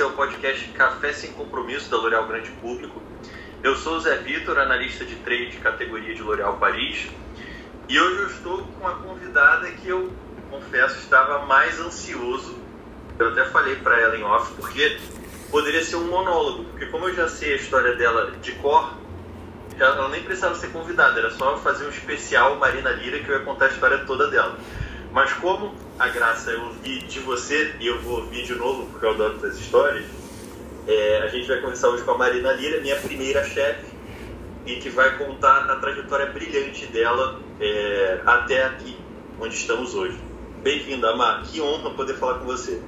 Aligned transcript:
Esse 0.00 0.08
é 0.08 0.10
o 0.10 0.16
podcast 0.16 0.66
Café 0.68 1.12
Sem 1.12 1.30
Compromisso 1.32 1.90
da 1.90 1.98
L'Oréal 1.98 2.26
Grande 2.26 2.50
Público. 2.52 3.02
Eu 3.62 3.76
sou 3.76 3.96
o 3.96 4.00
Zé 4.00 4.16
Vitor, 4.16 4.58
analista 4.58 5.04
de 5.04 5.14
trade 5.16 5.50
de 5.50 5.58
categoria 5.58 6.14
de 6.14 6.22
L'Oréal 6.22 6.56
Paris. 6.56 7.06
E 7.86 8.00
hoje 8.00 8.16
eu 8.16 8.26
estou 8.28 8.58
com 8.62 8.80
uma 8.80 8.94
convidada 8.94 9.70
que 9.72 9.86
eu 9.86 10.10
confesso 10.50 11.00
estava 11.00 11.44
mais 11.44 11.78
ansioso. 11.78 12.56
Eu 13.18 13.28
até 13.28 13.44
falei 13.44 13.76
para 13.76 14.00
ela 14.00 14.16
em 14.16 14.22
off, 14.22 14.54
porque 14.54 14.98
poderia 15.50 15.84
ser 15.84 15.96
um 15.96 16.06
monólogo, 16.06 16.64
porque 16.70 16.86
como 16.86 17.06
eu 17.06 17.14
já 17.14 17.28
sei 17.28 17.52
a 17.52 17.56
história 17.56 17.94
dela 17.94 18.30
de 18.40 18.52
cor, 18.52 18.94
ela 19.78 20.08
nem 20.08 20.22
precisava 20.22 20.54
ser 20.54 20.68
convidada, 20.68 21.20
era 21.20 21.30
só 21.30 21.58
fazer 21.58 21.84
um 21.84 21.90
especial 21.90 22.56
Marina 22.56 22.88
Lira 22.88 23.18
que 23.18 23.28
eu 23.28 23.38
ia 23.38 23.44
contar 23.44 23.66
a 23.66 23.68
história 23.68 23.98
toda 24.06 24.28
dela. 24.28 24.58
Mas 25.12 25.30
como 25.34 25.74
a 26.00 26.08
graça 26.08 26.50
eu 26.50 26.62
ouvi 26.62 27.00
de 27.00 27.20
você 27.20 27.74
e 27.78 27.86
eu 27.86 28.00
vou 28.00 28.20
ouvir 28.20 28.42
de 28.42 28.54
novo 28.54 28.86
porque 28.86 29.04
eu 29.04 29.10
adoro 29.10 29.46
as 29.46 29.56
histórias, 29.56 30.06
é, 30.88 31.20
a 31.22 31.28
gente 31.28 31.46
vai 31.46 31.60
começar 31.60 31.88
hoje 31.88 32.02
com 32.04 32.12
a 32.12 32.16
Marina 32.18 32.52
Lira, 32.52 32.80
minha 32.80 32.96
primeira 32.96 33.44
chefe, 33.44 33.84
e 34.64 34.76
que 34.76 34.88
vai 34.88 35.18
contar 35.18 35.70
a 35.70 35.76
trajetória 35.76 36.24
brilhante 36.26 36.86
dela 36.86 37.38
é, 37.60 38.18
até 38.24 38.64
aqui, 38.64 38.96
onde 39.38 39.54
estamos 39.54 39.94
hoje. 39.94 40.18
Bem-vinda, 40.62 41.14
Mar. 41.16 41.42
Que 41.42 41.60
honra 41.60 41.90
poder 41.90 42.14
falar 42.14 42.38
com 42.38 42.46
você. 42.46 42.80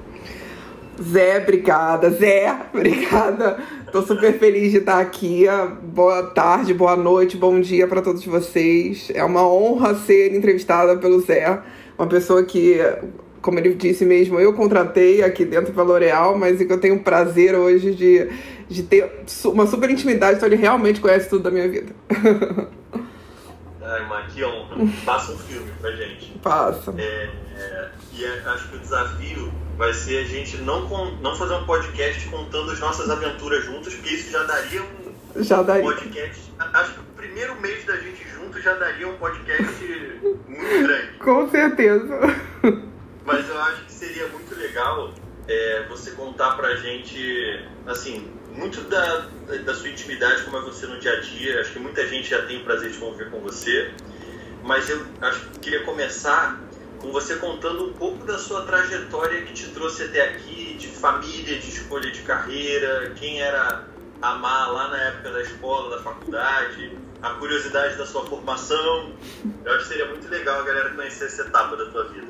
Zé, 0.99 1.37
obrigada. 1.37 2.09
Zé, 2.09 2.51
obrigada. 2.73 3.59
Tô 3.91 4.01
super 4.01 4.39
feliz 4.39 4.71
de 4.71 4.77
estar 4.79 4.99
aqui. 4.99 5.45
Boa 5.83 6.23
tarde, 6.31 6.73
boa 6.73 6.95
noite, 6.95 7.37
bom 7.37 7.59
dia 7.61 7.87
para 7.87 8.01
todos 8.01 8.25
vocês. 8.25 9.11
É 9.13 9.23
uma 9.23 9.47
honra 9.47 9.93
ser 9.93 10.35
entrevistada 10.35 10.97
pelo 10.97 11.19
Zé, 11.21 11.61
uma 11.97 12.07
pessoa 12.07 12.43
que, 12.43 12.77
como 13.41 13.59
ele 13.59 13.73
disse 13.73 14.05
mesmo, 14.05 14.39
eu 14.39 14.53
contratei 14.53 15.23
aqui 15.23 15.45
dentro 15.45 15.73
da 15.73 15.83
L'Oréal, 15.83 16.37
mas 16.37 16.57
que 16.57 16.71
eu 16.71 16.79
tenho 16.79 16.95
o 16.95 17.03
prazer 17.03 17.55
hoje 17.55 17.93
de, 17.93 18.29
de 18.67 18.83
ter 18.83 19.23
uma 19.45 19.67
super 19.67 19.89
intimidade, 19.89 20.37
então 20.37 20.47
ele 20.47 20.55
realmente 20.55 20.99
conhece 20.99 21.29
tudo 21.29 21.43
da 21.43 21.51
minha 21.51 21.67
vida. 21.67 21.93
Ai, 23.85 24.07
Mar, 24.07 24.27
que 24.27 24.43
honra. 24.43 24.77
Passa 25.05 25.33
um 25.33 25.37
filme 25.37 25.69
pra 25.79 25.91
gente. 25.91 26.31
Passa. 26.41 26.93
É, 26.97 27.29
é, 27.57 27.89
e 28.13 28.23
é, 28.23 28.41
acho 28.45 28.69
que 28.69 28.77
o 28.77 28.79
desafio 28.79 29.51
vai 29.77 29.93
ser 29.93 30.19
a 30.19 30.23
gente 30.23 30.57
não, 30.57 30.87
não 31.21 31.35
fazer 31.35 31.55
um 31.55 31.65
podcast 31.65 32.27
contando 32.29 32.71
as 32.71 32.79
nossas 32.79 33.09
aventuras 33.09 33.65
juntos, 33.65 33.93
porque 33.95 34.15
isso 34.15 34.31
já 34.31 34.43
daria 34.43 34.81
um 34.81 35.02
já 35.37 35.61
daria. 35.61 35.83
podcast. 35.83 36.53
Acho 36.59 36.93
que 36.93 36.99
o 36.99 37.03
primeiro 37.15 37.59
mês 37.59 37.85
da 37.85 37.97
gente 37.97 38.27
junto 38.29 38.61
já 38.61 38.73
daria 38.75 39.07
um 39.07 39.17
podcast 39.17 39.83
muito 40.47 40.83
grande. 40.83 41.13
Com 41.19 41.49
certeza. 41.49 42.19
Mas 43.25 43.49
eu 43.49 43.61
acho 43.61 43.85
que 43.85 43.91
seria 43.91 44.27
muito 44.27 44.55
legal 44.55 45.13
é, 45.47 45.85
você 45.89 46.11
contar 46.11 46.55
pra 46.55 46.75
gente, 46.75 47.65
assim, 47.87 48.29
muito 48.51 48.81
da, 48.81 49.27
da 49.65 49.73
sua 49.73 49.89
intimidade, 49.89 50.43
como 50.43 50.57
é 50.57 50.61
você 50.61 50.85
no 50.85 50.99
dia 50.99 51.13
a 51.13 51.19
dia. 51.21 51.61
Acho 51.61 51.73
que 51.73 51.79
muita 51.79 52.07
gente 52.07 52.29
já 52.29 52.45
tem 52.45 52.61
o 52.61 52.63
prazer 52.63 52.91
de 52.91 52.97
conviver 52.97 53.29
com 53.31 53.39
você. 53.39 53.91
Mas 54.63 54.89
eu 54.89 55.05
acho 55.21 55.49
que 55.49 55.59
queria 55.59 55.83
começar 55.83 56.61
com 56.99 57.11
você 57.11 57.35
contando 57.35 57.89
um 57.89 57.93
pouco 57.93 58.25
da 58.25 58.37
sua 58.37 58.61
trajetória 58.61 59.41
que 59.41 59.53
te 59.53 59.67
trouxe 59.71 60.03
até 60.03 60.21
aqui, 60.29 60.75
de 60.79 60.87
família, 60.87 61.59
de 61.59 61.69
escolha 61.69 62.09
de 62.09 62.21
carreira, 62.21 63.11
quem 63.15 63.41
era 63.41 63.85
a 64.23 64.35
Má 64.35 64.67
lá 64.67 64.87
na 64.87 64.97
época 64.97 65.31
da 65.31 65.41
escola, 65.41 65.97
da 65.97 66.01
faculdade, 66.01 66.97
a 67.21 67.31
curiosidade 67.31 67.97
da 67.97 68.05
sua 68.05 68.25
formação. 68.25 69.11
Eu 69.65 69.73
acho 69.73 69.83
que 69.83 69.89
seria 69.89 70.07
muito 70.07 70.29
legal 70.29 70.61
a 70.61 70.63
galera 70.63 70.89
conhecer 70.91 71.25
essa 71.25 71.41
etapa 71.41 71.75
da 71.75 71.85
tua 71.87 72.05
vida. 72.05 72.27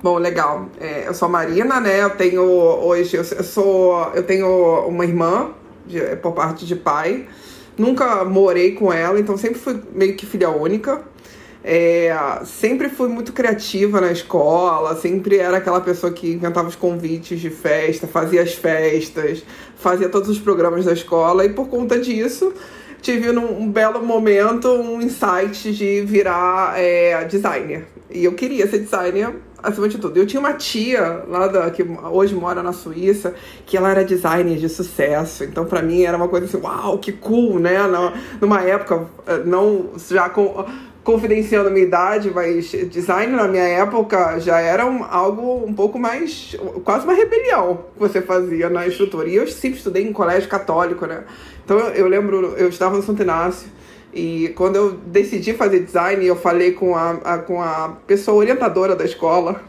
Bom, 0.00 0.18
legal. 0.18 0.68
É, 0.78 1.08
eu 1.08 1.14
sou 1.14 1.26
a 1.26 1.28
Marina, 1.28 1.80
né? 1.80 2.04
Eu 2.04 2.10
tenho 2.10 2.42
hoje, 2.42 3.16
eu 3.16 3.24
sou, 3.24 4.12
eu 4.14 4.22
tenho 4.22 4.86
uma 4.86 5.04
irmã 5.04 5.50
de, 5.84 6.00
por 6.16 6.32
parte 6.32 6.64
de 6.64 6.76
pai. 6.76 7.28
Nunca 7.76 8.24
morei 8.24 8.76
com 8.76 8.92
ela, 8.92 9.18
então 9.18 9.36
sempre 9.36 9.58
fui 9.58 9.82
meio 9.92 10.16
que 10.16 10.24
filha 10.24 10.48
única. 10.48 11.02
É, 11.68 12.16
sempre 12.44 12.88
fui 12.88 13.08
muito 13.08 13.32
criativa 13.32 14.00
na 14.00 14.12
escola, 14.12 14.94
sempre 14.94 15.38
era 15.38 15.56
aquela 15.56 15.80
pessoa 15.80 16.12
que 16.12 16.34
inventava 16.34 16.68
os 16.68 16.76
convites 16.76 17.40
de 17.40 17.50
festa, 17.50 18.06
fazia 18.06 18.40
as 18.40 18.54
festas, 18.54 19.42
fazia 19.74 20.08
todos 20.08 20.28
os 20.28 20.38
programas 20.38 20.84
da 20.84 20.92
escola 20.92 21.44
e 21.44 21.48
por 21.48 21.66
conta 21.66 21.98
disso 21.98 22.54
tive 23.02 23.32
num 23.32 23.62
um 23.62 23.68
belo 23.68 24.00
momento 24.00 24.68
um 24.68 25.02
insight 25.02 25.72
de 25.72 26.02
virar 26.02 26.78
é, 26.78 27.24
designer. 27.24 27.88
E 28.08 28.24
eu 28.24 28.34
queria 28.34 28.68
ser 28.68 28.78
designer 28.78 29.34
acima 29.60 29.88
de 29.88 29.98
tudo. 29.98 30.16
Eu 30.16 30.26
tinha 30.26 30.38
uma 30.38 30.52
tia 30.52 31.24
lá 31.26 31.48
da, 31.48 31.68
que 31.72 31.84
hoje 32.12 32.32
mora 32.36 32.62
na 32.62 32.72
Suíça, 32.72 33.34
que 33.64 33.76
ela 33.76 33.90
era 33.90 34.04
designer 34.04 34.56
de 34.56 34.68
sucesso. 34.68 35.42
Então, 35.42 35.64
para 35.64 35.82
mim, 35.82 36.02
era 36.02 36.16
uma 36.16 36.28
coisa 36.28 36.46
assim, 36.46 36.58
uau, 36.58 36.98
que 36.98 37.10
cool, 37.10 37.58
né? 37.58 37.76
Numa 38.40 38.62
época, 38.62 39.06
eh, 39.26 39.42
não 39.44 39.90
já 40.08 40.28
com 40.28 40.64
confidenciando 41.06 41.68
a 41.68 41.70
minha 41.70 41.86
idade, 41.86 42.32
mas 42.34 42.72
design 42.90 43.32
na 43.32 43.46
minha 43.46 43.62
época 43.62 44.40
já 44.40 44.58
era 44.58 44.84
um, 44.84 45.04
algo 45.04 45.64
um 45.64 45.72
pouco 45.72 46.00
mais. 46.00 46.56
quase 46.84 47.04
uma 47.04 47.14
rebelião 47.14 47.84
que 47.94 48.00
você 48.00 48.20
fazia 48.20 48.68
na 48.68 48.88
estrutura. 48.88 49.28
E 49.28 49.36
eu 49.36 49.46
sempre 49.46 49.78
estudei 49.78 50.02
em 50.02 50.12
colégio 50.12 50.48
católico, 50.48 51.06
né? 51.06 51.22
Então 51.64 51.78
eu 51.78 52.08
lembro, 52.08 52.54
eu 52.56 52.68
estava 52.68 52.96
no 52.96 53.04
Santo 53.04 53.22
Inácio. 53.22 53.68
E 54.12 54.48
quando 54.56 54.74
eu 54.74 54.92
decidi 55.06 55.52
fazer 55.52 55.78
design, 55.80 56.26
eu 56.26 56.34
falei 56.34 56.72
com 56.72 56.96
a, 56.96 57.10
a, 57.22 57.38
com 57.38 57.62
a 57.62 57.96
pessoa 58.04 58.38
orientadora 58.38 58.96
da 58.96 59.04
escola, 59.04 59.62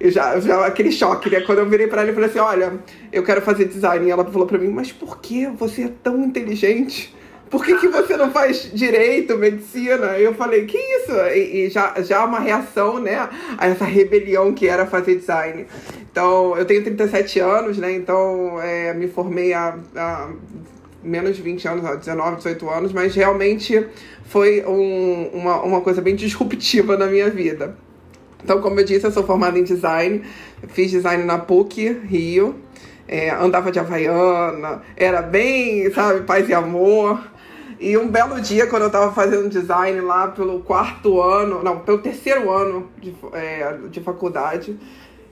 eu 0.00 0.10
já, 0.10 0.40
já 0.40 0.64
aquele 0.64 0.90
choque, 0.90 1.28
né? 1.28 1.42
Quando 1.42 1.58
eu 1.58 1.68
virei 1.68 1.86
para 1.86 2.00
ela 2.00 2.10
e 2.12 2.14
falei 2.14 2.30
assim: 2.30 2.38
Olha, 2.38 2.72
eu 3.12 3.22
quero 3.22 3.42
fazer 3.42 3.66
design. 3.66 4.06
E 4.06 4.10
ela 4.10 4.24
falou 4.24 4.46
para 4.46 4.56
mim: 4.56 4.68
Mas 4.68 4.90
por 4.90 5.18
que 5.18 5.48
você 5.48 5.82
é 5.82 5.92
tão 6.02 6.24
inteligente? 6.24 7.14
Por 7.50 7.64
que, 7.64 7.76
que 7.78 7.88
você 7.88 8.16
não 8.16 8.30
faz 8.30 8.70
direito, 8.72 9.36
medicina? 9.36 10.18
Eu 10.18 10.34
falei, 10.34 10.66
que 10.66 10.76
isso? 10.78 11.12
E, 11.34 11.66
e, 11.66 11.70
já, 11.70 11.94
já 12.02 12.24
uma 12.24 12.40
reação, 12.40 12.98
né, 12.98 13.28
a 13.56 13.66
essa 13.66 13.84
rebelião 13.84 14.52
que 14.52 14.66
era 14.66 14.86
fazer 14.86 15.16
design. 15.16 15.66
Então, 16.10 16.56
eu 16.56 16.64
tenho 16.64 16.82
37 16.82 17.40
anos, 17.40 17.78
né, 17.78 17.92
então 17.92 18.60
é, 18.60 18.92
me 18.94 19.08
formei 19.08 19.52
há, 19.52 19.76
há, 19.96 20.30
menos 21.02 21.36
de 21.36 21.42
20 21.42 21.68
anos, 21.68 21.84
há 21.84 21.94
19, 21.94 22.36
18 22.36 22.70
anos, 22.70 22.92
mas 22.92 23.14
realmente 23.14 23.86
foi 24.24 24.64
um, 24.66 25.30
uma, 25.32 25.62
uma 25.62 25.80
coisa 25.80 26.02
bem 26.02 26.14
disruptiva 26.16 26.96
na 26.96 27.06
minha 27.06 27.30
vida. 27.30 27.76
Então, 28.42 28.60
como 28.60 28.78
eu 28.78 28.84
disse, 28.84 29.06
eu 29.06 29.10
sou 29.10 29.24
formada 29.24 29.58
em 29.58 29.64
design, 29.64 30.22
fiz 30.68 30.90
design 30.90 31.24
na 31.24 31.38
PUC, 31.38 32.00
Rio, 32.04 32.54
é, 33.08 33.30
andava 33.30 33.72
de 33.72 33.78
Havaiana, 33.78 34.82
era 34.96 35.22
bem, 35.22 35.90
sabe, 35.92 36.22
paz 36.22 36.48
e 36.48 36.54
amor. 36.54 37.37
E 37.80 37.96
um 37.96 38.08
belo 38.08 38.40
dia, 38.40 38.66
quando 38.66 38.82
eu 38.82 38.90
tava 38.90 39.12
fazendo 39.12 39.48
design 39.48 40.00
lá 40.00 40.28
pelo 40.28 40.60
quarto 40.60 41.20
ano, 41.20 41.62
não, 41.62 41.78
pelo 41.80 41.98
terceiro 41.98 42.50
ano 42.50 42.88
de, 43.00 43.14
é, 43.32 43.76
de 43.88 44.00
faculdade, 44.00 44.76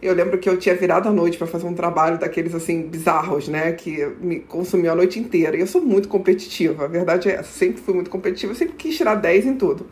eu 0.00 0.14
lembro 0.14 0.38
que 0.38 0.48
eu 0.48 0.56
tinha 0.56 0.74
virado 0.74 1.08
a 1.08 1.12
noite 1.12 1.36
para 1.36 1.46
fazer 1.46 1.66
um 1.66 1.74
trabalho 1.74 2.18
daqueles 2.18 2.54
assim 2.54 2.82
bizarros, 2.82 3.48
né, 3.48 3.72
que 3.72 4.06
me 4.20 4.40
consumiu 4.40 4.92
a 4.92 4.94
noite 4.94 5.18
inteira. 5.18 5.56
E 5.56 5.60
eu 5.60 5.66
sou 5.66 5.80
muito 5.80 6.08
competitiva, 6.08 6.84
a 6.84 6.88
verdade 6.88 7.28
é 7.28 7.32
essa, 7.32 7.50
sempre 7.50 7.82
fui 7.82 7.94
muito 7.94 8.10
competitiva, 8.10 8.54
sempre 8.54 8.74
quis 8.74 8.96
tirar 8.96 9.16
10 9.16 9.46
em 9.46 9.56
tudo. 9.56 9.86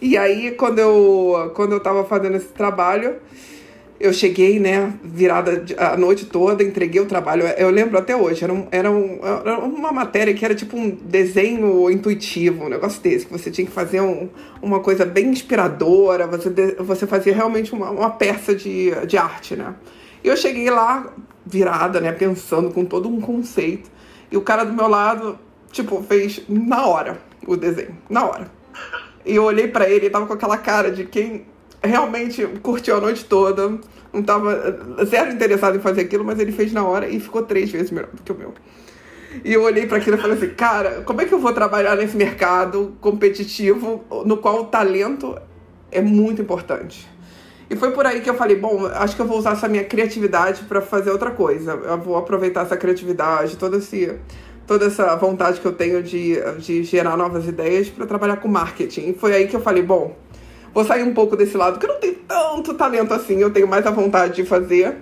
E 0.00 0.18
aí, 0.18 0.50
quando 0.52 0.80
eu, 0.80 1.52
quando 1.54 1.72
eu 1.72 1.80
tava 1.80 2.04
fazendo 2.04 2.36
esse 2.36 2.48
trabalho, 2.48 3.16
eu 4.02 4.12
cheguei, 4.12 4.58
né, 4.58 4.92
virada 5.04 5.64
a 5.78 5.96
noite 5.96 6.26
toda, 6.26 6.64
entreguei 6.64 7.00
o 7.00 7.06
trabalho. 7.06 7.44
Eu 7.56 7.70
lembro 7.70 7.96
até 7.96 8.16
hoje, 8.16 8.42
era, 8.42 8.52
um, 8.52 8.66
era, 8.72 8.90
um, 8.90 9.20
era 9.22 9.60
uma 9.60 9.92
matéria 9.92 10.34
que 10.34 10.44
era 10.44 10.56
tipo 10.56 10.76
um 10.76 10.90
desenho 10.90 11.88
intuitivo, 11.88 12.64
um 12.64 12.68
negócio 12.68 13.00
desse, 13.00 13.26
que 13.26 13.32
você 13.32 13.48
tinha 13.48 13.64
que 13.64 13.72
fazer 13.72 14.00
um, 14.00 14.28
uma 14.60 14.80
coisa 14.80 15.06
bem 15.06 15.28
inspiradora, 15.28 16.26
você, 16.26 16.50
você 16.80 17.06
fazia 17.06 17.32
realmente 17.32 17.72
uma, 17.72 17.90
uma 17.90 18.10
peça 18.10 18.56
de, 18.56 18.90
de 19.06 19.16
arte, 19.16 19.54
né? 19.54 19.72
E 20.24 20.26
eu 20.26 20.36
cheguei 20.36 20.68
lá, 20.68 21.12
virada, 21.46 22.00
né, 22.00 22.10
pensando 22.10 22.72
com 22.72 22.84
todo 22.84 23.08
um 23.08 23.20
conceito, 23.20 23.88
e 24.32 24.36
o 24.36 24.40
cara 24.40 24.64
do 24.64 24.72
meu 24.72 24.88
lado, 24.88 25.38
tipo, 25.70 26.02
fez 26.02 26.42
na 26.48 26.84
hora 26.88 27.20
o 27.46 27.56
desenho, 27.56 27.96
na 28.10 28.24
hora. 28.24 28.50
E 29.24 29.36
eu 29.36 29.44
olhei 29.44 29.68
para 29.68 29.88
ele 29.88 30.06
e 30.06 30.10
tava 30.10 30.26
com 30.26 30.32
aquela 30.32 30.58
cara 30.58 30.90
de 30.90 31.04
quem 31.04 31.46
realmente 31.82 32.46
curtiu 32.62 32.96
a 32.96 33.00
noite 33.00 33.24
toda, 33.24 33.68
não 34.12 34.20
estava 34.20 35.04
zero 35.04 35.32
interessado 35.32 35.76
em 35.76 35.80
fazer 35.80 36.02
aquilo, 36.02 36.24
mas 36.24 36.38
ele 36.38 36.52
fez 36.52 36.72
na 36.72 36.84
hora 36.84 37.08
e 37.08 37.18
ficou 37.18 37.42
três 37.42 37.70
vezes 37.70 37.90
melhor 37.90 38.10
do 38.12 38.22
que 38.22 38.32
o 38.32 38.34
meu. 38.34 38.54
E 39.44 39.52
eu 39.52 39.62
olhei 39.62 39.86
para 39.86 39.96
aquilo 39.96 40.16
e 40.16 40.20
falei 40.20 40.36
assim, 40.36 40.50
cara, 40.50 41.02
como 41.02 41.22
é 41.22 41.24
que 41.24 41.32
eu 41.32 41.38
vou 41.38 41.52
trabalhar 41.52 41.96
nesse 41.96 42.16
mercado 42.16 42.94
competitivo 43.00 44.04
no 44.26 44.36
qual 44.36 44.60
o 44.60 44.64
talento 44.64 45.36
é 45.90 46.02
muito 46.02 46.42
importante? 46.42 47.08
E 47.70 47.76
foi 47.76 47.90
por 47.92 48.04
aí 48.04 48.20
que 48.20 48.28
eu 48.28 48.34
falei, 48.34 48.56
bom, 48.56 48.86
acho 48.86 49.16
que 49.16 49.22
eu 49.22 49.26
vou 49.26 49.38
usar 49.38 49.52
essa 49.52 49.66
minha 49.66 49.84
criatividade 49.84 50.62
para 50.64 50.82
fazer 50.82 51.10
outra 51.10 51.30
coisa. 51.30 51.72
Eu 51.72 51.98
vou 51.98 52.16
aproveitar 52.16 52.62
essa 52.62 52.76
criatividade, 52.76 53.56
todo 53.56 53.78
esse 53.78 54.14
toda 54.66 54.86
essa 54.86 55.16
vontade 55.16 55.60
que 55.60 55.66
eu 55.66 55.72
tenho 55.72 56.02
de, 56.02 56.36
de 56.58 56.84
gerar 56.84 57.16
novas 57.16 57.46
ideias 57.46 57.88
para 57.88 58.06
trabalhar 58.06 58.36
com 58.36 58.48
marketing. 58.48 59.10
E 59.10 59.14
foi 59.14 59.34
aí 59.34 59.48
que 59.48 59.56
eu 59.56 59.60
falei, 59.60 59.82
bom, 59.82 60.14
Vou 60.74 60.84
sair 60.84 61.02
um 61.02 61.12
pouco 61.12 61.36
desse 61.36 61.56
lado, 61.56 61.78
que 61.78 61.86
eu 61.86 61.92
não 61.92 62.00
tenho 62.00 62.16
tanto 62.26 62.74
talento 62.74 63.12
assim, 63.12 63.38
eu 63.38 63.52
tenho 63.52 63.68
mais 63.68 63.86
a 63.86 63.90
vontade 63.90 64.36
de 64.36 64.44
fazer. 64.44 64.98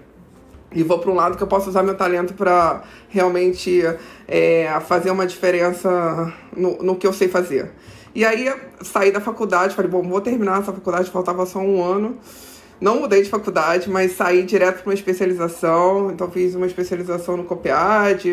e 0.72 0.82
vou 0.82 0.98
para 0.98 1.10
um 1.10 1.14
lado 1.14 1.36
que 1.36 1.42
eu 1.42 1.46
posso 1.46 1.68
usar 1.68 1.82
meu 1.82 1.96
talento 1.96 2.34
para 2.34 2.82
realmente 3.08 3.82
é, 4.28 4.68
fazer 4.86 5.10
uma 5.10 5.26
diferença 5.26 6.32
no, 6.56 6.78
no 6.82 6.96
que 6.96 7.06
eu 7.06 7.12
sei 7.12 7.28
fazer. 7.28 7.72
E 8.14 8.24
aí 8.24 8.52
saí 8.82 9.12
da 9.12 9.20
faculdade, 9.20 9.74
falei, 9.74 9.90
bom, 9.90 10.02
vou 10.02 10.20
terminar 10.20 10.60
essa 10.60 10.72
faculdade, 10.72 11.10
faltava 11.10 11.46
só 11.46 11.60
um 11.60 11.82
ano. 11.82 12.18
Não 12.80 12.98
mudei 12.98 13.22
de 13.22 13.28
faculdade, 13.28 13.90
mas 13.90 14.12
saí 14.12 14.42
direto 14.42 14.82
para 14.82 14.90
uma 14.90 14.94
especialização. 14.94 16.10
Então 16.10 16.30
fiz 16.30 16.54
uma 16.54 16.66
especialização 16.66 17.36
no 17.36 17.44
Copiad, 17.44 18.24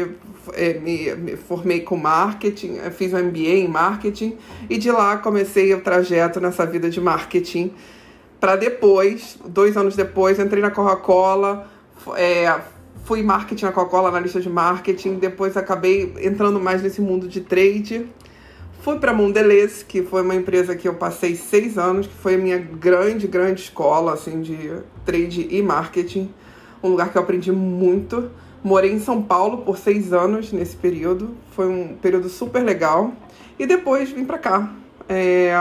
é, 0.53 0.73
me, 0.75 1.13
me, 1.15 1.35
formei 1.35 1.81
com 1.81 1.97
marketing, 1.97 2.77
é, 2.77 2.89
fiz 2.89 3.13
um 3.13 3.17
MBA 3.17 3.39
em 3.39 3.67
marketing 3.67 4.37
e 4.69 4.77
de 4.77 4.89
lá 4.89 5.17
comecei 5.17 5.73
o 5.73 5.81
trajeto 5.81 6.39
nessa 6.39 6.65
vida 6.65 6.89
de 6.89 7.01
marketing. 7.01 7.73
Para 8.39 8.55
depois, 8.55 9.37
dois 9.45 9.75
anos 9.75 9.97
depois, 9.97 10.39
entrei 10.39 10.61
na 10.61 10.71
Coca-Cola, 10.71 11.67
é, 12.15 12.57
fui 13.03 13.21
marketing 13.23 13.65
na 13.65 13.71
Coca-Cola, 13.73 14.07
analista 14.07 14.39
de 14.39 14.49
marketing, 14.49 15.15
depois 15.15 15.57
acabei 15.57 16.13
entrando 16.21 16.57
mais 16.57 16.81
nesse 16.81 17.01
mundo 17.01 17.27
de 17.27 17.41
trade 17.41 18.07
Fui 18.87 18.97
para 18.99 19.11
Mondelez, 19.11 19.83
que 19.83 20.01
foi 20.01 20.21
uma 20.21 20.33
empresa 20.33 20.73
que 20.73 20.87
eu 20.87 20.93
passei 20.93 21.35
seis 21.35 21.77
anos, 21.77 22.07
que 22.07 22.13
foi 22.13 22.35
a 22.35 22.37
minha 22.37 22.57
grande, 22.57 23.27
grande 23.27 23.59
escola 23.59 24.13
assim, 24.13 24.39
de 24.39 24.57
trade 25.05 25.45
e 25.51 25.61
marketing. 25.61 26.33
Um 26.81 26.91
lugar 26.91 27.11
que 27.11 27.17
eu 27.17 27.21
aprendi 27.21 27.51
muito. 27.51 28.31
Morei 28.63 28.93
em 28.93 28.99
São 29.01 29.21
Paulo 29.21 29.57
por 29.57 29.77
seis 29.77 30.13
anos 30.13 30.53
nesse 30.53 30.77
período. 30.77 31.35
Foi 31.51 31.67
um 31.67 31.97
período 31.97 32.29
super 32.29 32.63
legal. 32.63 33.11
E 33.59 33.65
depois 33.65 34.09
vim 34.09 34.23
para 34.23 34.37
cá. 34.37 34.73
É, 35.09 35.51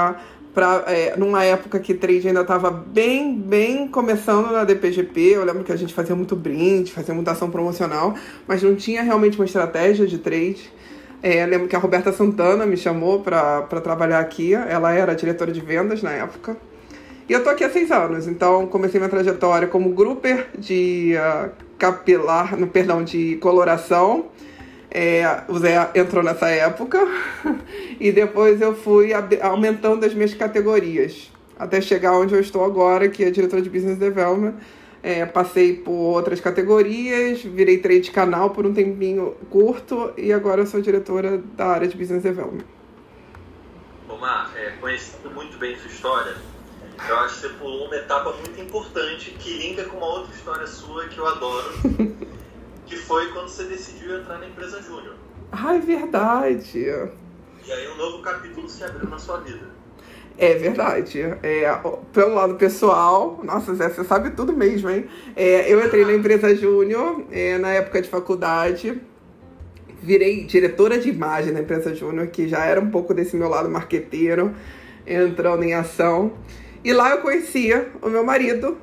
pra, 0.55 0.85
é, 0.87 1.17
numa 1.17 1.43
época 1.43 1.81
que 1.81 1.95
trade 1.95 2.29
ainda 2.29 2.43
estava 2.43 2.71
bem, 2.71 3.37
bem 3.37 3.89
começando 3.89 4.53
na 4.53 4.63
DPGP. 4.63 5.21
Eu 5.21 5.45
lembro 5.45 5.65
que 5.65 5.73
a 5.73 5.77
gente 5.77 5.93
fazia 5.93 6.15
muito 6.15 6.37
brinde, 6.37 6.93
fazia 6.93 7.13
muita 7.13 7.33
ação 7.33 7.51
promocional, 7.51 8.15
mas 8.47 8.63
não 8.63 8.77
tinha 8.77 9.03
realmente 9.03 9.37
uma 9.37 9.47
estratégia 9.47 10.07
de 10.07 10.19
trade. 10.19 10.77
É, 11.29 11.45
lembro 11.45 11.67
que 11.67 11.75
a 11.75 11.79
Roberta 11.81 12.13
Santana 12.13 12.65
me 12.65 12.77
chamou 12.77 13.19
para 13.19 13.81
trabalhar 13.83 14.21
aqui. 14.21 14.55
Ela 14.55 14.95
era 14.95 15.13
diretora 15.13 15.51
de 15.51 15.61
vendas 15.61 16.01
na 16.01 16.13
época. 16.13 16.57
E 17.29 17.33
eu 17.33 17.43
tô 17.43 17.51
aqui 17.51 17.65
há 17.65 17.69
seis 17.69 17.91
anos, 17.91 18.29
então 18.29 18.69
comecei 18.69 19.01
minha 19.01 19.11
trajetória 19.11 19.67
como 19.67 19.91
grouper 19.91 20.47
de 20.57 21.17
uh, 21.17 21.51
capilar, 21.77 22.57
no 22.57 22.69
perdão, 22.69 23.03
de 23.03 23.39
coloração. 23.39 24.27
É, 24.89 25.41
o 25.49 25.59
Zé 25.59 25.91
entrou 25.97 26.23
nessa 26.23 26.49
época 26.49 27.05
e 27.99 28.13
depois 28.13 28.61
eu 28.61 28.73
fui 28.73 29.11
aumentando 29.43 30.07
as 30.07 30.15
minhas 30.15 30.33
categorias 30.33 31.33
até 31.59 31.81
chegar 31.81 32.13
onde 32.13 32.35
eu 32.35 32.41
estou 32.41 32.65
agora, 32.65 33.09
que 33.09 33.25
é 33.25 33.31
diretora 33.31 33.61
de 33.61 33.69
Business 33.69 33.99
Development 33.99 34.55
é, 35.07 35.25
passei 35.25 35.73
por 35.73 35.93
outras 35.93 36.41
categorias, 36.41 37.41
virei 37.41 37.79
trade 37.79 38.11
canal 38.11 38.51
por 38.51 38.67
um 38.67 38.75
tempinho 38.75 39.37
curto 39.49 40.13
e 40.17 40.33
agora 40.33 40.67
sou 40.67 40.81
diretora 40.81 41.39
da 41.39 41.67
área 41.67 41.87
de 41.87 41.97
Business 41.97 42.25
Development. 42.25 42.65
Omar, 44.09 44.51
é, 44.57 44.71
conhecendo 44.81 45.31
muito 45.31 45.57
bem 45.59 45.79
sua 45.79 45.89
história, 45.93 46.35
eu 47.09 47.19
acho 47.21 47.37
que 47.37 47.41
você 47.43 47.49
pulou 47.51 47.87
uma 47.87 47.95
etapa 47.95 48.33
muito 48.33 48.61
importante 48.61 49.31
que 49.39 49.57
linka 49.57 49.85
com 49.85 49.99
uma 49.99 50.07
outra 50.07 50.35
história 50.35 50.67
sua 50.67 51.07
que 51.07 51.19
eu 51.19 51.27
adoro, 51.29 51.71
que 52.85 52.97
foi 52.97 53.29
quando 53.29 53.49
você 53.49 53.63
decidiu 53.63 54.19
entrar 54.19 54.39
na 54.39 54.49
empresa 54.49 54.83
Júnior. 54.83 55.15
Ai, 55.53 55.79
verdade! 55.79 56.81
E 57.65 57.73
aí 57.73 57.89
um 57.93 57.97
novo 57.97 58.23
capítulo 58.23 58.69
se 58.69 58.83
abriu 58.83 59.09
na 59.09 59.21
sua 59.21 59.37
vida. 59.37 59.76
É 60.39 60.55
verdade. 60.55 61.21
É, 61.43 61.81
pelo 62.13 62.35
lado 62.35 62.57
pessoal, 62.57 63.41
nossa, 63.43 63.75
Zé, 63.75 63.89
você 63.89 64.05
sabe 64.05 64.31
tudo 64.31 64.53
mesmo, 64.53 64.91
hein? 64.91 65.07
É, 65.35 65.73
eu 65.73 65.85
entrei 65.85 66.05
na 66.05 66.13
empresa 66.13 66.55
Júnior 66.55 67.25
é, 67.33 67.57
na 67.57 67.73
época 67.73 68.03
de 68.03 68.09
faculdade. 68.09 69.01
Virei 70.03 70.45
diretora 70.45 70.99
de 70.99 71.09
imagem 71.09 71.55
da 71.55 71.61
empresa 71.61 71.95
Júnior, 71.95 72.27
que 72.27 72.49
já 72.49 72.65
era 72.67 72.81
um 72.81 72.91
pouco 72.91 73.15
desse 73.15 73.35
meu 73.35 73.49
lado 73.49 73.71
marqueteiro, 73.71 74.55
entrando 75.07 75.63
em 75.65 75.73
ação. 75.73 76.33
E 76.85 76.93
lá 76.93 77.11
eu 77.11 77.19
conhecia 77.19 77.89
o 78.03 78.09
meu 78.11 78.23
marido, 78.23 78.77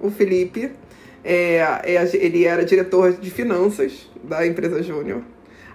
o 0.00 0.10
Felipe. 0.10 0.70
É, 1.24 1.56
é 1.82 2.10
ele 2.14 2.44
era 2.44 2.64
diretor 2.64 3.14
de 3.14 3.30
finanças 3.30 4.08
da 4.22 4.46
empresa 4.46 4.80
Júnior. 4.80 5.22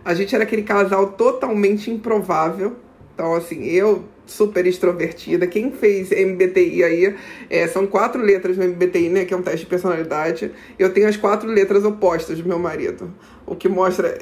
A 0.06 0.14
gente 0.14 0.34
era 0.34 0.46
aquele 0.46 0.64
casal 0.64 1.12
totalmente 1.12 1.92
improvável. 1.92 2.78
Então, 3.14 3.36
assim, 3.36 3.64
eu 3.66 4.06
super 4.26 4.66
extrovertida. 4.66 5.48
Quem 5.48 5.72
fez 5.72 6.10
MBTI 6.12 6.84
aí, 6.84 7.16
é, 7.50 7.68
são 7.68 7.86
quatro 7.86 8.22
letras 8.22 8.58
no 8.58 8.64
MBTI, 8.64 9.10
né, 9.10 9.26
que 9.26 9.34
é 9.34 9.38
um 9.38 9.42
teste 9.42 9.62
de 9.62 9.66
personalidade. 9.66 10.52
Eu 10.78 10.94
tenho 10.94 11.08
as 11.08 11.18
quatro 11.18 11.50
letras 11.50 11.84
opostas 11.84 12.40
do 12.40 12.48
meu 12.48 12.60
marido, 12.60 13.14
o 13.46 13.56
que 13.56 13.68
mostra 13.68 14.18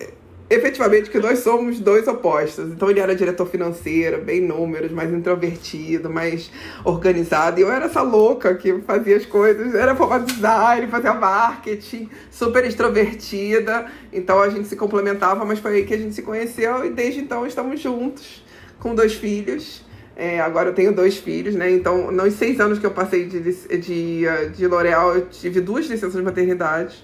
efetivamente 0.51 1.09
que 1.09 1.17
nós 1.17 1.39
somos 1.39 1.79
dois 1.79 2.05
opostos. 2.09 2.71
Então 2.71 2.89
ele 2.89 2.99
era 2.99 3.15
diretor 3.15 3.47
financeiro, 3.47 4.21
bem 4.21 4.41
números, 4.41 4.91
mais 4.91 5.09
introvertido, 5.13 6.09
mais 6.09 6.51
organizado. 6.83 7.57
E 7.57 7.63
eu 7.63 7.71
era 7.71 7.85
essa 7.85 8.01
louca 8.01 8.53
que 8.55 8.81
fazia 8.81 9.15
as 9.15 9.25
coisas, 9.25 9.73
era 9.73 9.95
formada 9.95 10.25
design, 10.25 10.87
fazia 10.87 11.13
marketing, 11.13 12.09
super 12.29 12.65
extrovertida. 12.65 13.85
Então 14.11 14.41
a 14.41 14.49
gente 14.49 14.67
se 14.67 14.75
complementava, 14.75 15.45
mas 15.45 15.59
foi 15.59 15.75
aí 15.75 15.85
que 15.85 15.93
a 15.93 15.97
gente 15.97 16.13
se 16.13 16.21
conheceu 16.21 16.83
e 16.83 16.89
desde 16.89 17.21
então 17.21 17.47
estamos 17.47 17.79
juntos 17.79 18.43
com 18.77 18.93
dois 18.93 19.13
filhos. 19.13 19.89
É, 20.21 20.39
agora 20.39 20.69
eu 20.69 20.73
tenho 20.75 20.93
dois 20.93 21.17
filhos, 21.17 21.55
né? 21.55 21.71
Então, 21.71 22.11
nos 22.11 22.35
seis 22.35 22.59
anos 22.59 22.77
que 22.77 22.85
eu 22.85 22.91
passei 22.91 23.25
de, 23.25 23.39
de, 23.39 24.25
de 24.55 24.67
L'Oréal, 24.67 25.15
eu 25.15 25.25
tive 25.25 25.59
duas 25.59 25.87
licenças 25.87 26.13
de 26.13 26.21
maternidade. 26.21 27.03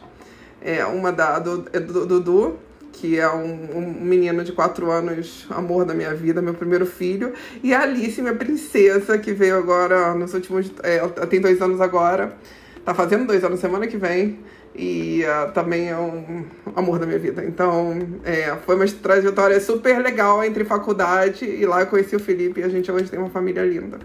É, 0.61 0.85
uma 0.85 1.11
da, 1.11 1.41
é 1.73 1.79
do, 1.79 1.93
do 1.93 2.05
Dudu, 2.05 2.59
que 2.93 3.19
é 3.19 3.27
um, 3.27 3.75
um, 3.75 4.05
menino 4.05 4.43
de 4.43 4.51
quatro 4.51 4.91
anos, 4.91 5.47
amor 5.49 5.83
da 5.83 5.95
minha 5.95 6.13
vida, 6.13 6.43
meu 6.43 6.53
primeiro 6.53 6.85
filho. 6.85 7.33
E 7.63 7.73
a 7.73 7.81
Alice, 7.81 8.21
minha 8.21 8.35
princesa, 8.35 9.17
que 9.17 9.33
veio 9.33 9.57
agora 9.57 10.13
nos 10.13 10.35
últimos. 10.35 10.71
É, 10.83 10.97
ela 10.97 11.09
tem 11.09 11.41
dois 11.41 11.59
anos 11.59 11.81
agora. 11.81 12.37
Tá 12.85 12.93
fazendo 12.93 13.25
dois 13.25 13.43
anos 13.43 13.59
semana 13.59 13.87
que 13.87 13.97
vem 13.97 14.37
e 14.77 15.23
uh, 15.23 15.51
também 15.53 15.89
é 15.89 15.97
um 15.97 16.45
amor 16.75 16.99
da 16.99 17.05
minha 17.05 17.17
vida. 17.17 17.43
Então, 17.43 18.19
é, 18.23 18.55
foi 18.57 18.75
uma 18.75 18.85
trajetória 18.87 19.59
super 19.59 19.99
legal 19.99 20.43
entre 20.43 20.63
faculdade 20.63 21.45
e 21.45 21.65
lá 21.65 21.81
eu 21.81 21.87
conheci 21.87 22.15
o 22.15 22.19
Felipe 22.19 22.59
e 22.59 22.63
a 22.63 22.69
gente 22.69 22.91
hoje 22.91 23.09
tem 23.09 23.17
uma 23.17 23.29
família 23.29 23.63
linda. 23.63 23.99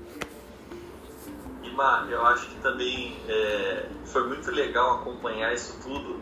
E 1.62 1.70
Mar, 1.76 2.08
eu 2.10 2.24
acho 2.24 2.48
que 2.48 2.56
também 2.62 3.14
é, 3.28 3.84
foi 4.06 4.26
muito 4.26 4.50
legal 4.50 5.00
acompanhar 5.00 5.52
isso 5.52 5.78
tudo, 5.82 6.20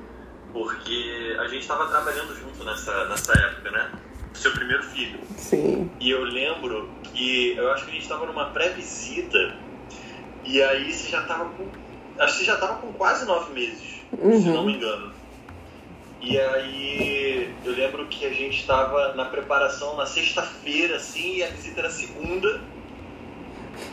porque 0.52 1.36
a 1.38 1.46
gente 1.46 1.60
estava 1.60 1.86
trabalhando 1.86 2.34
junto 2.34 2.64
nessa, 2.64 3.04
nessa 3.08 3.32
época, 3.32 3.70
né? 3.70 3.92
Seu 4.34 4.50
primeiro 4.52 4.82
filho. 4.82 5.20
Sim. 5.36 5.90
E 6.00 6.10
eu 6.10 6.24
lembro 6.24 6.88
que 7.04 7.56
eu 7.56 7.70
acho 7.72 7.84
que 7.84 7.90
a 7.90 7.94
gente 7.94 8.02
estava 8.02 8.26
numa 8.26 8.46
pré-visita 8.46 9.56
e 10.44 10.62
aí 10.62 10.92
você 10.92 11.08
já 11.08 11.22
estava 11.22 11.44
com. 11.50 11.68
Acho 12.20 12.34
que 12.34 12.38
você 12.40 12.44
já 12.44 12.54
estava 12.54 12.74
com 12.74 12.92
quase 12.92 13.24
nove 13.24 13.52
meses 13.52 14.00
uhum. 14.12 14.42
se 14.42 14.48
não 14.48 14.64
me 14.64 14.74
engano. 14.74 15.12
E 16.20 16.38
aí 16.38 17.54
eu 17.64 17.72
lembro 17.72 18.06
que 18.06 18.26
a 18.26 18.30
gente 18.30 18.60
estava 18.60 19.14
na 19.14 19.24
preparação 19.24 19.96
na 19.96 20.04
sexta-feira, 20.04 20.96
assim, 20.96 21.36
e 21.36 21.42
a 21.42 21.48
visita 21.48 21.80
era 21.80 21.90
segunda. 21.90 22.60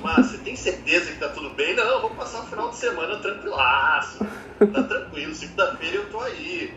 Mas 0.01 0.27
você 0.27 0.37
tem 0.39 0.55
certeza 0.55 1.11
que 1.13 1.19
tá 1.19 1.29
tudo 1.29 1.51
bem? 1.51 1.73
Não, 1.73 1.85
eu 1.85 2.01
vou 2.01 2.09
passar 2.11 2.41
o 2.41 2.47
final 2.47 2.69
de 2.69 2.75
semana 2.75 3.17
tranquilaço. 3.17 4.19
Tá 4.73 4.83
tranquilo, 4.83 5.33
segunda-feira 5.33 5.95
eu 5.95 6.09
tô 6.09 6.19
aí. 6.19 6.73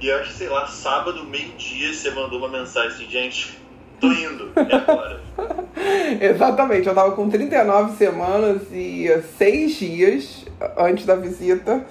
E 0.00 0.06
eu 0.06 0.18
acho 0.18 0.30
que, 0.30 0.36
sei 0.36 0.48
lá, 0.48 0.66
sábado, 0.66 1.24
meio-dia, 1.24 1.92
você 1.92 2.10
mandou 2.10 2.38
uma 2.38 2.48
mensagem 2.48 2.90
assim, 2.90 3.10
gente, 3.10 3.58
tô 4.00 4.12
indo, 4.12 4.50
é 4.56 4.74
agora. 4.74 5.20
Exatamente, 6.20 6.86
eu 6.86 6.94
tava 6.94 7.12
com 7.12 7.28
39 7.28 7.96
semanas 7.96 8.62
e 8.72 9.08
6 9.38 9.72
dias 9.72 10.46
antes 10.76 11.04
da 11.06 11.16
visita. 11.16 11.84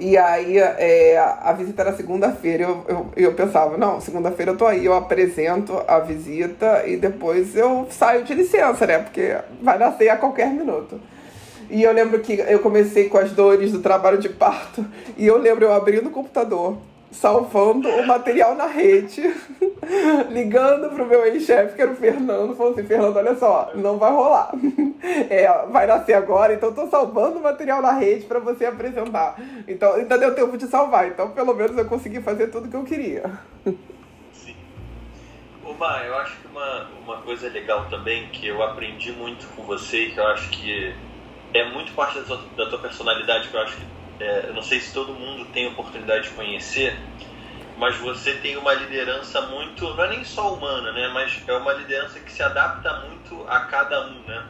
E 0.00 0.16
aí 0.16 0.58
é, 0.58 1.18
a 1.18 1.52
visita 1.52 1.82
era 1.82 1.92
segunda-feira. 1.92 2.62
Eu, 2.62 2.84
eu, 2.88 3.06
eu 3.16 3.34
pensava, 3.34 3.76
não, 3.76 4.00
segunda-feira 4.00 4.52
eu 4.52 4.56
tô 4.56 4.64
aí, 4.64 4.84
eu 4.84 4.94
apresento 4.94 5.82
a 5.88 5.98
visita 5.98 6.86
e 6.86 6.96
depois 6.96 7.56
eu 7.56 7.88
saio 7.90 8.22
de 8.22 8.32
licença, 8.32 8.86
né? 8.86 8.98
Porque 9.00 9.36
vai 9.60 9.76
nascer 9.76 10.08
a 10.08 10.16
qualquer 10.16 10.50
minuto. 10.50 11.00
E 11.68 11.82
eu 11.82 11.92
lembro 11.92 12.20
que 12.20 12.32
eu 12.32 12.60
comecei 12.60 13.08
com 13.08 13.18
as 13.18 13.32
dores 13.32 13.72
do 13.72 13.80
trabalho 13.80 14.18
de 14.18 14.28
parto. 14.28 14.86
E 15.16 15.26
eu 15.26 15.36
lembro 15.36 15.64
eu 15.64 15.72
abrindo 15.72 16.06
o 16.06 16.12
computador 16.12 16.78
salvando 17.10 17.88
o 17.88 18.06
material 18.06 18.54
na 18.54 18.66
rede, 18.66 19.22
ligando 20.30 20.90
pro 20.90 21.06
meu 21.06 21.24
ex-chefe, 21.26 21.74
que 21.74 21.82
era 21.82 21.90
o 21.90 21.96
Fernando, 21.96 22.54
falou 22.54 22.72
assim, 22.72 22.84
Fernando, 22.84 23.16
olha 23.16 23.34
só, 23.34 23.70
não 23.74 23.98
vai 23.98 24.12
rolar. 24.12 24.52
É, 25.30 25.46
vai 25.68 25.86
nascer 25.86 26.14
agora, 26.14 26.54
então 26.54 26.74
tô 26.74 26.88
salvando 26.88 27.38
o 27.38 27.42
material 27.42 27.80
na 27.80 27.92
rede 27.92 28.26
para 28.26 28.40
você 28.40 28.66
apresentar. 28.66 29.40
Então, 29.68 29.94
ainda 29.94 30.18
deu 30.18 30.34
tempo 30.34 30.58
de 30.58 30.66
salvar, 30.66 31.06
então 31.06 31.30
pelo 31.30 31.54
menos 31.54 31.78
eu 31.78 31.84
consegui 31.84 32.20
fazer 32.20 32.48
tudo 32.48 32.68
que 32.68 32.74
eu 32.74 32.82
queria. 32.82 33.30
Sim. 34.32 34.56
Uma, 35.64 36.02
eu 36.04 36.16
acho 36.16 36.36
que 36.38 36.48
uma, 36.48 36.88
uma 37.00 37.16
coisa 37.18 37.48
legal 37.48 37.86
também, 37.88 38.26
que 38.30 38.48
eu 38.48 38.60
aprendi 38.60 39.12
muito 39.12 39.46
com 39.54 39.62
você, 39.62 40.06
que 40.06 40.18
eu 40.18 40.26
acho 40.26 40.50
que 40.50 40.92
é 41.54 41.64
muito 41.70 41.92
parte 41.92 42.18
da 42.18 42.24
tua, 42.24 42.40
da 42.56 42.66
tua 42.68 42.78
personalidade, 42.80 43.48
que 43.48 43.54
eu 43.54 43.60
acho 43.60 43.76
que 43.76 43.86
é, 44.20 44.46
eu 44.48 44.54
não 44.54 44.62
sei 44.62 44.80
se 44.80 44.92
todo 44.92 45.14
mundo 45.14 45.46
tem 45.52 45.66
oportunidade 45.66 46.28
de 46.28 46.34
conhecer, 46.34 46.98
mas 47.76 47.96
você 47.98 48.34
tem 48.34 48.56
uma 48.56 48.74
liderança 48.74 49.40
muito, 49.42 49.94
não 49.94 50.04
é 50.04 50.08
nem 50.08 50.24
só 50.24 50.54
humana, 50.54 50.92
né? 50.92 51.08
Mas 51.08 51.40
é 51.46 51.52
uma 51.52 51.72
liderança 51.72 52.18
que 52.18 52.32
se 52.32 52.42
adapta 52.42 52.92
muito 53.06 53.46
a 53.48 53.60
cada 53.60 54.06
um, 54.08 54.22
né? 54.24 54.46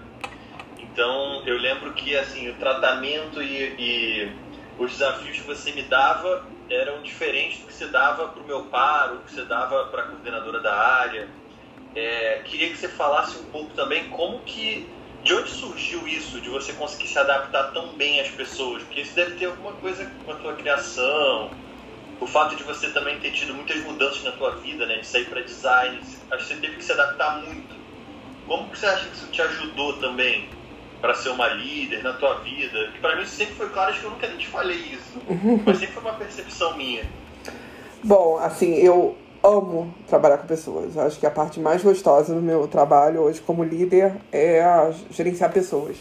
Então 0.79 1.43
eu 1.47 1.59
lembro 1.59 1.93
que 1.93 2.17
assim 2.17 2.49
o 2.49 2.55
tratamento 2.55 3.43
e, 3.43 3.75
e 3.79 4.33
os 4.79 4.93
desafios 4.93 5.39
que 5.41 5.47
você 5.47 5.73
me 5.73 5.83
dava 5.83 6.47
eram 6.71 7.03
diferentes 7.03 7.61
do 7.61 7.67
que 7.67 7.75
você 7.75 7.89
dava 7.89 8.29
para 8.29 8.43
o 8.43 8.47
meu 8.47 8.65
par, 8.67 9.13
ou 9.13 9.19
que 9.21 9.33
você 9.33 9.45
dava 9.45 9.85
para 9.87 10.03
a 10.03 10.07
coordenadora 10.07 10.61
da 10.61 10.75
área. 10.75 11.29
É, 11.95 12.43
queria 12.47 12.69
que 12.69 12.77
você 12.77 12.89
falasse 12.89 13.39
um 13.39 13.45
pouco 13.45 13.75
também 13.75 14.09
como 14.09 14.41
que 14.41 14.98
de 15.29 15.35
onde 15.35 15.51
surgiu 15.51 16.09
isso 16.09 16.41
de 16.41 16.49
você 16.49 16.73
conseguir 16.73 17.07
se 17.07 17.19
adaptar 17.19 17.65
tão 17.75 17.89
bem 17.89 18.19
às 18.19 18.29
pessoas? 18.29 18.83
Porque 18.85 19.03
isso 19.03 19.15
deve 19.15 19.33
ter 19.33 19.45
alguma 19.45 19.73
coisa 19.73 20.11
com 20.25 20.33
a 20.33 20.35
tua 20.37 20.55
criação, 20.55 21.51
o 22.19 22.27
fato 22.27 22.57
de 22.57 22.63
você 22.63 22.89
também 22.89 23.21
ter 23.21 23.33
tido 23.33 23.53
muitas 23.53 23.77
mudanças 23.83 24.23
na 24.25 24.33
tua 24.33 24.53
vida, 24.53 24.87
né? 24.87 24.97
De 25.01 25.07
sair 25.07 25.27
para 25.27 25.43
design, 25.43 26.01
acho 26.31 26.47
que 26.47 26.55
você 26.55 26.59
teve 26.59 26.77
que 26.77 26.85
se 26.85 26.93
adaptar 26.93 27.43
muito. 27.43 27.77
Como 28.47 28.71
que 28.71 28.79
você 28.79 28.87
acha 28.87 29.07
que 29.07 29.17
isso 29.17 29.27
te 29.27 29.43
ajudou 29.43 29.99
também 29.99 30.49
para 30.99 31.13
ser 31.13 31.29
uma 31.29 31.49
líder 31.49 32.03
na 32.03 32.15
tua 32.15 32.37
vida? 32.37 32.89
Que 32.93 32.99
para 32.99 33.17
mim 33.17 33.27
sempre 33.27 33.55
foi 33.55 33.69
claro, 33.69 33.91
acho 33.91 34.01
que 34.01 34.07
eu 34.07 34.11
nunca 34.13 34.27
nem 34.29 34.39
te 34.39 34.47
falei 34.47 34.79
isso, 34.79 35.21
mas 35.67 35.77
sempre 35.77 35.93
foi 35.93 36.03
uma 36.05 36.15
percepção 36.15 36.75
minha. 36.75 37.05
Bom, 38.03 38.39
assim, 38.39 38.77
eu 38.77 39.15
amo 39.43 39.93
trabalhar 40.09 40.39
com 40.39 40.47
pessoas. 40.47 40.97
Acho 40.97 41.19
que 41.19 41.27
a 41.27 41.31
parte 41.31 41.61
mais 41.61 41.83
gostosa 41.83 42.35
do 42.35 42.43
meu 42.43 42.67
trabalho 42.67 43.21
hoje 43.21 43.41
como 43.41 43.65
líder 43.65 44.13
é 44.33 44.63
gerenciar 45.11 45.53
pessoas. 45.53 45.97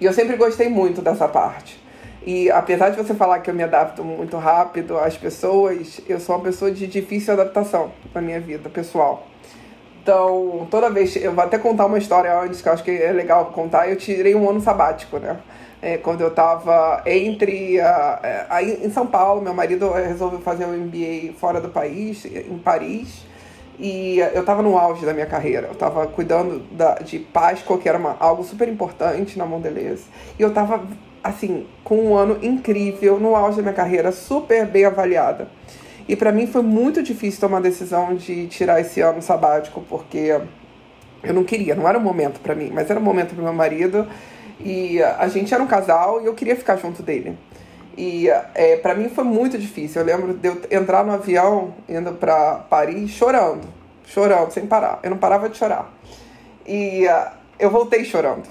E 0.00 0.04
eu 0.04 0.12
sempre 0.12 0.36
gostei 0.36 0.68
muito 0.68 1.00
dessa 1.00 1.28
parte. 1.28 1.82
E 2.26 2.50
apesar 2.50 2.90
de 2.90 2.96
você 2.96 3.14
falar 3.14 3.40
que 3.40 3.50
eu 3.50 3.54
me 3.54 3.62
adapto 3.62 4.02
muito 4.02 4.36
rápido 4.38 4.98
às 4.98 5.16
pessoas, 5.16 6.00
eu 6.08 6.18
sou 6.18 6.36
uma 6.36 6.42
pessoa 6.42 6.70
de 6.70 6.86
difícil 6.86 7.34
adaptação 7.34 7.92
na 8.14 8.20
minha 8.20 8.40
vida 8.40 8.70
pessoal. 8.70 9.26
Então, 10.02 10.66
toda 10.70 10.90
vez, 10.90 11.16
eu 11.16 11.32
vou 11.32 11.44
até 11.44 11.58
contar 11.58 11.86
uma 11.86 11.98
história 11.98 12.38
antes 12.38 12.60
que 12.60 12.68
eu 12.68 12.72
acho 12.72 12.84
que 12.84 12.90
é 12.90 13.12
legal 13.12 13.46
contar. 13.46 13.88
Eu 13.88 13.96
tirei 13.96 14.34
um 14.34 14.48
ano 14.48 14.60
sabático, 14.60 15.18
né? 15.18 15.38
É, 15.84 15.98
quando 15.98 16.22
eu 16.22 16.28
estava 16.28 17.02
entre. 17.04 17.78
Uh, 17.78 17.84
aí 18.48 18.80
em 18.82 18.88
São 18.88 19.06
Paulo, 19.06 19.42
meu 19.42 19.52
marido 19.52 19.92
resolveu 19.92 20.40
fazer 20.40 20.64
um 20.64 20.72
MBA 20.72 21.34
fora 21.38 21.60
do 21.60 21.68
país, 21.68 22.24
em 22.24 22.56
Paris. 22.56 23.26
E 23.78 24.18
eu 24.18 24.40
estava 24.40 24.62
no 24.62 24.78
auge 24.78 25.04
da 25.04 25.12
minha 25.12 25.26
carreira. 25.26 25.66
Eu 25.66 25.74
estava 25.74 26.06
cuidando 26.06 26.60
da, 26.72 26.94
de 26.94 27.18
Páscoa, 27.18 27.76
que 27.76 27.86
era 27.86 27.98
uma, 27.98 28.16
algo 28.18 28.42
super 28.44 28.66
importante 28.66 29.36
na 29.36 29.44
Mondelez. 29.44 30.06
E 30.38 30.42
eu 30.42 30.48
estava 30.48 30.82
assim, 31.22 31.66
com 31.84 31.96
um 31.96 32.16
ano 32.16 32.38
incrível, 32.42 33.20
no 33.20 33.36
auge 33.36 33.58
da 33.58 33.62
minha 33.62 33.74
carreira, 33.74 34.10
super 34.10 34.66
bem 34.66 34.86
avaliada. 34.86 35.48
E 36.08 36.16
para 36.16 36.32
mim 36.32 36.46
foi 36.46 36.62
muito 36.62 37.02
difícil 37.02 37.40
tomar 37.40 37.58
a 37.58 37.60
decisão 37.60 38.14
de 38.14 38.46
tirar 38.46 38.80
esse 38.80 39.02
ano 39.02 39.20
sabático, 39.20 39.82
porque 39.86 40.40
eu 41.22 41.34
não 41.34 41.44
queria, 41.44 41.74
não 41.74 41.86
era 41.86 41.98
o 41.98 42.00
momento 42.00 42.40
para 42.40 42.54
mim, 42.54 42.70
mas 42.72 42.88
era 42.88 42.98
o 42.98 43.02
momento 43.02 43.34
para 43.34 43.44
meu 43.44 43.52
marido. 43.52 44.06
E 44.60 45.02
a 45.02 45.26
gente 45.28 45.52
era 45.52 45.62
um 45.62 45.66
casal 45.66 46.22
e 46.22 46.26
eu 46.26 46.34
queria 46.34 46.56
ficar 46.56 46.76
junto 46.76 47.02
dele. 47.02 47.38
E 47.96 48.28
é, 48.54 48.76
para 48.76 48.94
mim 48.94 49.08
foi 49.08 49.24
muito 49.24 49.58
difícil. 49.58 50.02
Eu 50.02 50.06
lembro 50.06 50.34
de 50.34 50.48
eu 50.48 50.60
entrar 50.70 51.04
no 51.04 51.12
avião 51.12 51.74
indo 51.88 52.12
para 52.12 52.56
Paris 52.70 53.10
chorando, 53.10 53.66
chorando 54.04 54.50
sem 54.50 54.66
parar. 54.66 55.00
Eu 55.02 55.10
não 55.10 55.18
parava 55.18 55.48
de 55.48 55.56
chorar. 55.56 55.92
E 56.66 57.06
uh, 57.06 57.30
eu 57.58 57.70
voltei 57.70 58.04
chorando 58.04 58.48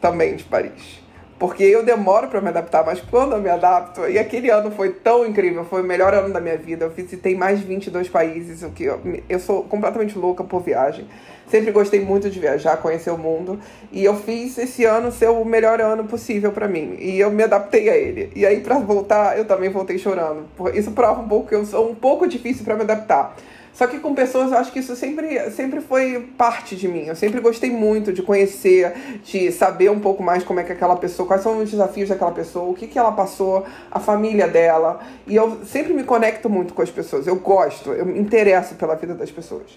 também 0.00 0.36
de 0.36 0.44
Paris 0.44 1.04
porque 1.38 1.62
eu 1.62 1.84
demoro 1.84 2.28
para 2.28 2.40
me 2.40 2.48
adaptar, 2.48 2.84
mas 2.84 3.00
quando 3.00 3.32
eu 3.32 3.40
me 3.40 3.50
adapto, 3.50 4.08
e 4.08 4.18
aquele 4.18 4.50
ano 4.50 4.70
foi 4.70 4.90
tão 4.90 5.26
incrível, 5.26 5.64
foi 5.64 5.82
o 5.82 5.84
melhor 5.84 6.14
ano 6.14 6.32
da 6.32 6.40
minha 6.40 6.56
vida. 6.56 6.84
Eu 6.84 6.90
visitei 6.90 7.36
mais 7.36 7.60
de 7.60 7.66
22 7.66 8.08
países, 8.08 8.62
o 8.62 8.70
que 8.70 8.84
eu, 8.84 9.00
eu 9.28 9.38
sou 9.38 9.64
completamente 9.64 10.16
louca 10.16 10.44
por 10.44 10.62
viagem. 10.62 11.06
Sempre 11.48 11.70
gostei 11.70 12.00
muito 12.00 12.30
de 12.30 12.40
viajar, 12.40 12.76
conhecer 12.78 13.10
o 13.10 13.18
mundo, 13.18 13.58
e 13.92 14.04
eu 14.04 14.16
fiz 14.16 14.56
esse 14.58 14.84
ano 14.84 15.12
ser 15.12 15.28
o 15.28 15.44
melhor 15.44 15.80
ano 15.80 16.04
possível 16.04 16.52
para 16.52 16.66
mim, 16.66 16.96
e 16.98 17.20
eu 17.20 17.30
me 17.30 17.42
adaptei 17.42 17.88
a 17.88 17.96
ele. 17.96 18.30
E 18.34 18.44
aí 18.44 18.60
para 18.60 18.78
voltar, 18.78 19.38
eu 19.38 19.44
também 19.44 19.70
voltei 19.70 19.98
chorando. 19.98 20.46
Isso 20.74 20.90
prova 20.92 21.20
um 21.20 21.28
pouco 21.28 21.48
que 21.48 21.54
eu 21.54 21.64
sou 21.64 21.90
um 21.90 21.94
pouco 21.94 22.26
difícil 22.26 22.64
para 22.64 22.74
me 22.74 22.82
adaptar. 22.82 23.36
Só 23.74 23.88
que 23.88 23.98
com 23.98 24.14
pessoas 24.14 24.52
eu 24.52 24.58
acho 24.58 24.72
que 24.72 24.78
isso 24.78 24.94
sempre, 24.94 25.50
sempre 25.50 25.80
foi 25.80 26.28
parte 26.38 26.76
de 26.76 26.86
mim. 26.86 27.06
Eu 27.06 27.16
sempre 27.16 27.40
gostei 27.40 27.70
muito 27.70 28.12
de 28.12 28.22
conhecer, 28.22 28.92
de 29.24 29.50
saber 29.50 29.90
um 29.90 29.98
pouco 29.98 30.22
mais 30.22 30.44
como 30.44 30.60
é 30.60 30.62
que 30.62 30.70
aquela 30.70 30.94
pessoa, 30.94 31.26
quais 31.26 31.42
são 31.42 31.60
os 31.60 31.70
desafios 31.72 32.08
daquela 32.08 32.30
pessoa, 32.30 32.70
o 32.70 32.74
que, 32.74 32.86
que 32.86 32.96
ela 32.96 33.10
passou, 33.10 33.66
a 33.90 33.98
família 33.98 34.46
dela. 34.46 35.00
E 35.26 35.34
eu 35.34 35.58
sempre 35.64 35.92
me 35.92 36.04
conecto 36.04 36.48
muito 36.48 36.72
com 36.72 36.82
as 36.82 36.90
pessoas. 36.90 37.26
Eu 37.26 37.34
gosto, 37.36 37.92
eu 37.92 38.06
me 38.06 38.16
interesso 38.20 38.76
pela 38.76 38.94
vida 38.94 39.12
das 39.12 39.32
pessoas. 39.32 39.76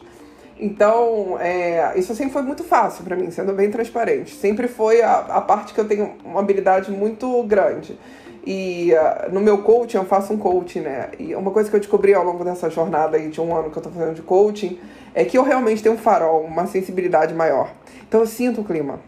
Então, 0.59 1.37
é, 1.39 1.93
isso 1.97 2.15
sempre 2.15 2.33
foi 2.33 2.41
muito 2.41 2.63
fácil 2.63 3.03
para 3.03 3.15
mim, 3.15 3.29
sendo 3.29 3.53
bem 3.53 3.69
transparente. 3.69 4.33
Sempre 4.35 4.67
foi 4.67 5.01
a, 5.01 5.19
a 5.19 5.41
parte 5.41 5.73
que 5.73 5.79
eu 5.79 5.87
tenho 5.87 6.15
uma 6.25 6.39
habilidade 6.39 6.91
muito 6.91 7.43
grande. 7.43 7.97
E 8.45 8.93
uh, 8.93 9.31
no 9.31 9.41
meu 9.41 9.57
coaching 9.57 9.97
eu 9.97 10.05
faço 10.05 10.33
um 10.33 10.37
coaching, 10.37 10.79
né? 10.79 11.09
E 11.19 11.35
uma 11.35 11.51
coisa 11.51 11.69
que 11.69 11.75
eu 11.75 11.79
descobri 11.81 12.13
ao 12.13 12.23
longo 12.23 12.45
dessa 12.45 12.69
jornada 12.69 13.17
aí 13.17 13.27
de 13.27 13.41
um 13.41 13.53
ano 13.53 13.69
que 13.69 13.77
eu 13.77 13.83
tô 13.83 13.89
fazendo 13.89 14.15
de 14.15 14.21
coaching 14.21 14.79
é 15.13 15.25
que 15.25 15.37
eu 15.37 15.43
realmente 15.43 15.83
tenho 15.83 15.95
um 15.95 15.97
farol, 15.97 16.41
uma 16.43 16.65
sensibilidade 16.65 17.33
maior. 17.33 17.69
Então 18.07 18.21
eu 18.21 18.25
sinto 18.25 18.61
o 18.61 18.63
clima. 18.63 19.01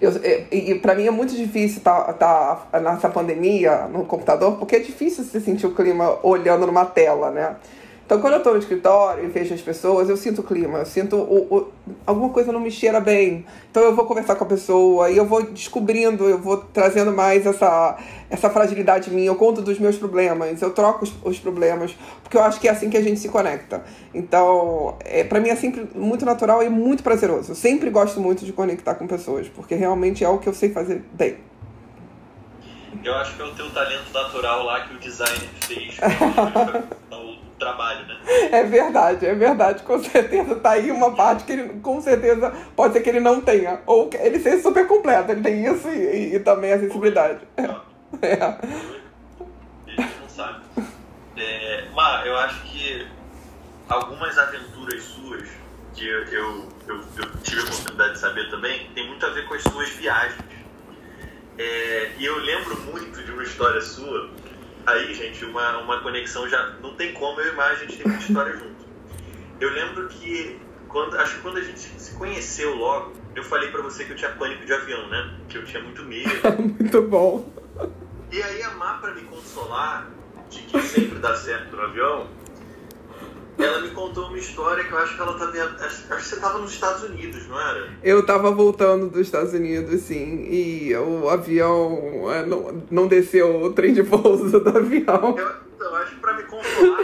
Eu, 0.00 0.12
é, 0.22 0.44
e, 0.50 0.70
e 0.70 0.74
para 0.80 0.94
mim 0.94 1.06
é 1.06 1.10
muito 1.10 1.36
difícil 1.36 1.78
estar 1.78 2.12
tá, 2.14 2.66
tá 2.72 2.80
nessa 2.80 3.10
pandemia 3.10 3.86
no 3.92 4.06
computador, 4.06 4.56
porque 4.56 4.76
é 4.76 4.78
difícil 4.78 5.24
se 5.24 5.38
sentir 5.40 5.66
o 5.66 5.74
clima 5.74 6.18
olhando 6.22 6.66
numa 6.66 6.86
tela, 6.86 7.30
né? 7.30 7.56
Então, 8.12 8.20
quando 8.20 8.34
eu 8.34 8.38
estou 8.40 8.52
no 8.52 8.58
escritório 8.58 9.24
e 9.24 9.28
vejo 9.28 9.54
as 9.54 9.62
pessoas, 9.62 10.06
eu 10.06 10.18
sinto 10.18 10.42
o 10.42 10.44
clima, 10.44 10.80
eu 10.80 10.84
sinto 10.84 11.16
o, 11.16 11.56
o, 11.56 11.72
alguma 12.04 12.28
coisa 12.28 12.52
não 12.52 12.60
me 12.60 12.70
cheira 12.70 13.00
bem. 13.00 13.46
Então, 13.70 13.82
eu 13.82 13.96
vou 13.96 14.04
conversar 14.04 14.34
com 14.34 14.44
a 14.44 14.46
pessoa 14.46 15.08
e 15.08 15.16
eu 15.16 15.24
vou 15.24 15.42
descobrindo, 15.44 16.28
eu 16.28 16.36
vou 16.36 16.58
trazendo 16.58 17.10
mais 17.10 17.46
essa, 17.46 17.96
essa 18.28 18.50
fragilidade 18.50 19.10
minha. 19.10 19.28
Eu 19.28 19.34
conto 19.34 19.62
dos 19.62 19.78
meus 19.78 19.96
problemas, 19.96 20.60
eu 20.60 20.74
troco 20.74 21.04
os, 21.04 21.12
os 21.24 21.38
problemas, 21.38 21.96
porque 22.22 22.36
eu 22.36 22.42
acho 22.42 22.60
que 22.60 22.68
é 22.68 22.72
assim 22.72 22.90
que 22.90 22.98
a 22.98 23.02
gente 23.02 23.18
se 23.18 23.30
conecta. 23.30 23.82
Então, 24.12 24.98
é, 25.06 25.24
para 25.24 25.40
mim 25.40 25.48
é 25.48 25.56
sempre 25.56 25.88
muito 25.94 26.26
natural 26.26 26.62
e 26.62 26.68
muito 26.68 27.02
prazeroso. 27.02 27.52
Eu 27.52 27.56
sempre 27.56 27.88
gosto 27.88 28.20
muito 28.20 28.44
de 28.44 28.52
conectar 28.52 28.94
com 28.94 29.06
pessoas, 29.06 29.48
porque 29.48 29.74
realmente 29.74 30.22
é 30.22 30.28
o 30.28 30.36
que 30.36 30.50
eu 30.50 30.52
sei 30.52 30.68
fazer 30.68 31.02
bem. 31.14 31.38
Eu 33.02 33.14
acho 33.14 33.34
que 33.36 33.40
é 33.40 33.44
o 33.46 33.54
teu 33.54 33.70
talento 33.70 34.12
natural 34.12 34.64
lá 34.64 34.80
que 34.82 34.96
o 34.96 34.98
designer 34.98 35.48
fez. 35.62 35.96
trabalho, 37.62 38.06
né? 38.06 38.18
É 38.50 38.64
verdade, 38.64 39.26
é 39.26 39.34
verdade. 39.34 39.82
Com 39.82 40.02
certeza 40.02 40.56
tá 40.56 40.72
aí 40.72 40.90
uma 40.90 41.14
parte 41.14 41.44
que 41.44 41.52
ele, 41.52 41.80
com 41.80 42.00
certeza, 42.00 42.50
pode 42.74 42.94
ser 42.94 43.00
que 43.00 43.08
ele 43.08 43.20
não 43.20 43.40
tenha. 43.40 43.80
Ou 43.86 44.10
ele 44.14 44.40
seja 44.40 44.62
super 44.62 44.86
completo, 44.86 45.30
ele 45.30 45.42
tem 45.42 45.64
isso 45.64 45.88
e, 45.88 46.34
e 46.34 46.40
também 46.40 46.72
a 46.72 46.78
sensibilidade. 46.78 47.40
É. 47.56 47.62
é. 48.26 48.58
Ele 49.86 50.08
não 50.20 50.28
sabe. 50.28 50.60
É, 51.36 51.84
Mar, 51.94 52.26
eu 52.26 52.36
acho 52.36 52.62
que 52.62 53.06
algumas 53.88 54.36
aventuras 54.36 55.02
suas, 55.02 55.48
que 55.94 56.06
eu, 56.06 56.24
eu, 56.24 56.68
eu, 56.88 56.96
eu 56.96 57.30
tive 57.42 57.60
a 57.60 57.64
oportunidade 57.64 58.12
de 58.14 58.18
saber 58.18 58.50
também, 58.50 58.90
tem 58.94 59.06
muito 59.06 59.24
a 59.24 59.30
ver 59.30 59.46
com 59.46 59.54
as 59.54 59.62
suas 59.62 59.88
viagens. 59.90 60.42
É, 61.58 62.12
e 62.18 62.24
eu 62.24 62.38
lembro 62.38 62.80
muito 62.80 63.22
de 63.22 63.30
uma 63.30 63.42
história 63.42 63.80
sua 63.80 64.30
aí, 64.86 65.14
gente, 65.14 65.44
uma, 65.44 65.78
uma 65.78 66.00
conexão 66.00 66.48
já. 66.48 66.74
Não 66.80 66.94
tem 66.94 67.12
como 67.12 67.40
eu 67.40 67.54
e 67.54 67.60
a 67.60 67.74
gente 67.74 67.96
tem 67.96 68.06
muita 68.06 68.24
história 68.24 68.56
junto. 68.56 68.82
Eu 69.60 69.70
lembro 69.70 70.08
que, 70.08 70.60
quando, 70.88 71.16
acho 71.18 71.36
que 71.36 71.40
quando 71.42 71.58
a 71.58 71.62
gente 71.62 71.78
se 71.78 72.14
conheceu 72.14 72.74
logo, 72.74 73.12
eu 73.34 73.42
falei 73.44 73.70
para 73.70 73.82
você 73.82 74.04
que 74.04 74.12
eu 74.12 74.16
tinha 74.16 74.30
pânico 74.30 74.64
de 74.66 74.72
avião, 74.72 75.08
né? 75.08 75.38
Que 75.48 75.58
eu 75.58 75.64
tinha 75.64 75.82
muito 75.82 76.02
medo. 76.04 76.30
muito 76.58 77.02
bom. 77.02 77.52
E 78.30 78.42
aí 78.42 78.62
a 78.62 78.70
Má, 78.72 78.94
pra 78.94 79.12
me 79.12 79.22
consolar 79.22 80.08
de 80.48 80.62
que 80.62 80.82
sempre 80.82 81.18
dá 81.18 81.34
certo 81.34 81.76
no 81.76 81.82
avião, 81.82 82.28
ela 83.64 83.80
me 83.80 83.90
contou 83.90 84.26
uma 84.26 84.38
história 84.38 84.84
que 84.84 84.92
eu 84.92 84.98
acho 84.98 85.14
que 85.14 85.22
ela 85.22 85.38
também. 85.38 85.60
Acho, 85.60 85.84
acho 85.84 86.04
que 86.06 86.22
você 86.22 86.34
estava 86.34 86.58
nos 86.58 86.72
Estados 86.72 87.02
Unidos, 87.04 87.46
não 87.48 87.60
era? 87.60 87.88
Eu 88.02 88.20
estava 88.20 88.50
voltando 88.50 89.08
dos 89.08 89.20
Estados 89.20 89.52
Unidos, 89.52 90.02
sim. 90.02 90.46
E 90.50 90.94
o 90.96 91.28
avião 91.28 92.30
é, 92.32 92.44
não, 92.46 92.82
não 92.90 93.06
desceu 93.06 93.62
o 93.62 93.72
trem 93.72 93.94
de 93.94 94.02
pouso 94.04 94.60
do 94.60 94.68
avião. 94.68 95.36
Eu, 95.38 95.72
então, 95.76 95.94
acho 95.96 96.14
que 96.14 96.20
para 96.20 96.34
me 96.34 96.42
consolar, 96.44 97.00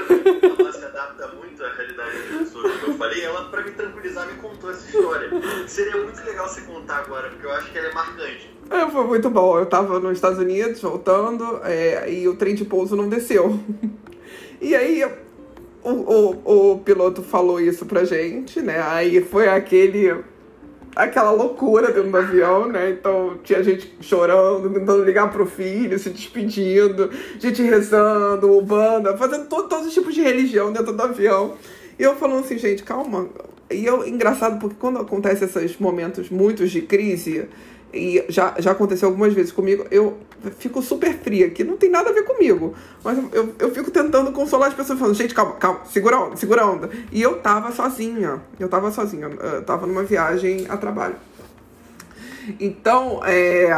ela 0.61 0.73
se 0.73 0.85
adapta 0.85 1.29
muito 1.29 1.65
à 1.65 1.69
realidade 1.73 2.19
das 2.19 2.39
pessoas, 2.39 2.81
como 2.81 2.93
eu 2.93 2.97
falei, 2.99 3.25
ela, 3.25 3.45
para 3.51 3.63
me 3.63 3.71
tranquilizar, 3.73 4.27
me 4.27 4.35
contou 4.35 4.71
essa 4.71 4.87
história. 4.87 5.31
Seria 5.67 6.03
muito 6.03 6.25
legal 6.25 6.49
você 6.49 6.61
contar 6.61 6.99
agora, 6.99 7.29
porque 7.29 7.45
eu 7.45 7.53
acho 7.53 7.73
que 7.73 7.79
ela 7.79 7.89
é 7.89 7.95
marcante. 7.95 8.51
É, 8.71 8.91
foi 8.91 9.05
muito 9.05 9.29
bom. 9.31 9.59
Eu 9.59 9.65
estava 9.65 9.99
nos 9.99 10.13
Estados 10.13 10.39
Unidos 10.39 10.81
voltando 10.81 11.61
é, 11.65 12.13
e 12.13 12.29
o 12.29 12.37
trem 12.37 12.55
de 12.55 12.65
pouso 12.65 12.95
não 12.97 13.09
desceu. 13.09 13.59
E 14.61 14.75
aí 14.75 15.05
o, 15.91 16.43
o, 16.45 16.73
o 16.73 16.79
piloto 16.79 17.23
falou 17.23 17.61
isso 17.61 17.87
pra 17.87 18.05
gente, 18.05 18.61
né? 18.61 18.81
Aí 18.83 19.21
foi 19.21 19.49
aquele 19.49 20.15
aquela 20.95 21.31
loucura 21.31 21.93
dentro 21.93 22.11
do 22.11 22.17
avião, 22.17 22.69
né? 22.69 22.91
Então 22.91 23.39
tinha 23.45 23.63
gente 23.63 23.97
chorando, 24.01 24.69
tentando 24.69 25.05
ligar 25.05 25.31
pro 25.31 25.47
filho, 25.47 25.99
se 25.99 26.11
despedindo, 26.11 27.11
gente 27.39 27.63
rezando, 27.63 28.61
banda, 28.63 29.17
fazendo 29.17 29.47
todo, 29.47 29.69
todos 29.69 29.87
os 29.87 29.95
tipos 29.95 30.15
de 30.15 30.23
religião 30.23 30.73
dentro 30.73 30.93
do 30.93 31.03
avião. 31.03 31.55
E 31.99 32.03
eu 32.03 32.17
falando 32.17 32.41
assim, 32.41 32.59
gente, 32.59 32.83
calma. 32.83 33.29
E 33.71 33.85
eu, 33.85 34.07
engraçado, 34.07 34.59
porque 34.59 34.77
quando 34.79 34.99
acontece 34.99 35.45
esses 35.45 35.77
momentos 35.79 36.31
muitos 36.31 36.71
de 36.71 36.83
crise, 36.83 37.49
e 37.93 38.25
já, 38.29 38.55
já 38.59 38.73
aconteceu 38.73 39.09
algumas 39.09 39.33
vezes 39.33 39.51
comigo, 39.51 39.87
eu 39.91 40.19
fico 40.59 40.83
super 40.83 41.15
fria, 41.15 41.51
que 41.51 41.65
não 41.65 41.77
tem 41.77 41.91
nada 41.91 42.11
a 42.11 42.13
ver 42.13 42.23
comigo. 42.23 42.75
Mas 43.03 43.19
eu, 43.33 43.55
eu 43.59 43.71
fico 43.75 43.91
tentando 43.91 44.31
consolar 44.33 44.69
as 44.69 44.75
pessoas, 44.75 44.99
falando, 44.99 45.15
gente, 45.15 45.35
calma, 45.35 45.53
calma, 45.55 45.81
segura 45.87 46.17
a 46.17 46.25
onda, 46.25 46.37
segura 46.37 46.63
a 46.63 46.71
onda. 46.71 46.91
E 47.11 47.23
eu 47.23 47.41
tava 47.41 47.73
sozinha, 47.73 48.43
eu 48.61 48.69
tava 48.69 48.91
sozinha, 48.91 49.27
eu 49.29 49.63
tava 49.65 49.87
numa 49.87 50.03
viagem 50.03 50.67
a 50.69 50.77
trabalho. 50.77 51.17
Então, 52.61 53.21
é, 53.25 53.69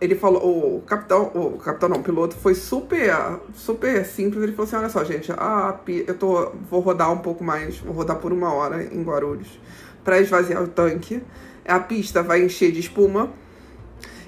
ele 0.00 0.14
falou, 0.14 0.76
o 0.76 0.82
capitão, 0.82 1.30
o 1.34 1.58
capitão 1.58 1.88
não, 1.88 1.98
o 1.98 2.02
piloto 2.02 2.36
foi 2.36 2.54
super, 2.54 3.14
super 3.54 4.04
simples. 4.04 4.42
Ele 4.42 4.52
falou 4.52 4.66
assim: 4.66 4.76
olha 4.76 4.88
só, 4.88 5.04
gente, 5.04 5.32
a, 5.32 5.78
eu 6.06 6.14
tô, 6.18 6.52
vou 6.70 6.80
rodar 6.80 7.12
um 7.12 7.18
pouco 7.18 7.42
mais, 7.42 7.78
vou 7.78 7.94
rodar 7.94 8.16
por 8.16 8.32
uma 8.32 8.52
hora 8.52 8.82
em 8.82 9.02
Guarulhos 9.02 9.60
para 10.04 10.20
esvaziar 10.20 10.62
o 10.62 10.68
tanque. 10.68 11.22
A 11.64 11.78
pista 11.78 12.22
vai 12.22 12.42
encher 12.42 12.72
de 12.72 12.80
espuma 12.80 13.30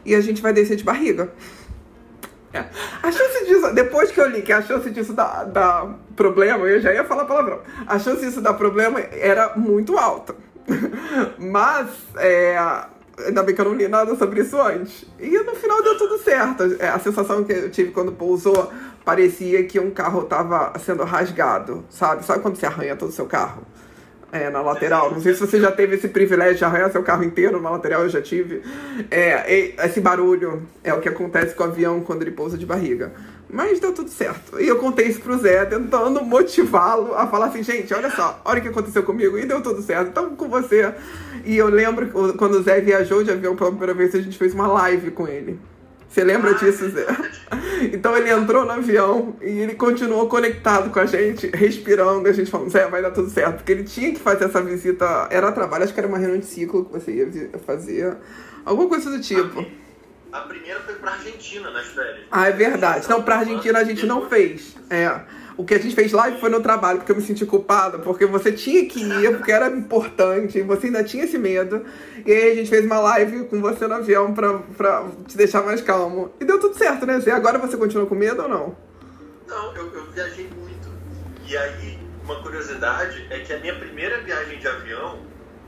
e 0.04 0.14
a 0.14 0.21
gente 0.21 0.42
vai 0.42 0.52
descer 0.52 0.76
de 0.76 0.85
barriga. 0.85 1.32
É. 2.52 2.64
A 3.02 3.11
chance 3.11 3.47
disso, 3.47 3.73
depois 3.75 4.11
que 4.11 4.21
eu 4.21 4.28
li 4.28 4.42
que 4.42 4.52
a 4.52 4.61
chance 4.61 4.90
disso 4.90 5.12
dar, 5.14 5.44
dar 5.44 5.88
problema, 6.14 6.66
eu 6.66 6.80
já 6.80 6.92
ia 6.92 7.04
falar 7.04 7.25
palavrão. 7.25 7.61
A 7.87 7.99
chance 7.99 8.21
disso 8.21 8.40
dar 8.40 8.54
problema 8.54 9.00
era 9.00 9.54
muito 9.56 9.97
alta. 9.97 10.35
Mas, 11.38 11.88
é, 12.16 12.59
ainda 13.26 13.42
bem 13.42 13.54
que 13.54 13.61
eu 13.61 13.64
não 13.64 13.75
li 13.75 13.88
nada 13.88 14.14
sobre 14.16 14.42
isso 14.42 14.61
antes. 14.61 15.06
E 15.18 15.30
no 15.30 15.54
final 15.54 15.82
deu 15.82 15.97
tudo 15.97 16.18
certo. 16.18 16.76
É, 16.78 16.88
a 16.88 16.99
sensação 16.99 17.42
que 17.42 17.52
eu 17.52 17.71
tive 17.71 17.90
quando 17.90 18.12
pousou 18.12 18.71
parecia 19.04 19.64
que 19.64 19.80
um 19.80 19.90
carro 19.90 20.23
estava 20.23 20.73
sendo 20.78 21.04
rasgado, 21.04 21.85
sabe? 21.88 22.25
Sabe 22.25 22.40
quando 22.40 22.56
você 22.56 22.66
arranha 22.66 22.97
todo 22.97 23.09
o 23.09 23.12
seu 23.12 23.26
carro? 23.26 23.62
É, 24.32 24.48
na 24.48 24.62
lateral. 24.62 25.10
Não 25.10 25.20
sei 25.20 25.34
se 25.34 25.40
você 25.40 25.60
já 25.60 25.70
teve 25.70 25.96
esse 25.96 26.08
privilégio 26.08 26.56
de 26.56 26.64
arranhar 26.64 26.90
seu 26.90 27.02
carro 27.02 27.22
inteiro 27.22 27.60
na 27.60 27.70
lateral, 27.70 28.02
eu 28.02 28.08
já 28.08 28.22
tive. 28.22 28.62
É, 29.10 29.74
esse 29.84 30.00
barulho 30.00 30.62
é 30.82 30.92
o 30.94 31.00
que 31.00 31.08
acontece 31.08 31.54
com 31.54 31.62
o 31.62 31.66
avião 31.66 32.00
quando 32.00 32.22
ele 32.22 32.30
pousa 32.30 32.56
de 32.56 32.64
barriga. 32.64 33.12
Mas 33.52 33.78
deu 33.78 33.92
tudo 33.92 34.08
certo. 34.08 34.58
E 34.58 34.66
eu 34.66 34.78
contei 34.78 35.08
isso 35.08 35.20
pro 35.20 35.36
Zé, 35.36 35.66
tentando 35.66 36.24
motivá-lo 36.24 37.14
a 37.14 37.26
falar 37.26 37.46
assim, 37.46 37.62
gente, 37.62 37.92
olha 37.92 38.10
só, 38.10 38.40
olha 38.46 38.60
o 38.60 38.62
que 38.62 38.68
aconteceu 38.68 39.02
comigo 39.02 39.38
e 39.38 39.44
deu 39.44 39.62
tudo 39.62 39.82
certo. 39.82 40.08
Então, 40.08 40.34
com 40.34 40.48
você. 40.48 40.94
E 41.44 41.58
eu 41.58 41.68
lembro 41.68 42.08
quando 42.38 42.54
o 42.54 42.62
Zé 42.62 42.80
viajou 42.80 43.22
de 43.22 43.30
avião 43.30 43.54
pela 43.54 43.68
primeira 43.68 43.92
vez, 43.92 44.14
a 44.14 44.22
gente 44.22 44.38
fez 44.38 44.54
uma 44.54 44.66
live 44.66 45.10
com 45.10 45.28
ele. 45.28 45.60
Você 46.12 46.23
lembra 46.23 46.54
disso, 46.54 46.90
Zé? 46.90 47.07
Então 47.92 48.16
ele 48.16 48.31
entrou 48.31 48.64
no 48.64 48.71
avião 48.71 49.37
e 49.42 49.49
ele 49.49 49.75
continuou 49.75 50.28
conectado 50.28 50.90
com 50.90 51.00
a 51.00 51.04
gente, 51.04 51.49
respirando, 51.49 52.28
e 52.28 52.31
a 52.31 52.33
gente 52.33 52.50
falando, 52.50 52.71
Zé, 52.71 52.87
vai 52.87 53.02
dar 53.02 53.11
tudo 53.11 53.28
certo. 53.28 53.57
Porque 53.57 53.73
ele 53.73 53.83
tinha 53.83 54.12
que 54.12 54.21
fazer 54.21 54.45
essa 54.45 54.62
visita, 54.62 55.26
era 55.31 55.50
trabalho, 55.50 55.83
acho 55.83 55.92
que 55.92 55.99
era 55.99 56.07
uma 56.07 56.19
reunião 56.19 56.38
de 56.38 56.47
ciclo 56.47 56.85
que 56.85 56.92
você 56.92 57.12
ia 57.12 57.50
fazer, 57.66 58.16
alguma 58.64 58.88
coisa 58.88 59.11
do 59.11 59.21
tipo. 59.21 59.66
A 60.33 60.40
primeira 60.40 60.81
foi 60.81 60.95
pra 60.95 61.12
Argentina 61.12 61.71
nas 61.71 61.88
férias. 61.88 62.25
Ah, 62.31 62.49
é 62.49 62.52
verdade. 62.52 63.09
Não, 63.09 63.23
pra 63.23 63.38
Argentina 63.38 63.81
a 63.81 63.85
gente 63.85 64.07
não 64.07 64.28
fez. 64.28 64.76
É. 64.88 65.21
O 65.56 65.64
que 65.64 65.75
a 65.75 65.78
gente 65.78 65.94
fez 65.94 66.12
live 66.12 66.40
foi 66.40 66.49
no 66.49 66.61
trabalho, 66.61 66.99
porque 66.99 67.12
eu 67.12 67.16
me 67.16 67.23
senti 67.23 67.44
culpada, 67.44 67.99
porque 67.99 68.25
você 68.26 68.52
tinha 68.52 68.87
que 68.87 69.02
ir, 69.02 69.37
porque 69.37 69.52
era 69.52 69.68
importante, 69.68 70.59
e 70.59 70.62
você 70.62 70.87
ainda 70.87 71.04
tinha 71.04 71.25
esse 71.25 71.38
medo. 71.38 71.85
E 72.25 72.32
aí 72.32 72.52
a 72.52 72.54
gente 72.54 72.71
fez 72.71 72.85
uma 72.85 72.99
live 73.00 73.44
com 73.44 73.61
você 73.61 73.87
no 73.87 73.94
avião 73.94 74.32
pra, 74.32 74.59
pra 74.76 75.06
te 75.26 75.37
deixar 75.37 75.62
mais 75.62 75.82
calmo. 75.82 76.32
E 76.40 76.44
deu 76.44 76.59
tudo 76.59 76.76
certo, 76.76 77.04
né, 77.04 77.21
Zé? 77.21 77.32
Agora 77.32 77.59
você 77.59 77.76
continua 77.76 78.06
com 78.06 78.14
medo 78.14 78.42
ou 78.42 78.49
não? 78.49 78.76
Não, 79.47 79.76
eu, 79.76 79.92
eu 79.92 80.11
viajei 80.11 80.49
muito. 80.56 80.88
E 81.47 81.56
aí, 81.56 81.99
uma 82.25 82.41
curiosidade 82.43 83.26
é 83.28 83.41
que 83.41 83.52
a 83.52 83.58
minha 83.58 83.75
primeira 83.75 84.23
viagem 84.23 84.58
de 84.58 84.67
avião, 84.67 85.19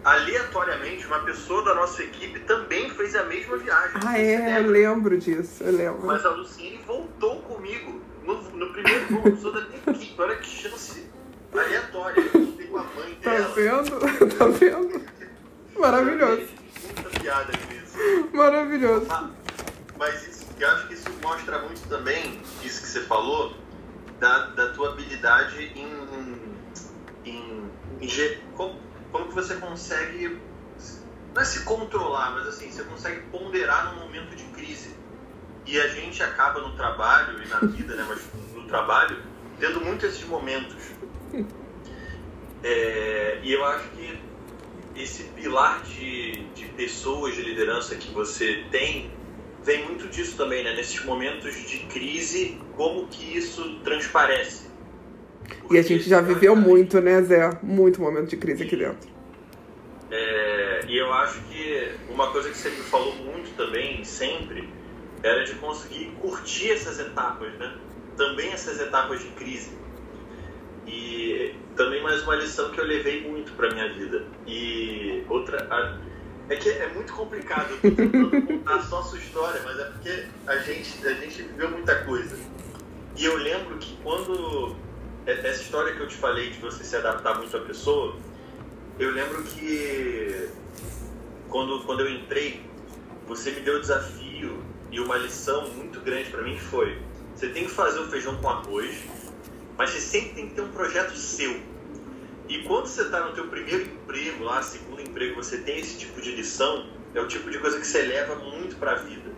aleatoriamente, 0.02 1.06
uma 1.06 1.20
pessoa 1.20 1.62
da 1.62 1.74
nossa 1.74 2.02
equipe 2.02 2.40
também 2.40 2.88
fez 2.90 3.14
a 3.14 3.24
mesma 3.24 3.58
viagem. 3.58 4.00
Ah, 4.02 4.18
é, 4.18 4.60
eu 4.60 4.66
lembro 4.70 5.18
disso, 5.18 5.62
eu 5.62 5.72
lembro. 5.72 6.06
Mas 6.06 6.24
a 6.24 6.30
Luciene 6.30 6.80
voltou 6.86 7.42
comigo 7.42 8.00
no, 8.24 8.42
no 8.42 8.72
primeiro 8.72 9.06
voo, 9.08 9.36
sou 9.36 9.52
da 9.52 9.60
minha 9.62 9.80
equipe. 9.86 10.14
Olha 10.20 10.36
que 10.36 10.46
chance 10.46 11.06
aleatória. 11.52 12.20
Eu 12.20 12.68
com 12.68 12.78
a 12.78 12.84
mãe 12.84 13.14
tá 13.22 13.30
dela. 13.30 13.48
Tá 13.48 13.54
vendo? 13.54 13.98
Tá 14.36 14.46
vendo? 14.46 15.06
Maravilhoso. 15.78 16.48
Muita 16.84 17.20
piada 17.20 17.52
nisso. 17.68 17.96
Maravilhoso. 18.32 19.06
Ah, 19.10 19.30
mas 19.98 20.26
isso, 20.26 20.46
eu 20.58 20.68
acho 20.68 20.88
que 20.88 20.94
isso 20.94 21.10
mostra 21.22 21.58
muito 21.60 21.88
também, 21.88 22.40
isso 22.62 22.82
que 22.82 22.88
você 22.88 23.00
falou, 23.02 23.54
da, 24.18 24.46
da 24.50 24.72
tua 24.72 24.92
habilidade 24.92 25.72
em. 25.76 25.88
em, 27.24 27.70
em 28.00 28.40
como, 28.56 28.78
como 29.12 29.28
que 29.28 29.34
você 29.34 29.56
consegue. 29.56 30.40
Não 31.34 31.42
é 31.42 31.44
se 31.44 31.64
controlar, 31.64 32.30
mas 32.30 32.46
assim, 32.46 32.70
você 32.70 32.84
consegue 32.84 33.22
ponderar 33.22 33.92
num 33.92 34.00
momento 34.00 34.36
de 34.36 34.44
crise 34.44 34.94
e 35.66 35.80
a 35.80 35.88
gente 35.88 36.22
acaba 36.22 36.60
no 36.60 36.72
trabalho 36.76 37.42
e 37.42 37.48
na 37.48 37.60
vida, 37.60 37.94
né, 37.94 38.04
mas 38.08 38.20
no 38.54 38.66
trabalho, 38.66 39.16
tendo 39.58 39.80
muito 39.80 40.04
esses 40.06 40.24
momentos. 40.24 40.76
É, 42.62 43.40
e 43.42 43.52
eu 43.52 43.64
acho 43.64 43.88
que 43.90 44.18
esse 44.96 45.24
pilar 45.24 45.82
de, 45.82 46.32
de 46.54 46.66
pessoas 46.76 47.34
de 47.34 47.42
liderança 47.42 47.94
que 47.96 48.10
você 48.12 48.64
tem 48.70 49.10
vem 49.62 49.84
muito 49.84 50.08
disso 50.08 50.36
também, 50.36 50.62
né? 50.62 50.74
Nesses 50.74 51.02
momentos 51.04 51.54
de 51.54 51.78
crise, 51.86 52.58
como 52.76 53.06
que 53.08 53.36
isso 53.36 53.80
transparece. 53.82 54.68
Porque 55.60 55.74
e 55.74 55.78
a 55.78 55.82
gente 55.82 56.08
já 56.08 56.20
viveu 56.20 56.54
muito, 56.54 57.00
né, 57.00 57.20
Zé? 57.22 57.58
Muito 57.62 58.00
momento 58.00 58.28
de 58.28 58.36
crise 58.36 58.62
aqui 58.62 58.76
dentro. 58.76 59.08
É, 60.10 60.84
e 60.86 60.96
eu 60.96 61.12
acho 61.12 61.40
que 61.42 61.90
uma 62.10 62.30
coisa 62.30 62.50
que 62.50 62.56
você 62.56 62.70
me 62.70 62.76
falou 62.76 63.14
muito 63.16 63.54
também, 63.56 64.04
sempre, 64.04 64.68
era 65.24 65.42
de 65.42 65.54
conseguir 65.54 66.12
curtir 66.20 66.70
essas 66.70 67.00
etapas, 67.00 67.50
né? 67.54 67.74
Também 68.14 68.52
essas 68.52 68.78
etapas 68.78 69.20
de 69.20 69.28
crise. 69.28 69.70
E 70.86 71.54
também 71.74 72.02
mais 72.02 72.22
uma 72.22 72.36
lição 72.36 72.70
que 72.70 72.78
eu 72.78 72.84
levei 72.84 73.26
muito 73.26 73.52
para 73.52 73.70
minha 73.70 73.90
vida. 73.94 74.26
E 74.46 75.24
outra 75.26 75.66
é 76.50 76.56
que 76.56 76.68
é 76.68 76.92
muito 76.92 77.14
complicado 77.14 77.74
contar 78.46 78.82
só 78.82 79.00
a 79.00 79.02
sua 79.02 79.18
história, 79.18 79.62
mas 79.64 79.78
é 79.78 79.84
porque 79.84 80.26
a 80.46 80.56
gente 80.58 81.06
a 81.06 81.14
gente 81.14 81.42
viveu 81.42 81.70
muita 81.70 82.04
coisa. 82.04 82.38
E 83.16 83.24
eu 83.24 83.36
lembro 83.38 83.78
que 83.78 83.96
quando 84.02 84.76
essa 85.24 85.62
história 85.62 85.94
que 85.94 86.00
eu 86.00 86.06
te 86.06 86.16
falei 86.16 86.50
de 86.50 86.58
você 86.58 86.84
se 86.84 86.94
adaptar 86.96 87.38
muito 87.38 87.56
à 87.56 87.60
pessoa, 87.60 88.14
eu 88.98 89.10
lembro 89.10 89.42
que 89.42 90.50
quando 91.48 91.82
quando 91.86 92.00
eu 92.00 92.10
entrei, 92.10 92.60
você 93.26 93.52
me 93.52 93.60
deu 93.60 93.76
o 93.76 93.80
desafio 93.80 94.73
e 94.94 95.00
uma 95.00 95.16
lição 95.16 95.68
muito 95.70 96.00
grande 96.00 96.30
para 96.30 96.42
mim 96.42 96.56
foi: 96.56 96.96
você 97.34 97.48
tem 97.48 97.64
que 97.64 97.70
fazer 97.70 97.98
o 97.98 98.06
feijão 98.06 98.36
com 98.36 98.48
arroz, 98.48 98.96
mas 99.76 99.90
você 99.90 100.00
sempre 100.00 100.34
tem 100.34 100.48
que 100.48 100.54
ter 100.54 100.62
um 100.62 100.70
projeto 100.70 101.16
seu. 101.16 101.60
E 102.48 102.62
quando 102.62 102.86
você 102.86 103.02
está 103.02 103.26
no 103.26 103.32
teu 103.32 103.48
primeiro 103.48 103.82
emprego, 103.82 104.44
lá, 104.44 104.62
segundo 104.62 105.02
emprego, 105.02 105.34
você 105.34 105.58
tem 105.58 105.80
esse 105.80 105.98
tipo 105.98 106.20
de 106.20 106.30
lição, 106.36 106.86
é 107.12 107.20
o 107.20 107.26
tipo 107.26 107.50
de 107.50 107.58
coisa 107.58 107.80
que 107.80 107.86
você 107.86 108.02
leva 108.02 108.36
muito 108.36 108.76
para 108.76 108.92
a 108.92 108.94
vida. 108.94 109.32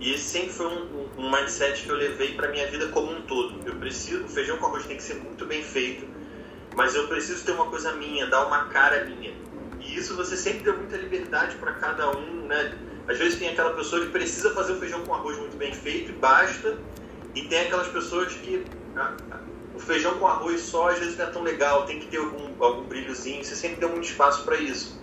E 0.00 0.12
esse 0.12 0.24
sempre 0.24 0.50
foi 0.50 0.66
um, 0.66 1.08
um 1.18 1.30
mindset 1.30 1.84
que 1.84 1.88
eu 1.88 1.96
levei 1.96 2.34
para 2.34 2.48
minha 2.48 2.66
vida 2.68 2.88
como 2.88 3.12
um 3.12 3.22
todo. 3.22 3.60
Eu 3.64 3.76
preciso, 3.76 4.24
o 4.24 4.28
feijão 4.28 4.56
com 4.56 4.66
arroz 4.66 4.86
tem 4.86 4.96
que 4.96 5.02
ser 5.04 5.16
muito 5.16 5.46
bem 5.46 5.62
feito, 5.62 6.04
mas 6.74 6.96
eu 6.96 7.06
preciso 7.06 7.44
ter 7.44 7.52
uma 7.52 7.66
coisa 7.66 7.92
minha, 7.92 8.26
dar 8.26 8.44
uma 8.46 8.64
cara 8.64 9.04
minha. 9.04 9.32
E 9.80 9.96
isso 9.96 10.16
você 10.16 10.36
sempre 10.36 10.64
deu 10.64 10.76
muita 10.76 10.96
liberdade 10.96 11.56
para 11.56 11.74
cada 11.74 12.10
um, 12.10 12.46
né? 12.46 12.87
Às 13.08 13.18
vezes 13.18 13.38
tem 13.38 13.48
aquela 13.48 13.72
pessoa 13.72 14.04
que 14.04 14.12
precisa 14.12 14.52
fazer 14.52 14.72
o 14.72 14.76
feijão 14.76 15.02
com 15.04 15.14
arroz 15.14 15.38
muito 15.38 15.56
bem 15.56 15.72
feito 15.72 16.10
e 16.10 16.14
basta. 16.14 16.78
E 17.34 17.42
tem 17.42 17.60
aquelas 17.60 17.88
pessoas 17.88 18.34
que 18.34 18.64
ah, 18.94 19.16
o 19.74 19.80
feijão 19.80 20.18
com 20.18 20.26
arroz 20.26 20.60
só 20.60 20.90
às 20.90 20.98
vezes 20.98 21.16
não 21.16 21.24
é 21.24 21.30
tão 21.30 21.42
legal, 21.42 21.86
tem 21.86 21.98
que 21.98 22.06
ter 22.06 22.18
algum, 22.18 22.62
algum 22.62 22.82
brilhozinho. 22.82 23.42
Você 23.42 23.56
sempre 23.56 23.80
deu 23.80 23.88
muito 23.88 24.04
espaço 24.04 24.44
para 24.44 24.56
isso. 24.56 25.00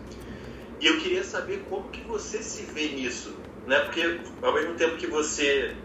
E 0.79 0.85
eu 0.85 0.99
queria 0.99 1.23
saber 1.23 1.65
como 1.67 1.89
que 1.89 2.01
você 2.01 2.43
se 2.43 2.63
vê 2.63 2.89
nisso, 2.89 3.35
né? 3.65 3.79
Porque 3.79 4.19
ao 4.41 4.53
mesmo 4.53 4.75
tempo 4.75 4.97
que 4.97 5.07
você 5.07 5.75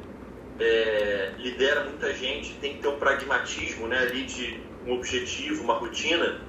é, 0.59 1.33
lidera 1.39 1.85
muita 1.85 2.13
gente, 2.13 2.53
tem 2.61 2.75
que 2.75 2.83
ter 2.83 2.89
um 2.89 2.99
pragmatismo, 2.99 3.87
né? 3.87 3.99
Ali 3.99 4.25
de 4.25 4.61
um 4.87 4.93
objetivo, 4.93 5.63
uma 5.63 5.75
rotina. 5.75 6.41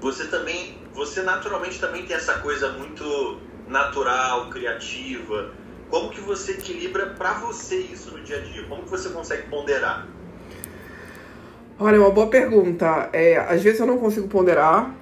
Você 0.00 0.26
também, 0.28 0.78
você 0.94 1.22
naturalmente 1.22 1.78
também 1.78 2.06
tem 2.06 2.16
essa 2.16 2.38
coisa 2.38 2.72
muito 2.72 3.40
natural, 3.66 4.50
criativa? 4.50 5.52
Como 5.90 6.10
que 6.10 6.20
você 6.20 6.52
equilibra 6.52 7.06
para 7.06 7.34
você 7.34 7.76
isso 7.76 8.10
no 8.16 8.22
dia 8.22 8.38
a 8.38 8.40
dia? 8.40 8.64
Como 8.64 8.82
que 8.82 8.90
você 8.90 9.08
consegue 9.10 9.48
ponderar? 9.48 10.06
Olha, 11.78 12.00
uma 12.00 12.10
boa 12.10 12.28
pergunta. 12.28 13.10
É, 13.12 13.36
às 13.36 13.62
vezes 13.62 13.80
eu 13.80 13.86
não 13.86 13.98
consigo 13.98 14.26
ponderar, 14.28 14.94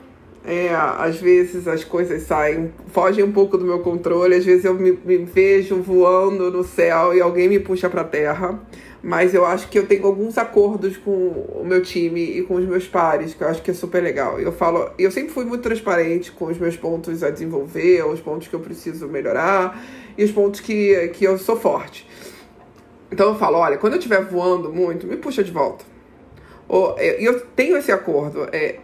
É, 0.46 0.74
às 0.74 1.16
vezes 1.16 1.66
as 1.66 1.85
coisas 1.85 2.22
saem, 2.22 2.70
fogem 2.92 3.24
um 3.24 3.33
pouco 3.33 3.57
do 3.57 3.64
meu 3.64 3.78
controle, 3.78 4.35
às 4.35 4.44
vezes 4.44 4.66
eu 4.66 4.74
me, 4.74 4.92
me 4.92 5.16
vejo 5.18 5.76
voando 5.76 6.50
no 6.50 6.62
céu 6.62 7.14
e 7.14 7.20
alguém 7.20 7.48
me 7.48 7.59
puxa 7.59 7.88
para 7.88 8.04
terra. 8.04 8.61
Mas 9.02 9.35
eu 9.35 9.44
acho 9.44 9.68
que 9.68 9.78
eu 9.78 9.87
tenho 9.87 10.07
alguns 10.07 10.38
acordos 10.38 10.96
com 10.96 11.11
o 11.11 11.62
meu 11.62 11.83
time 11.83 12.22
e 12.22 12.42
com 12.42 12.54
os 12.54 12.64
meus 12.64 12.87
pares, 12.87 13.35
que 13.35 13.42
eu 13.42 13.48
acho 13.48 13.62
que 13.62 13.70
é 13.70 13.74
super 13.74 14.02
legal. 14.02 14.40
Eu 14.40 14.50
falo, 14.50 14.90
eu 14.98 15.11
sempre 15.11 15.30
fui 15.30 15.44
muito 15.44 15.62
transparente 15.62 16.33
com 16.33 16.46
os 16.46 16.59
meus 16.59 16.74
pontos 16.74 17.22
a 17.22 17.28
desenvolver, 17.28 18.02
os 18.07 18.20
pontos 18.20 18.48
que 18.48 18.54
eu 18.54 18.61
preciso 18.61 19.07
melhorar 19.07 19.83
e 20.16 20.24
os 20.24 20.30
pontos 20.30 20.61
que, 20.61 21.09
que 21.09 21.24
eu 21.24 21.37
sou 21.37 21.57
forte. 21.57 22.09
Então 23.12 23.28
eu 23.28 23.35
falo, 23.35 23.59
olha, 23.59 23.76
quando 23.76 23.92
eu 23.92 23.98
estiver 23.98 24.22
voando 24.24 24.72
muito, 24.72 25.07
me 25.07 25.16
puxa 25.16 25.44
de 25.44 25.52
volta. 25.52 25.85
E 26.98 27.24
eu 27.24 27.40
tenho 27.40 27.76
esse 27.76 27.92
acordo. 27.92 28.48
É, 28.52 28.57
é, 28.57 28.80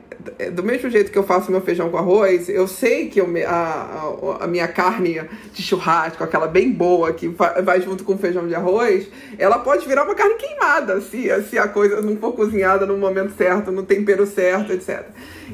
do 0.53 0.63
mesmo 0.63 0.91
jeito 0.91 1.11
que 1.11 1.19
eu 1.19 1.23
faço 1.23 1.51
meu 1.51 1.61
feijão 1.61 1.91
com 1.91 1.97
arroz, 1.97 2.49
eu 2.49 2.67
sei 2.67 3.09
que 3.09 3.21
eu, 3.21 3.29
a, 3.47 3.51
a, 3.51 4.45
a, 4.45 4.47
minha 4.47 4.69
carne 4.69 5.21
de 5.53 5.63
churrasco, 5.63 6.23
aquela 6.23 6.47
bem 6.47 6.71
boa 6.71 7.13
que 7.13 7.29
vai 7.29 7.81
junto 7.81 8.05
com 8.05 8.15
o 8.15 8.19
feijão 8.19 8.47
de 8.47 8.55
arroz, 8.55 9.09
ela 9.39 9.59
pode 9.59 9.87
virar 9.87 10.05
uma 10.05 10.15
carne 10.15 10.35
queimada 10.35 11.01
se, 11.01 11.29
se 11.43 11.59
a 11.59 11.69
coisa 11.69 12.01
não 12.01 12.17
for 12.17 12.33
cozinhada 12.33 12.87
no 12.87 12.97
momento 12.97 13.35
certo, 13.37 13.71
no 13.71 13.83
tempero 13.83 14.27
certo, 14.27 14.73
etc. 14.73 15.07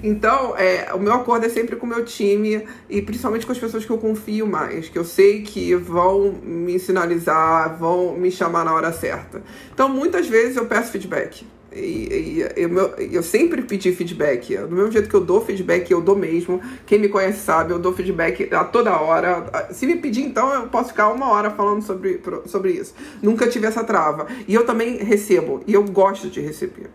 Então, 0.02 0.56
é, 0.56 0.92
o 0.92 0.98
meu 0.98 1.12
acordo 1.12 1.46
é 1.46 1.48
sempre 1.48 1.76
com 1.76 1.86
o 1.86 1.88
meu 1.88 2.04
time 2.04 2.66
e 2.88 3.00
principalmente 3.00 3.46
com 3.46 3.52
as 3.52 3.58
pessoas 3.58 3.84
que 3.84 3.90
eu 3.90 3.98
confio 3.98 4.46
mais, 4.46 4.88
que 4.88 4.98
eu 4.98 5.04
sei 5.04 5.42
que 5.42 5.74
vão 5.74 6.32
me 6.42 6.78
sinalizar, 6.78 7.76
vão 7.78 8.14
me 8.14 8.30
chamar 8.30 8.64
na 8.64 8.74
hora 8.74 8.92
certa. 8.92 9.42
Então, 9.72 9.88
muitas 9.88 10.26
vezes 10.26 10.56
eu 10.56 10.66
peço 10.66 10.92
feedback. 10.92 11.46
E, 11.72 11.78
e 11.78 12.40
eu, 12.56 12.70
eu, 13.12 13.22
sempre 13.22 13.62
pedi 13.62 13.92
feedback. 13.92 14.56
Do 14.56 14.74
mesmo 14.74 14.92
jeito 14.92 15.08
que 15.08 15.14
eu 15.14 15.20
dou 15.20 15.40
feedback, 15.40 15.90
eu 15.90 16.00
dou 16.00 16.16
mesmo. 16.16 16.60
Quem 16.86 16.98
me 16.98 17.08
conhece 17.08 17.40
sabe, 17.40 17.72
eu 17.72 17.78
dou 17.78 17.92
feedback 17.92 18.52
a 18.54 18.64
toda 18.64 18.98
hora. 18.98 19.68
Se 19.72 19.86
me 19.86 19.96
pedir, 19.96 20.22
então, 20.22 20.52
eu 20.54 20.68
posso 20.68 20.90
ficar 20.90 21.08
uma 21.08 21.28
hora 21.28 21.50
falando 21.50 21.82
sobre, 21.82 22.20
sobre 22.46 22.72
isso. 22.72 22.94
Nunca 23.22 23.48
tive 23.48 23.66
essa 23.66 23.82
trava. 23.84 24.26
E 24.46 24.54
eu 24.54 24.64
também 24.64 24.96
recebo, 24.98 25.62
e 25.66 25.74
eu 25.74 25.82
gosto 25.82 26.28
de 26.28 26.40
receber. 26.40 26.88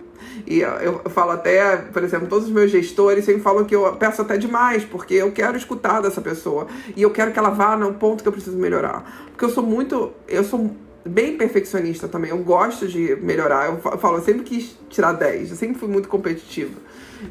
E 0.48 0.60
eu, 0.60 1.02
falo 1.10 1.32
até, 1.32 1.78
por 1.78 2.04
exemplo, 2.04 2.28
todos 2.28 2.48
os 2.48 2.54
meus 2.54 2.72
gestores 2.72 3.26
sempre 3.26 3.42
falam 3.42 3.66
que 3.66 3.76
eu 3.76 3.92
peço 3.96 4.22
até 4.22 4.38
demais, 4.38 4.84
porque 4.84 5.16
eu 5.16 5.32
quero 5.32 5.58
escutar 5.58 6.02
dessa 6.02 6.22
pessoa. 6.22 6.68
E 6.96 7.02
eu 7.02 7.12
quero 7.12 7.32
que 7.32 7.40
ela 7.40 7.50
vá 7.50 7.76
no 7.76 7.94
ponto 7.94 8.24
que 8.24 8.28
eu 8.28 8.34
preciso 8.34 8.58
melhorar. 8.58 9.28
Porque 9.32 9.46
eu 9.46 9.50
sou 9.50 9.64
muito. 9.64 10.12
Eu 10.28 10.44
sou 10.44 10.76
bem 11.06 11.38
perfeccionista 11.38 12.08
também. 12.08 12.32
Eu 12.32 12.40
gosto 12.40 12.88
de 12.88 13.16
melhorar. 13.18 13.68
Eu 13.68 13.78
falo, 13.98 14.18
eu 14.18 14.24
sempre 14.24 14.44
quis 14.44 14.76
tirar 14.90 15.14
10. 15.14 15.52
Eu 15.52 15.56
sempre 15.56 15.80
fui 15.80 15.90
muito 15.90 16.08
competitiva. 16.08 16.80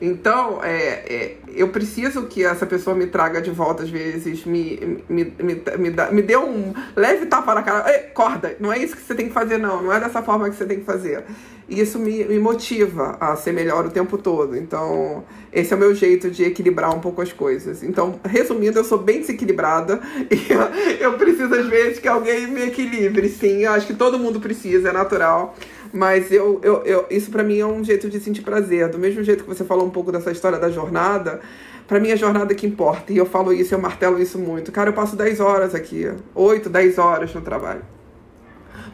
Então, 0.01 0.63
é, 0.63 1.03
é, 1.13 1.37
eu 1.55 1.69
preciso 1.69 2.27
que 2.27 2.45
essa 2.45 2.67
pessoa 2.67 2.95
me 2.95 3.07
traga 3.07 3.41
de 3.41 3.51
volta, 3.51 3.83
às 3.83 3.91
vezes, 3.91 4.45
me, 4.45 5.01
me, 5.09 5.33
me, 5.39 5.63
me, 5.79 5.91
dá, 5.91 6.11
me 6.11 6.23
dê 6.23 6.37
um 6.37 6.73
leve 6.95 7.27
tapa 7.27 7.55
na 7.55 7.63
cara. 7.63 7.93
Ei, 7.93 8.01
corda, 8.15 8.57
não 8.61 8.73
é 8.73 8.79
isso 8.79 8.97
que 8.97 9.03
você 9.03 9.15
tem 9.15 9.29
que 9.29 9.33
fazer, 9.33 9.59
não. 9.59 9.83
Não 9.83 9.93
é 9.93 10.01
dessa 10.01 10.23
forma 10.23 10.49
que 10.49 10.57
você 10.57 10.67
tem 10.67 10.81
que 10.81 10.85
fazer. 10.85 11.25
E 11.69 11.81
isso 11.81 12.01
me, 12.01 12.25
me 12.25 12.39
motiva 12.39 13.17
a 13.21 13.37
ser 13.37 13.53
melhor 13.53 13.87
o 13.87 13.91
tempo 13.91 14.19
todo. 14.19 14.57
Então, 14.57 15.25
esse 15.53 15.73
é 15.73 15.77
o 15.77 15.79
meu 15.79 15.95
jeito 15.95 16.29
de 16.29 16.43
equilibrar 16.43 16.95
um 16.95 17.01
pouco 17.01 17.23
as 17.23 17.33
coisas. 17.33 17.85
Então, 17.85 18.19
resumindo, 18.25 18.79
eu 18.79 18.85
sou 18.85 18.99
bem 18.99 19.21
desequilibrada 19.21 20.01
e 20.31 21.01
eu 21.01 21.15
preciso, 21.15 21.55
às 21.55 21.67
vezes, 21.67 22.01
que 22.01 22.09
alguém 22.09 22.49
me 22.49 22.63
equilibre. 22.63 23.29
Sim, 23.29 23.65
eu 23.65 23.73
acho 23.73 23.87
que 23.87 23.95
todo 23.95 24.19
mundo 24.19 24.41
precisa, 24.41 24.89
é 24.89 24.93
natural. 24.93 25.57
Mas 25.93 26.31
eu, 26.31 26.61
eu, 26.63 26.83
eu 26.85 27.07
isso 27.11 27.31
para 27.31 27.43
mim 27.43 27.59
é 27.59 27.67
um 27.67 27.83
jeito 27.83 28.09
de 28.09 28.21
sentir 28.21 28.43
prazer. 28.43 28.89
Do 28.89 28.99
mesmo 28.99 29.23
jeito 29.23 29.45
que 29.45 29.49
você 29.49 29.65
falou 29.65 29.87
um 29.87 29.91
pouco 29.91 30.13
dessa 30.13 30.31
história 30.31 30.59
da 30.59 30.71
jornada, 30.71 31.41
para 31.87 31.99
mim 31.99 32.11
é 32.11 32.13
a 32.13 32.17
jornada 32.17 32.55
que 32.55 32.67
importa. 32.67 33.13
E 33.13 33.17
eu 33.17 33.27
falo 33.27 33.53
isso, 33.53 33.75
eu 33.75 33.79
martelo 33.81 34.21
isso 34.21 34.39
muito. 34.39 34.71
Cara, 34.71 34.91
eu 34.91 34.95
passo 34.95 35.17
10 35.17 35.41
horas 35.41 35.75
aqui, 35.75 36.11
8, 36.35 36.69
10 36.69 36.99
horas 36.99 37.35
no 37.35 37.41
trabalho. 37.41 37.83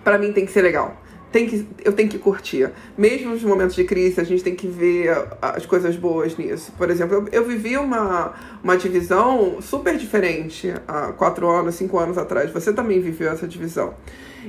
Para 0.02 0.18
mim 0.18 0.32
tem 0.32 0.46
que 0.46 0.52
ser 0.52 0.62
legal. 0.62 1.02
Tem 1.30 1.46
que, 1.46 1.68
eu 1.84 1.92
tenho 1.92 2.08
que 2.08 2.18
curtir. 2.18 2.70
Mesmo 2.96 3.30
nos 3.30 3.42
momentos 3.42 3.74
de 3.76 3.84
crise, 3.84 4.18
a 4.20 4.24
gente 4.24 4.42
tem 4.42 4.54
que 4.54 4.66
ver 4.66 5.14
as 5.42 5.66
coisas 5.66 5.94
boas 5.96 6.34
nisso. 6.38 6.72
Por 6.78 6.88
exemplo, 6.88 7.16
eu, 7.16 7.28
eu 7.30 7.44
vivi 7.44 7.76
uma, 7.76 8.32
uma 8.64 8.76
divisão 8.76 9.60
super 9.60 9.98
diferente 9.98 10.72
há 10.88 11.12
quatro 11.12 11.50
anos, 11.50 11.74
cinco 11.74 11.98
anos 11.98 12.16
atrás. 12.16 12.50
Você 12.52 12.72
também 12.72 13.00
viveu 13.00 13.30
essa 13.30 13.46
divisão. 13.46 13.92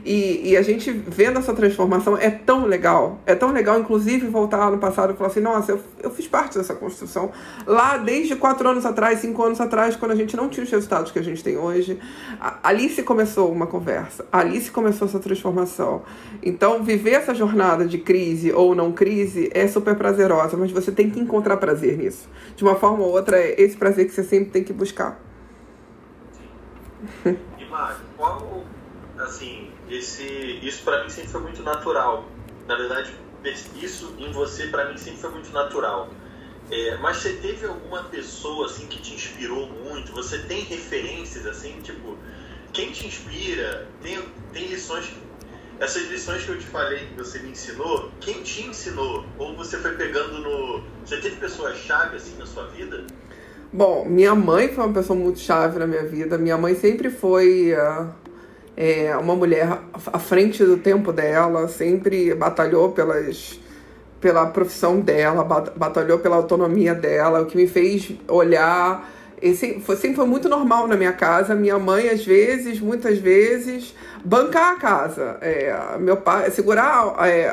E, 0.06 0.52
e, 0.52 0.58
a 0.58 0.62
gente 0.62 0.92
vendo 0.92 1.40
essa 1.40 1.54
transformação 1.54 2.18
é 2.18 2.30
tão 2.30 2.66
legal. 2.66 3.20
É 3.26 3.36
tão 3.36 3.52
legal, 3.52 3.80
inclusive, 3.80 4.28
voltar 4.28 4.72
no 4.72 4.78
passado 4.78 5.14
e 5.14 5.18
falar 5.18 5.30
assim: 5.30 5.40
nossa, 5.40 5.72
eu, 5.72 5.80
eu 6.02 6.10
fiz 6.12 6.28
parte 6.28 6.58
dessa 6.58 6.76
construção 6.76 7.32
lá 7.66 7.98
desde 7.98 8.36
quatro 8.36 8.68
anos 8.70 8.86
atrás, 8.86 9.20
cinco 9.20 9.44
anos 9.44 9.60
atrás, 9.60 9.96
quando 9.96 10.12
a 10.12 10.16
gente 10.16 10.36
não 10.36 10.50
tinha 10.50 10.64
os 10.64 10.72
resultados 10.72 11.12
que 11.12 11.20
a 11.20 11.24
gente 11.24 11.44
tem 11.44 11.58
hoje. 11.58 12.00
Ali 12.64 12.90
se 12.90 13.04
começou 13.04 13.52
uma 13.52 13.68
conversa, 13.68 14.26
ali 14.32 14.60
se 14.62 14.72
começou 14.72 15.08
essa 15.08 15.20
transformação. 15.20 16.04
Então, 16.44 16.84
viver 16.84 17.12
essa 17.12 17.34
jornada 17.34 17.86
de 17.86 17.98
crise 17.98 18.52
ou 18.52 18.76
não 18.76 18.92
crise 18.92 19.50
é 19.54 19.68
super 19.68 19.96
prazerosa, 19.96 20.56
mas 20.58 20.72
você 20.72 20.92
tem 20.92 21.10
que 21.10 21.20
encontrar 21.20 21.58
prazer 21.58 21.98
nisso. 21.98 22.30
De 22.56 22.64
uma 22.64 22.76
forma 22.76 23.04
ou 23.04 23.12
outra, 23.12 23.38
é 23.38 23.60
esse 23.62 23.76
prazer 23.76 24.06
que 24.06 24.14
você 24.14 24.24
sempre 24.24 24.52
tem 24.52 24.64
que 24.64 24.74
buscar. 24.74 25.20
E, 27.26 27.66
Mário, 27.70 27.98
qual, 28.16 28.64
assim, 29.20 29.67
esse, 29.89 30.60
isso 30.62 30.84
para 30.84 31.04
mim 31.04 31.10
sempre 31.10 31.32
foi 31.32 31.41
muito 31.41 31.63
natural. 31.63 32.26
Na 32.67 32.76
verdade, 32.76 33.13
isso 33.82 34.13
em 34.17 34.32
você 34.32 34.67
para 34.67 34.91
mim 34.91 34.97
sempre 34.97 35.19
foi 35.19 35.32
muito 35.32 35.52
natural. 35.52 36.10
É, 36.69 36.97
mas 36.97 37.17
você 37.17 37.34
teve 37.34 37.65
alguma 37.65 38.04
pessoa 38.04 38.65
assim 38.65 38.88
que 38.88 39.02
te 39.02 39.13
inspirou 39.13 39.67
muito? 39.69 40.12
Você 40.12 40.39
tem 40.39 40.62
referências 40.63 41.45
assim, 41.45 41.80
tipo, 41.82 42.17
quem 42.73 42.91
te 42.91 43.08
inspira? 43.08 43.88
Tem, 44.02 44.19
tem 44.52 44.67
lições 44.67 45.10
essas 45.80 46.10
lições 46.10 46.43
que 46.43 46.50
eu 46.50 46.58
te 46.58 46.65
falei 46.65 47.06
que 47.06 47.13
você 47.15 47.39
me 47.39 47.52
ensinou, 47.52 48.12
quem 48.19 48.41
te 48.41 48.63
ensinou? 48.63 49.23
Ou 49.38 49.56
você 49.56 49.78
foi 49.78 49.91
pegando 49.95 50.39
no. 50.39 50.82
Você 51.06 51.17
teve 51.17 51.36
pessoas 51.36 51.78
chave 51.78 52.15
assim 52.15 52.36
na 52.38 52.45
sua 52.45 52.65
vida? 52.67 53.06
Bom, 53.71 54.06
minha 54.06 54.34
mãe 54.34 54.69
foi 54.69 54.86
uma 54.86 54.93
pessoa 54.93 55.17
muito 55.17 55.39
chave 55.39 55.78
na 55.78 55.86
minha 55.86 56.04
vida. 56.04 56.38
Minha 56.38 56.58
mãe 56.58 56.73
sempre 56.73 57.10
foi 57.10 57.73
uh, 57.73 58.10
é 58.78 59.18
uma 59.18 59.36
mulher 59.36 59.80
à 59.92 60.20
frente 60.20 60.63
do 60.63 60.78
tempo 60.78 61.12
dela, 61.12 61.68
sempre 61.68 62.36
batalhou 62.36 62.92
pelas 62.92 63.60
pela 64.22 64.48
profissão 64.48 65.00
dela, 65.00 65.44
batalhou 65.76 66.20
pela 66.20 66.36
autonomia 66.36 66.94
dela, 66.96 67.42
o 67.42 67.46
que 67.46 67.56
me 67.56 67.68
fez 67.68 68.12
olhar. 68.28 69.08
Esse, 69.40 69.80
foi, 69.80 69.96
sempre 69.96 70.16
foi 70.16 70.26
muito 70.26 70.50
normal 70.50 70.88
na 70.88 70.96
minha 70.96 71.13
casa. 71.13 71.54
Minha 71.54 71.78
mãe, 71.78 72.10
às 72.10 72.26
vezes, 72.26 72.80
muitas 72.80 73.20
vezes, 73.20 73.94
bancar 74.26 74.74
a 74.74 74.76
casa. 74.78 75.38
É, 75.42 75.76
meu 76.00 76.18
pai, 76.18 76.50
segurar 76.50 77.16
é, 77.28 77.48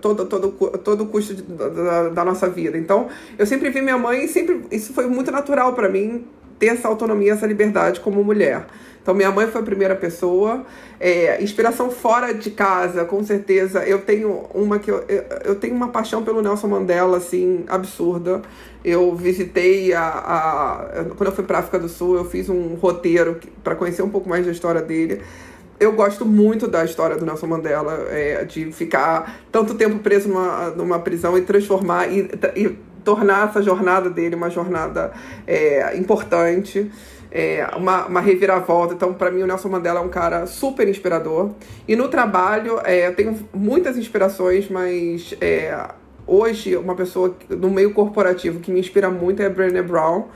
todo, 0.00 0.26
todo, 0.26 0.50
todo 0.78 1.04
o 1.04 1.06
custo 1.06 1.34
de, 1.34 1.42
da, 1.42 2.08
da, 2.08 2.24
nossa 2.24 2.48
vida. 2.48 2.76
Então, 2.76 3.08
eu 3.38 3.46
sempre 3.46 3.70
vi 3.70 3.80
minha 3.80 3.98
mãe, 3.98 4.26
sempre 4.26 4.64
isso 4.72 4.92
foi 4.92 5.06
muito 5.06 5.30
natural 5.30 5.72
para 5.72 5.88
mim, 5.88 6.26
ter 6.58 6.66
essa 6.66 6.88
autonomia, 6.88 7.34
essa 7.34 7.46
liberdade 7.46 8.00
como 8.00 8.24
mulher. 8.24 8.66
Então, 9.02 9.14
minha 9.14 9.30
mãe 9.30 9.46
foi 9.46 9.60
a 9.60 9.64
primeira 9.64 9.96
pessoa. 9.96 10.64
É, 10.98 11.42
inspiração 11.42 11.90
fora 11.90 12.32
de 12.32 12.50
casa, 12.50 13.04
com 13.04 13.24
certeza. 13.24 13.82
Eu 13.84 14.00
tenho 14.02 14.46
uma 14.52 14.78
que 14.78 14.90
eu, 14.90 15.04
eu, 15.08 15.24
eu 15.44 15.54
tenho 15.54 15.74
uma 15.74 15.88
paixão 15.88 16.22
pelo 16.22 16.42
Nelson 16.42 16.68
Mandela, 16.68 17.16
assim, 17.16 17.64
absurda. 17.66 18.42
Eu 18.84 19.14
visitei 19.14 19.92
a, 19.94 20.02
a 20.06 21.04
quando 21.16 21.28
eu 21.28 21.34
fui 21.34 21.44
para 21.44 21.58
África 21.58 21.78
do 21.78 21.88
Sul, 21.88 22.16
eu 22.16 22.24
fiz 22.24 22.48
um 22.48 22.74
roteiro 22.74 23.38
para 23.64 23.74
conhecer 23.74 24.02
um 24.02 24.10
pouco 24.10 24.28
mais 24.28 24.44
da 24.44 24.52
história 24.52 24.82
dele. 24.82 25.22
Eu 25.78 25.92
gosto 25.92 26.26
muito 26.26 26.68
da 26.68 26.84
história 26.84 27.16
do 27.16 27.24
Nelson 27.24 27.46
Mandela, 27.46 28.06
é, 28.10 28.44
de 28.44 28.70
ficar 28.70 29.40
tanto 29.50 29.74
tempo 29.74 29.98
preso 30.00 30.28
numa, 30.28 30.70
numa 30.70 30.98
prisão 30.98 31.38
e 31.38 31.40
transformar 31.40 32.06
e, 32.08 32.28
e 32.54 32.68
tornar 33.02 33.48
essa 33.48 33.62
jornada 33.62 34.10
dele 34.10 34.34
uma 34.34 34.50
jornada 34.50 35.10
é, 35.46 35.96
importante 35.96 36.90
é, 37.30 37.66
uma, 37.76 38.06
uma 38.06 38.20
reviravolta. 38.20 38.94
Então, 38.94 39.14
para 39.14 39.30
mim, 39.30 39.42
o 39.42 39.46
Nelson 39.46 39.68
Mandela 39.68 40.00
é 40.00 40.02
um 40.02 40.08
cara 40.08 40.46
super 40.46 40.88
inspirador. 40.88 41.50
E 41.86 41.94
no 41.94 42.08
trabalho, 42.08 42.80
é, 42.84 43.06
eu 43.06 43.14
tenho 43.14 43.38
muitas 43.54 43.96
inspirações, 43.96 44.68
mas 44.68 45.34
é, 45.40 45.88
hoje, 46.26 46.76
uma 46.76 46.94
pessoa 46.94 47.36
no 47.48 47.70
meio 47.70 47.92
corporativo 47.92 48.60
que 48.60 48.70
me 48.70 48.80
inspira 48.80 49.10
muito 49.10 49.42
é 49.42 49.46
a 49.46 49.50
Brené 49.50 49.82
Brown 49.82 50.28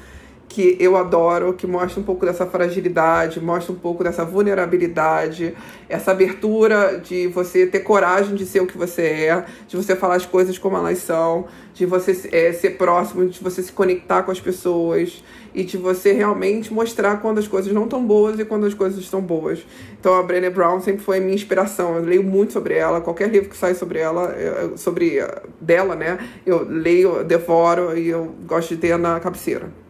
que 0.54 0.76
eu 0.78 0.96
adoro, 0.96 1.52
que 1.52 1.66
mostra 1.66 2.00
um 2.00 2.04
pouco 2.04 2.24
dessa 2.24 2.46
fragilidade, 2.46 3.40
mostra 3.40 3.72
um 3.72 3.76
pouco 3.76 4.04
dessa 4.04 4.24
vulnerabilidade, 4.24 5.52
essa 5.88 6.12
abertura 6.12 7.02
de 7.04 7.26
você 7.26 7.66
ter 7.66 7.80
coragem 7.80 8.36
de 8.36 8.46
ser 8.46 8.60
o 8.60 8.66
que 8.66 8.78
você 8.78 9.02
é, 9.02 9.44
de 9.66 9.76
você 9.76 9.96
falar 9.96 10.14
as 10.14 10.24
coisas 10.24 10.56
como 10.56 10.76
elas 10.76 10.98
são, 10.98 11.46
de 11.74 11.84
você 11.84 12.28
é, 12.30 12.52
ser 12.52 12.78
próximo, 12.78 13.26
de 13.26 13.42
você 13.42 13.64
se 13.64 13.72
conectar 13.72 14.22
com 14.22 14.30
as 14.30 14.38
pessoas 14.38 15.24
e 15.52 15.64
de 15.64 15.76
você 15.76 16.12
realmente 16.12 16.72
mostrar 16.72 17.20
quando 17.20 17.38
as 17.38 17.48
coisas 17.48 17.72
não 17.72 17.82
estão 17.82 18.06
boas 18.06 18.38
e 18.38 18.44
quando 18.44 18.64
as 18.64 18.74
coisas 18.74 19.00
estão 19.00 19.20
boas. 19.20 19.66
Então 19.98 20.14
a 20.14 20.22
Brené 20.22 20.50
Brown 20.50 20.80
sempre 20.80 21.02
foi 21.02 21.18
minha 21.18 21.34
inspiração. 21.34 21.96
Eu 21.96 22.04
leio 22.04 22.22
muito 22.22 22.52
sobre 22.52 22.74
ela, 22.74 23.00
qualquer 23.00 23.28
livro 23.28 23.50
que 23.50 23.56
sai 23.56 23.74
sobre 23.74 23.98
ela, 23.98 24.32
sobre 24.76 25.18
dela, 25.60 25.96
né? 25.96 26.16
Eu 26.46 26.64
leio, 26.64 27.24
devoro 27.24 27.98
e 27.98 28.06
eu 28.06 28.32
gosto 28.46 28.76
de 28.76 28.80
ter 28.80 28.96
na 28.96 29.18
cabeceira. 29.18 29.83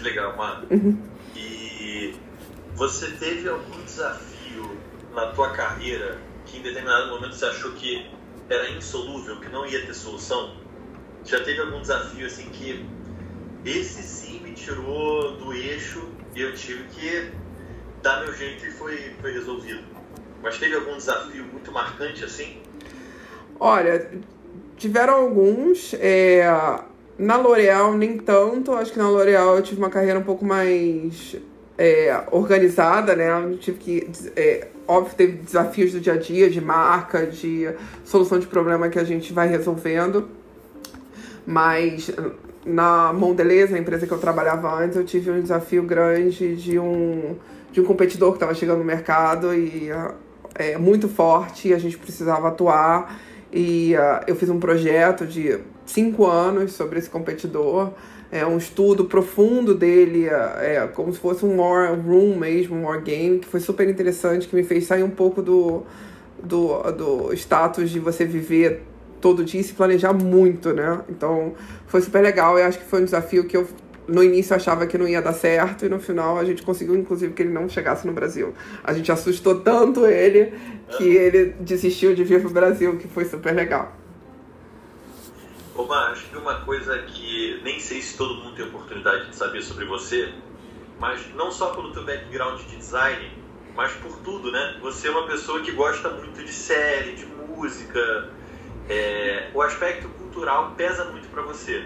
Que 0.00 0.04
legal, 0.04 0.34
mano. 0.34 0.66
Uhum. 0.70 0.98
E 1.36 2.14
você 2.74 3.10
teve 3.10 3.46
algum 3.50 3.84
desafio 3.84 4.78
na 5.14 5.26
tua 5.26 5.50
carreira 5.50 6.18
que 6.46 6.56
em 6.58 6.62
determinado 6.62 7.10
momento 7.10 7.34
você 7.34 7.44
achou 7.44 7.72
que 7.72 8.06
era 8.48 8.70
insolúvel, 8.70 9.38
que 9.40 9.50
não 9.50 9.66
ia 9.66 9.84
ter 9.84 9.92
solução? 9.92 10.56
Já 11.26 11.44
teve 11.44 11.60
algum 11.60 11.82
desafio 11.82 12.26
assim 12.26 12.48
que 12.48 12.86
esse 13.62 14.02
sim 14.02 14.40
me 14.40 14.52
tirou 14.52 15.36
do 15.36 15.52
eixo 15.52 16.08
e 16.34 16.40
eu 16.40 16.54
tive 16.54 16.84
que 16.84 17.30
dar 18.02 18.24
meu 18.24 18.32
jeito 18.32 18.64
e 18.64 18.70
foi, 18.70 19.14
foi 19.20 19.32
resolvido? 19.32 19.84
Mas 20.42 20.56
teve 20.56 20.76
algum 20.76 20.96
desafio 20.96 21.44
muito 21.44 21.70
marcante 21.70 22.24
assim? 22.24 22.62
Olha, 23.58 24.10
tiveram 24.78 25.16
alguns. 25.16 25.92
É, 25.92 26.48
na 27.20 27.36
L'Oréal, 27.36 27.94
nem 27.94 28.16
tanto. 28.16 28.72
Acho 28.72 28.92
que 28.92 28.98
na 28.98 29.08
L'Oréal 29.08 29.56
eu 29.56 29.62
tive 29.62 29.80
uma 29.80 29.90
carreira 29.90 30.18
um 30.18 30.22
pouco 30.22 30.44
mais 30.44 31.36
é, 31.76 32.24
organizada, 32.30 33.14
né? 33.14 33.28
Eu 33.30 33.58
tive 33.58 33.78
que. 33.78 34.10
É, 34.34 34.68
óbvio, 34.88 35.14
teve 35.14 35.32
desafios 35.34 35.92
do 35.92 36.00
dia 36.00 36.14
a 36.14 36.16
dia, 36.16 36.48
de 36.48 36.60
marca, 36.60 37.26
de 37.26 37.68
solução 38.04 38.38
de 38.38 38.46
problema 38.46 38.88
que 38.88 38.98
a 38.98 39.04
gente 39.04 39.32
vai 39.32 39.48
resolvendo. 39.48 40.28
Mas 41.46 42.10
na 42.64 43.12
Mondelez, 43.12 43.72
a 43.72 43.78
empresa 43.78 44.06
que 44.06 44.12
eu 44.12 44.18
trabalhava 44.18 44.72
antes, 44.74 44.96
eu 44.96 45.04
tive 45.04 45.30
um 45.30 45.40
desafio 45.40 45.82
grande 45.82 46.56
de 46.56 46.78
um, 46.78 47.36
de 47.70 47.80
um 47.80 47.84
competidor 47.84 48.30
que 48.30 48.36
estava 48.36 48.54
chegando 48.54 48.78
no 48.78 48.84
mercado 48.84 49.54
e 49.54 49.90
é, 50.54 50.78
muito 50.78 51.08
forte 51.08 51.68
e 51.68 51.74
a 51.74 51.78
gente 51.78 51.98
precisava 51.98 52.48
atuar. 52.48 53.20
E 53.52 53.94
uh, 53.94 54.24
eu 54.26 54.36
fiz 54.36 54.48
um 54.48 54.60
projeto 54.60 55.26
de 55.26 55.58
cinco 55.84 56.26
anos 56.26 56.72
sobre 56.72 56.98
esse 56.98 57.10
competidor, 57.10 57.92
é 58.30 58.46
um 58.46 58.56
estudo 58.56 59.06
profundo 59.06 59.74
dele, 59.74 60.26
é, 60.28 60.88
como 60.94 61.12
se 61.12 61.18
fosse 61.18 61.44
um 61.44 61.60
war 61.60 61.92
room 61.98 62.36
mesmo, 62.36 62.76
um 62.76 62.84
war 62.84 63.02
game, 63.02 63.40
que 63.40 63.48
foi 63.48 63.58
super 63.58 63.88
interessante, 63.88 64.46
que 64.46 64.54
me 64.54 64.62
fez 64.62 64.86
sair 64.86 65.02
um 65.02 65.10
pouco 65.10 65.42
do, 65.42 65.82
do, 66.40 66.80
do 66.92 67.32
status 67.32 67.90
de 67.90 67.98
você 67.98 68.24
viver 68.24 68.82
todo 69.20 69.44
dia 69.44 69.60
e 69.60 69.64
se 69.64 69.72
planejar 69.72 70.12
muito, 70.12 70.72
né? 70.72 71.00
Então 71.08 71.54
foi 71.88 72.00
super 72.00 72.22
legal 72.22 72.56
e 72.56 72.62
acho 72.62 72.78
que 72.78 72.84
foi 72.84 73.02
um 73.02 73.04
desafio 73.04 73.44
que 73.44 73.56
eu 73.56 73.66
no 74.10 74.22
início 74.22 74.54
achava 74.54 74.86
que 74.86 74.98
não 74.98 75.06
ia 75.06 75.22
dar 75.22 75.32
certo 75.32 75.86
e 75.86 75.88
no 75.88 75.98
final 75.98 76.36
a 76.38 76.44
gente 76.44 76.62
conseguiu, 76.62 76.96
inclusive, 76.96 77.32
que 77.32 77.42
ele 77.42 77.52
não 77.52 77.68
chegasse 77.68 78.06
no 78.06 78.12
Brasil. 78.12 78.52
A 78.82 78.92
gente 78.92 79.10
assustou 79.10 79.60
tanto 79.60 80.06
ele 80.06 80.52
que 80.96 81.04
ele 81.04 81.54
desistiu 81.60 82.14
de 82.14 82.24
vir 82.24 82.40
pro 82.40 82.50
Brasil, 82.50 82.98
que 82.98 83.08
foi 83.08 83.24
super 83.24 83.54
legal. 83.54 83.96
Omar, 85.74 86.10
acho 86.10 86.28
que 86.28 86.36
uma 86.36 86.60
coisa 86.60 86.98
que 86.98 87.60
nem 87.62 87.78
sei 87.78 88.02
se 88.02 88.16
todo 88.16 88.34
mundo 88.34 88.56
tem 88.56 88.66
oportunidade 88.66 89.30
de 89.30 89.36
saber 89.36 89.62
sobre 89.62 89.84
você, 89.84 90.32
mas 90.98 91.20
não 91.34 91.50
só 91.50 91.70
pelo 91.70 91.92
teu 91.92 92.04
background 92.04 92.60
de 92.60 92.76
design, 92.76 93.30
mas 93.74 93.92
por 93.92 94.16
tudo, 94.18 94.50
né? 94.50 94.78
Você 94.82 95.08
é 95.08 95.10
uma 95.10 95.26
pessoa 95.26 95.60
que 95.60 95.72
gosta 95.72 96.10
muito 96.10 96.44
de 96.44 96.52
série, 96.52 97.12
de 97.12 97.24
música. 97.24 98.28
É, 98.88 99.50
o 99.54 99.62
aspecto 99.62 100.08
cultural 100.08 100.74
pesa 100.76 101.04
muito 101.06 101.28
para 101.28 101.42
você. 101.42 101.84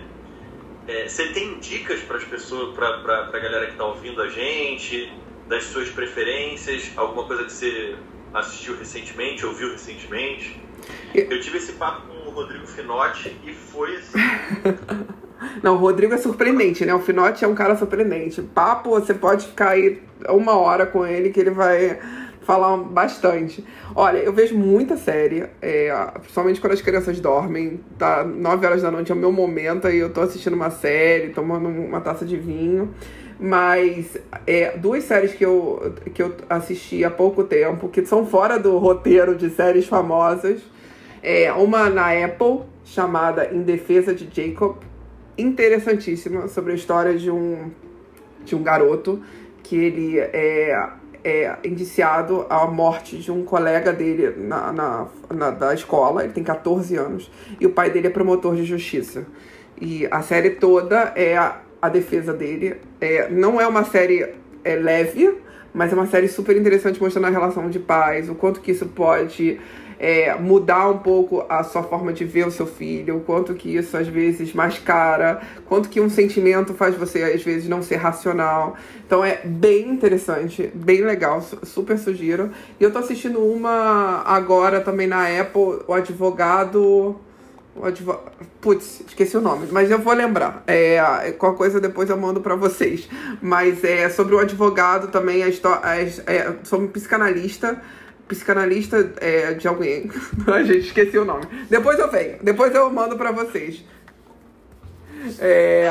É, 0.86 1.08
você 1.08 1.28
tem 1.28 1.58
dicas 1.58 2.00
para 2.00 2.18
as 2.18 2.24
pessoas, 2.24 2.74
para 2.74 2.88
a 2.88 3.38
galera 3.38 3.66
que 3.66 3.72
está 3.72 3.84
ouvindo 3.84 4.20
a 4.20 4.28
gente, 4.28 5.10
das 5.48 5.64
suas 5.64 5.88
preferências, 5.88 6.90
alguma 6.96 7.26
coisa 7.26 7.44
que 7.44 7.52
você 7.52 7.96
assistiu 8.34 8.76
recentemente, 8.76 9.46
ouviu 9.46 9.70
recentemente? 9.72 10.60
Eu 11.14 11.40
tive 11.40 11.58
esse 11.58 11.72
papo 11.72 12.06
com 12.08 12.28
o 12.28 12.32
Rodrigo 12.32 12.66
Finotti 12.66 13.34
e 13.44 13.54
foi 13.54 13.96
assim. 13.96 14.18
Não, 15.62 15.74
o 15.74 15.78
Rodrigo 15.78 16.14
é 16.14 16.18
surpreendente, 16.18 16.84
né? 16.84 16.94
O 16.94 17.00
Finotti 17.00 17.44
é 17.44 17.48
um 17.48 17.54
cara 17.54 17.76
surpreendente. 17.76 18.42
Papo, 18.42 18.90
você 18.90 19.14
pode 19.14 19.46
ficar 19.46 19.70
aí 19.70 20.02
uma 20.28 20.56
hora 20.56 20.86
com 20.86 21.06
ele 21.06 21.30
que 21.30 21.40
ele 21.40 21.50
vai 21.50 21.98
falar 22.44 22.76
bastante. 22.76 23.64
Olha, 23.94 24.18
eu 24.18 24.32
vejo 24.32 24.56
muita 24.56 24.96
série, 24.96 25.46
é, 25.60 25.92
principalmente 26.20 26.60
quando 26.60 26.74
as 26.74 26.80
crianças 26.80 27.18
dormem, 27.20 27.80
tá? 27.98 28.24
9 28.24 28.66
horas 28.66 28.82
da 28.82 28.90
noite 28.90 29.10
é 29.10 29.14
o 29.14 29.18
meu 29.18 29.32
momento, 29.32 29.86
aí 29.86 29.98
eu 29.98 30.12
tô 30.12 30.20
assistindo 30.20 30.54
uma 30.54 30.70
série, 30.70 31.30
tomando 31.30 31.68
uma 31.68 32.00
taça 32.00 32.24
de 32.24 32.36
vinho. 32.36 32.94
Mas 33.40 34.16
é, 34.46 34.76
duas 34.76 35.04
séries 35.04 35.32
que 35.32 35.44
eu, 35.44 35.92
que 36.14 36.22
eu 36.22 36.34
assisti 36.48 37.04
há 37.04 37.10
pouco 37.10 37.42
tempo, 37.42 37.88
que 37.88 38.04
são 38.06 38.24
fora 38.24 38.58
do 38.58 38.78
roteiro 38.78 39.34
de 39.34 39.50
séries 39.50 39.86
famosas. 39.86 40.60
É, 41.22 41.52
uma 41.52 41.90
na 41.90 42.12
Apple, 42.24 42.60
chamada 42.84 43.52
Em 43.52 43.62
Defesa 43.62 44.14
de 44.14 44.28
Jacob, 44.30 44.76
interessantíssima, 45.36 46.46
sobre 46.46 46.72
a 46.72 46.74
história 46.74 47.16
de 47.16 47.30
um, 47.30 47.70
de 48.44 48.54
um 48.54 48.62
garoto 48.62 49.20
que 49.62 49.76
ele 49.76 50.18
é 50.18 50.88
é 51.24 51.56
indiciado 51.64 52.46
à 52.50 52.66
morte 52.66 53.16
de 53.16 53.32
um 53.32 53.42
colega 53.42 53.92
dele 53.92 54.34
na, 54.36 54.72
na, 54.72 55.06
na, 55.34 55.50
da 55.50 55.72
escola, 55.72 56.22
ele 56.22 56.34
tem 56.34 56.44
14 56.44 56.94
anos, 56.96 57.30
e 57.58 57.66
o 57.66 57.70
pai 57.70 57.90
dele 57.90 58.08
é 58.08 58.10
promotor 58.10 58.54
de 58.54 58.64
justiça. 58.64 59.26
E 59.80 60.06
a 60.10 60.20
série 60.20 60.50
toda 60.50 61.12
é 61.16 61.36
a, 61.36 61.60
a 61.80 61.88
defesa 61.88 62.32
dele. 62.32 62.76
É, 63.00 63.28
não 63.30 63.60
é 63.60 63.66
uma 63.66 63.84
série 63.84 64.34
é, 64.62 64.76
leve, 64.76 65.34
mas 65.72 65.90
é 65.90 65.94
uma 65.94 66.06
série 66.06 66.28
super 66.28 66.56
interessante 66.56 67.00
mostrando 67.00 67.26
a 67.26 67.30
relação 67.30 67.68
de 67.70 67.78
pais, 67.78 68.28
o 68.28 68.34
quanto 68.34 68.60
que 68.60 68.70
isso 68.70 68.86
pode 68.86 69.58
é, 69.98 70.34
mudar 70.34 70.88
um 70.88 70.98
pouco 70.98 71.44
a 71.48 71.62
sua 71.62 71.82
forma 71.82 72.12
de 72.12 72.24
ver 72.24 72.46
o 72.46 72.50
seu 72.50 72.66
filho, 72.66 73.16
o 73.16 73.20
quanto 73.20 73.54
que 73.54 73.76
isso 73.76 73.96
às 73.96 74.08
vezes 74.08 74.52
mascara, 74.52 75.40
quanto 75.66 75.88
que 75.88 76.00
um 76.00 76.08
sentimento 76.08 76.74
faz 76.74 76.94
você 76.94 77.22
às 77.22 77.42
vezes 77.42 77.68
não 77.68 77.82
ser 77.82 77.96
racional. 77.96 78.76
Então 79.06 79.24
é 79.24 79.40
bem 79.44 79.88
interessante, 79.88 80.70
bem 80.74 81.02
legal, 81.02 81.42
super 81.62 81.98
sugiro. 81.98 82.50
E 82.80 82.84
eu 82.84 82.92
tô 82.92 82.98
assistindo 82.98 83.38
uma 83.38 84.22
agora 84.24 84.80
também 84.80 85.06
na 85.06 85.26
Apple, 85.40 85.82
o 85.86 85.92
advogado. 85.92 87.16
O. 87.76 87.90
Putz, 88.60 89.02
esqueci 89.06 89.36
o 89.36 89.40
nome, 89.40 89.66
mas 89.72 89.90
eu 89.90 89.98
vou 89.98 90.14
lembrar. 90.14 90.62
É, 90.64 91.32
qualquer 91.36 91.58
coisa 91.58 91.80
depois 91.80 92.08
eu 92.08 92.16
mando 92.16 92.40
para 92.40 92.54
vocês. 92.54 93.08
Mas 93.42 93.82
é 93.82 94.08
sobre 94.08 94.34
o 94.36 94.38
advogado 94.38 95.08
também, 95.08 95.42
a 95.42 95.48
história, 95.48 95.80
é, 96.26 96.52
um 96.72 96.86
psicanalista 96.86 97.82
psicanalista 98.28 99.12
é, 99.20 99.54
de 99.54 99.66
alguém. 99.68 100.10
A 100.46 100.62
gente 100.62 100.86
esqueci 100.86 101.18
o 101.18 101.24
nome. 101.24 101.46
Depois 101.68 101.98
eu 101.98 102.10
venho. 102.10 102.38
Depois 102.42 102.74
eu 102.74 102.90
mando 102.90 103.16
pra 103.16 103.32
vocês. 103.32 103.84
É... 105.38 105.88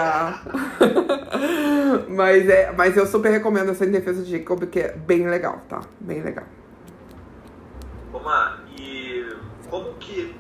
mas, 2.10 2.48
é, 2.48 2.72
mas 2.72 2.96
eu 2.96 3.08
super 3.08 3.32
recomendo 3.32 3.72
essa 3.72 3.86
Em 3.86 3.92
Defesa 3.92 4.24
de 4.24 4.38
Jacob, 4.38 4.66
que 4.66 4.80
é 4.80 4.92
bem 4.92 5.28
legal, 5.28 5.62
tá? 5.68 5.82
Bem 6.00 6.22
legal. 6.22 6.46
Omar, 8.12 8.64
e 8.78 9.26
como 9.70 9.94
que. 9.96 10.36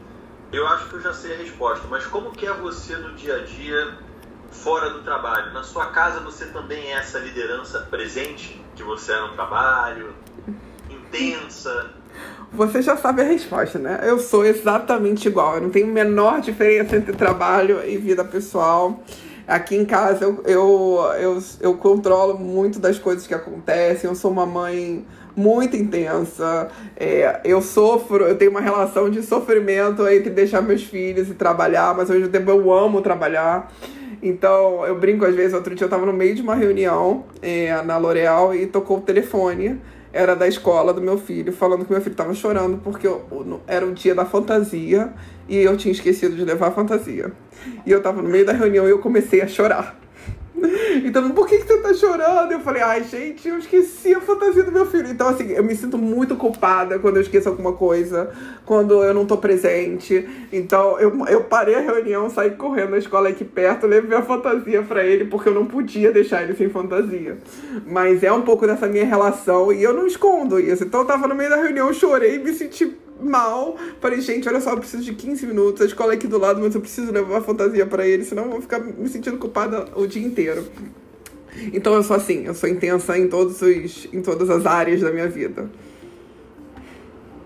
Eu 0.51 0.67
acho 0.67 0.87
que 0.87 0.95
eu 0.95 1.01
já 1.01 1.13
sei 1.13 1.33
a 1.33 1.37
resposta, 1.37 1.87
mas 1.89 2.05
como 2.05 2.31
que 2.31 2.45
é 2.45 2.53
você 2.53 2.95
no 2.95 3.15
dia 3.15 3.37
a 3.37 3.39
dia 3.39 3.97
fora 4.51 4.91
do 4.91 5.01
trabalho? 5.01 5.51
Na 5.51 5.63
sua 5.63 5.87
casa 5.87 6.19
você 6.19 6.45
também 6.45 6.91
é 6.91 6.97
essa 6.97 7.17
liderança 7.17 7.79
presente 7.89 8.63
que 8.75 8.83
você 8.83 9.13
é 9.13 9.21
no 9.21 9.29
trabalho? 9.29 10.13
Você 12.51 12.81
já 12.81 12.95
sabe 12.95 13.21
a 13.21 13.25
resposta, 13.25 13.79
né? 13.79 13.99
Eu 14.03 14.19
sou 14.19 14.45
exatamente 14.45 15.27
igual. 15.27 15.55
Eu 15.55 15.61
não 15.61 15.69
tenho 15.69 15.87
menor 15.87 16.39
diferença 16.39 16.95
entre 16.95 17.13
trabalho 17.13 17.81
e 17.83 17.97
vida 17.97 18.23
pessoal. 18.23 19.03
Aqui 19.47 19.75
em 19.75 19.83
casa 19.83 20.23
eu, 20.23 20.41
eu, 20.45 20.99
eu, 21.19 21.43
eu 21.59 21.73
controlo 21.77 22.37
muito 22.37 22.79
das 22.79 22.99
coisas 22.99 23.25
que 23.25 23.33
acontecem. 23.33 24.07
Eu 24.09 24.15
sou 24.15 24.31
uma 24.31 24.45
mãe 24.45 25.03
muito 25.35 25.75
intensa. 25.75 26.69
É, 26.95 27.41
eu 27.43 27.59
sofro, 27.61 28.25
eu 28.25 28.37
tenho 28.37 28.51
uma 28.51 28.61
relação 28.61 29.09
de 29.09 29.23
sofrimento 29.23 30.07
entre 30.07 30.29
deixar 30.29 30.61
meus 30.61 30.83
filhos 30.83 31.29
e 31.29 31.33
trabalhar, 31.33 31.95
mas 31.95 32.09
ao 32.09 32.15
mesmo 32.15 32.31
tempo 32.31 32.51
eu 32.51 32.71
amo 32.71 33.01
trabalhar. 33.01 33.71
Então 34.21 34.85
eu 34.85 34.97
brinco 34.99 35.25
às 35.25 35.33
vezes. 35.33 35.55
Outro 35.55 35.73
dia 35.73 35.85
eu 35.85 35.89
tava 35.89 36.05
no 36.05 36.13
meio 36.13 36.35
de 36.35 36.43
uma 36.43 36.55
reunião 36.55 37.25
é, 37.41 37.81
na 37.81 37.97
L'Oréal 37.97 38.53
e 38.53 38.67
tocou 38.67 38.99
o 38.99 39.01
telefone 39.01 39.81
era 40.13 40.35
da 40.35 40.47
escola 40.47 40.93
do 40.93 41.01
meu 41.01 41.17
filho, 41.17 41.51
falando 41.51 41.83
que 41.83 41.91
meu 41.91 41.99
filho 41.99 42.13
estava 42.13 42.33
chorando 42.35 42.77
porque 42.77 43.07
eu, 43.07 43.25
era 43.67 43.85
o 43.85 43.91
dia 43.91 44.13
da 44.13 44.23
fantasia 44.23 45.11
e 45.49 45.57
eu 45.57 45.75
tinha 45.75 45.91
esquecido 45.91 46.35
de 46.35 46.45
levar 46.45 46.67
a 46.67 46.71
fantasia. 46.71 47.31
E 47.85 47.91
eu 47.91 47.97
estava 47.97 48.21
no 48.21 48.29
meio 48.29 48.45
da 48.45 48.53
reunião 48.53 48.87
e 48.87 48.91
eu 48.91 48.99
comecei 48.99 49.41
a 49.41 49.47
chorar. 49.47 50.02
Então, 51.03 51.29
por 51.31 51.47
que, 51.47 51.57
que 51.57 51.67
você 51.67 51.77
tá 51.79 51.93
chorando? 51.93 52.51
Eu 52.51 52.59
falei, 52.59 52.81
ai, 52.81 53.03
gente, 53.03 53.47
eu 53.47 53.57
esqueci 53.57 54.13
a 54.13 54.21
fantasia 54.21 54.63
do 54.63 54.71
meu 54.71 54.85
filho. 54.85 55.09
Então, 55.09 55.27
assim, 55.27 55.51
eu 55.51 55.63
me 55.63 55.75
sinto 55.75 55.97
muito 55.97 56.35
culpada 56.35 56.99
quando 56.99 57.17
eu 57.17 57.21
esqueço 57.21 57.49
alguma 57.49 57.73
coisa, 57.73 58.31
quando 58.65 59.03
eu 59.03 59.13
não 59.13 59.25
tô 59.25 59.37
presente. 59.37 60.27
Então, 60.51 60.99
eu, 60.99 61.25
eu 61.27 61.43
parei 61.43 61.75
a 61.75 61.79
reunião, 61.79 62.29
saí 62.29 62.51
correndo 62.51 62.91
na 62.91 62.97
escola 62.97 63.29
aqui 63.29 63.43
perto, 63.43 63.87
levei 63.87 64.17
a 64.17 64.21
fantasia 64.21 64.81
para 64.83 65.03
ele, 65.03 65.25
porque 65.25 65.49
eu 65.49 65.53
não 65.53 65.65
podia 65.65 66.11
deixar 66.11 66.43
ele 66.43 66.55
sem 66.55 66.69
fantasia. 66.69 67.37
Mas 67.85 68.23
é 68.23 68.31
um 68.31 68.41
pouco 68.41 68.65
dessa 68.65 68.87
minha 68.87 69.05
relação 69.05 69.71
e 69.71 69.83
eu 69.83 69.93
não 69.93 70.07
escondo 70.07 70.59
isso. 70.59 70.83
Então, 70.83 71.01
eu 71.01 71.05
tava 71.05 71.27
no 71.27 71.35
meio 71.35 71.49
da 71.49 71.57
reunião, 71.57 71.93
chorei, 71.93 72.39
me 72.39 72.53
senti 72.53 73.02
mal. 73.23 73.77
Falei, 73.99 74.21
gente, 74.21 74.47
olha 74.47 74.61
só, 74.61 74.71
eu 74.71 74.77
preciso 74.77 75.03
de 75.03 75.13
15 75.13 75.45
minutos, 75.47 75.81
a 75.81 75.85
escola 75.85 76.13
é 76.13 76.15
aqui 76.15 76.27
do 76.27 76.37
lado, 76.37 76.61
mas 76.61 76.75
eu 76.75 76.81
preciso 76.81 77.11
levar 77.11 77.37
a 77.37 77.41
fantasia 77.41 77.85
para 77.85 78.07
ele, 78.07 78.23
senão 78.23 78.45
eu 78.45 78.49
vou 78.51 78.61
ficar 78.61 78.79
me 78.79 79.07
sentindo 79.07 79.37
culpada 79.37 79.89
o 79.95 80.07
dia 80.07 80.25
inteiro. 80.25 80.65
Então 81.71 81.93
eu 81.93 82.03
sou 82.03 82.15
assim, 82.15 82.45
eu 82.45 82.53
sou 82.53 82.67
intensa 82.67 83.17
em, 83.17 83.27
todos 83.27 83.61
os, 83.61 84.07
em 84.11 84.21
todas 84.21 84.49
as 84.49 84.65
áreas 84.65 85.01
da 85.01 85.11
minha 85.11 85.27
vida. 85.27 85.69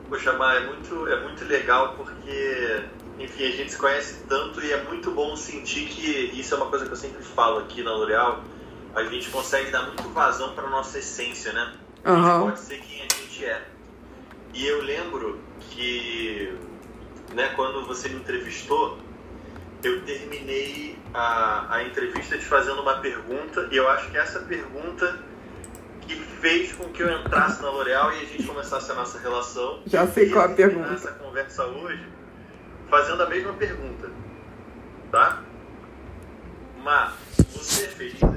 Poxa, 0.09 0.33
Mar, 0.33 0.55
é 0.55 0.65
muito, 0.65 1.07
é 1.07 1.23
muito 1.23 1.43
legal 1.45 1.93
porque, 1.97 2.81
enfim, 3.19 3.45
a 3.45 3.51
gente 3.51 3.71
se 3.73 3.77
conhece 3.77 4.23
tanto 4.27 4.63
e 4.63 4.71
é 4.71 4.81
muito 4.83 5.11
bom 5.11 5.35
sentir 5.35 5.85
que 5.87 6.31
isso 6.39 6.53
é 6.53 6.57
uma 6.57 6.67
coisa 6.67 6.85
que 6.85 6.91
eu 6.91 6.97
sempre 6.97 7.21
falo 7.21 7.59
aqui 7.59 7.83
na 7.83 7.93
L'Oréal, 7.93 8.41
a 8.95 9.03
gente 9.03 9.29
consegue 9.29 9.69
dar 9.69 9.83
muito 9.83 10.03
vazão 10.09 10.53
para 10.53 10.69
nossa 10.69 10.97
essência, 10.97 11.51
né? 11.51 11.73
A 12.03 12.15
gente 12.15 12.45
pode 12.45 12.59
ser 12.59 12.79
quem 12.79 13.01
a 13.01 13.13
gente 13.13 13.45
é. 13.45 13.61
E 14.57 14.65
eu 14.65 14.81
lembro 14.81 15.39
que, 15.69 16.51
né, 17.35 17.49
quando 17.55 17.85
você 17.85 18.09
me 18.09 18.15
entrevistou, 18.15 18.97
eu 19.83 20.01
terminei 20.01 20.97
a, 21.13 21.75
a 21.75 21.83
entrevista 21.83 22.39
te 22.39 22.43
fazendo 22.43 22.81
uma 22.81 22.95
pergunta, 22.97 23.69
e 23.71 23.77
eu 23.77 23.87
acho 23.87 24.09
que 24.09 24.17
essa 24.17 24.39
pergunta 24.39 25.19
que 26.01 26.15
fez 26.15 26.73
com 26.73 26.85
que 26.85 27.03
eu 27.03 27.19
entrasse 27.19 27.61
na 27.61 27.69
L'Oréal 27.69 28.11
e 28.13 28.15
a 28.15 28.25
gente 28.25 28.47
começasse 28.47 28.91
a 28.91 28.95
nossa 28.95 29.19
relação. 29.19 29.83
Já 29.85 30.07
sei 30.07 30.31
qual 30.31 30.45
a 30.45 30.49
pergunta. 30.49 30.91
essa 30.91 31.11
conversa 31.11 31.63
hoje 31.63 32.07
fazendo 32.89 33.21
a 33.21 33.29
mesma 33.29 33.53
pergunta, 33.53 34.09
tá? 35.11 35.43
Mas, 36.83 37.13
você 37.53 37.85
é 37.85 37.89
feliz? 37.89 38.36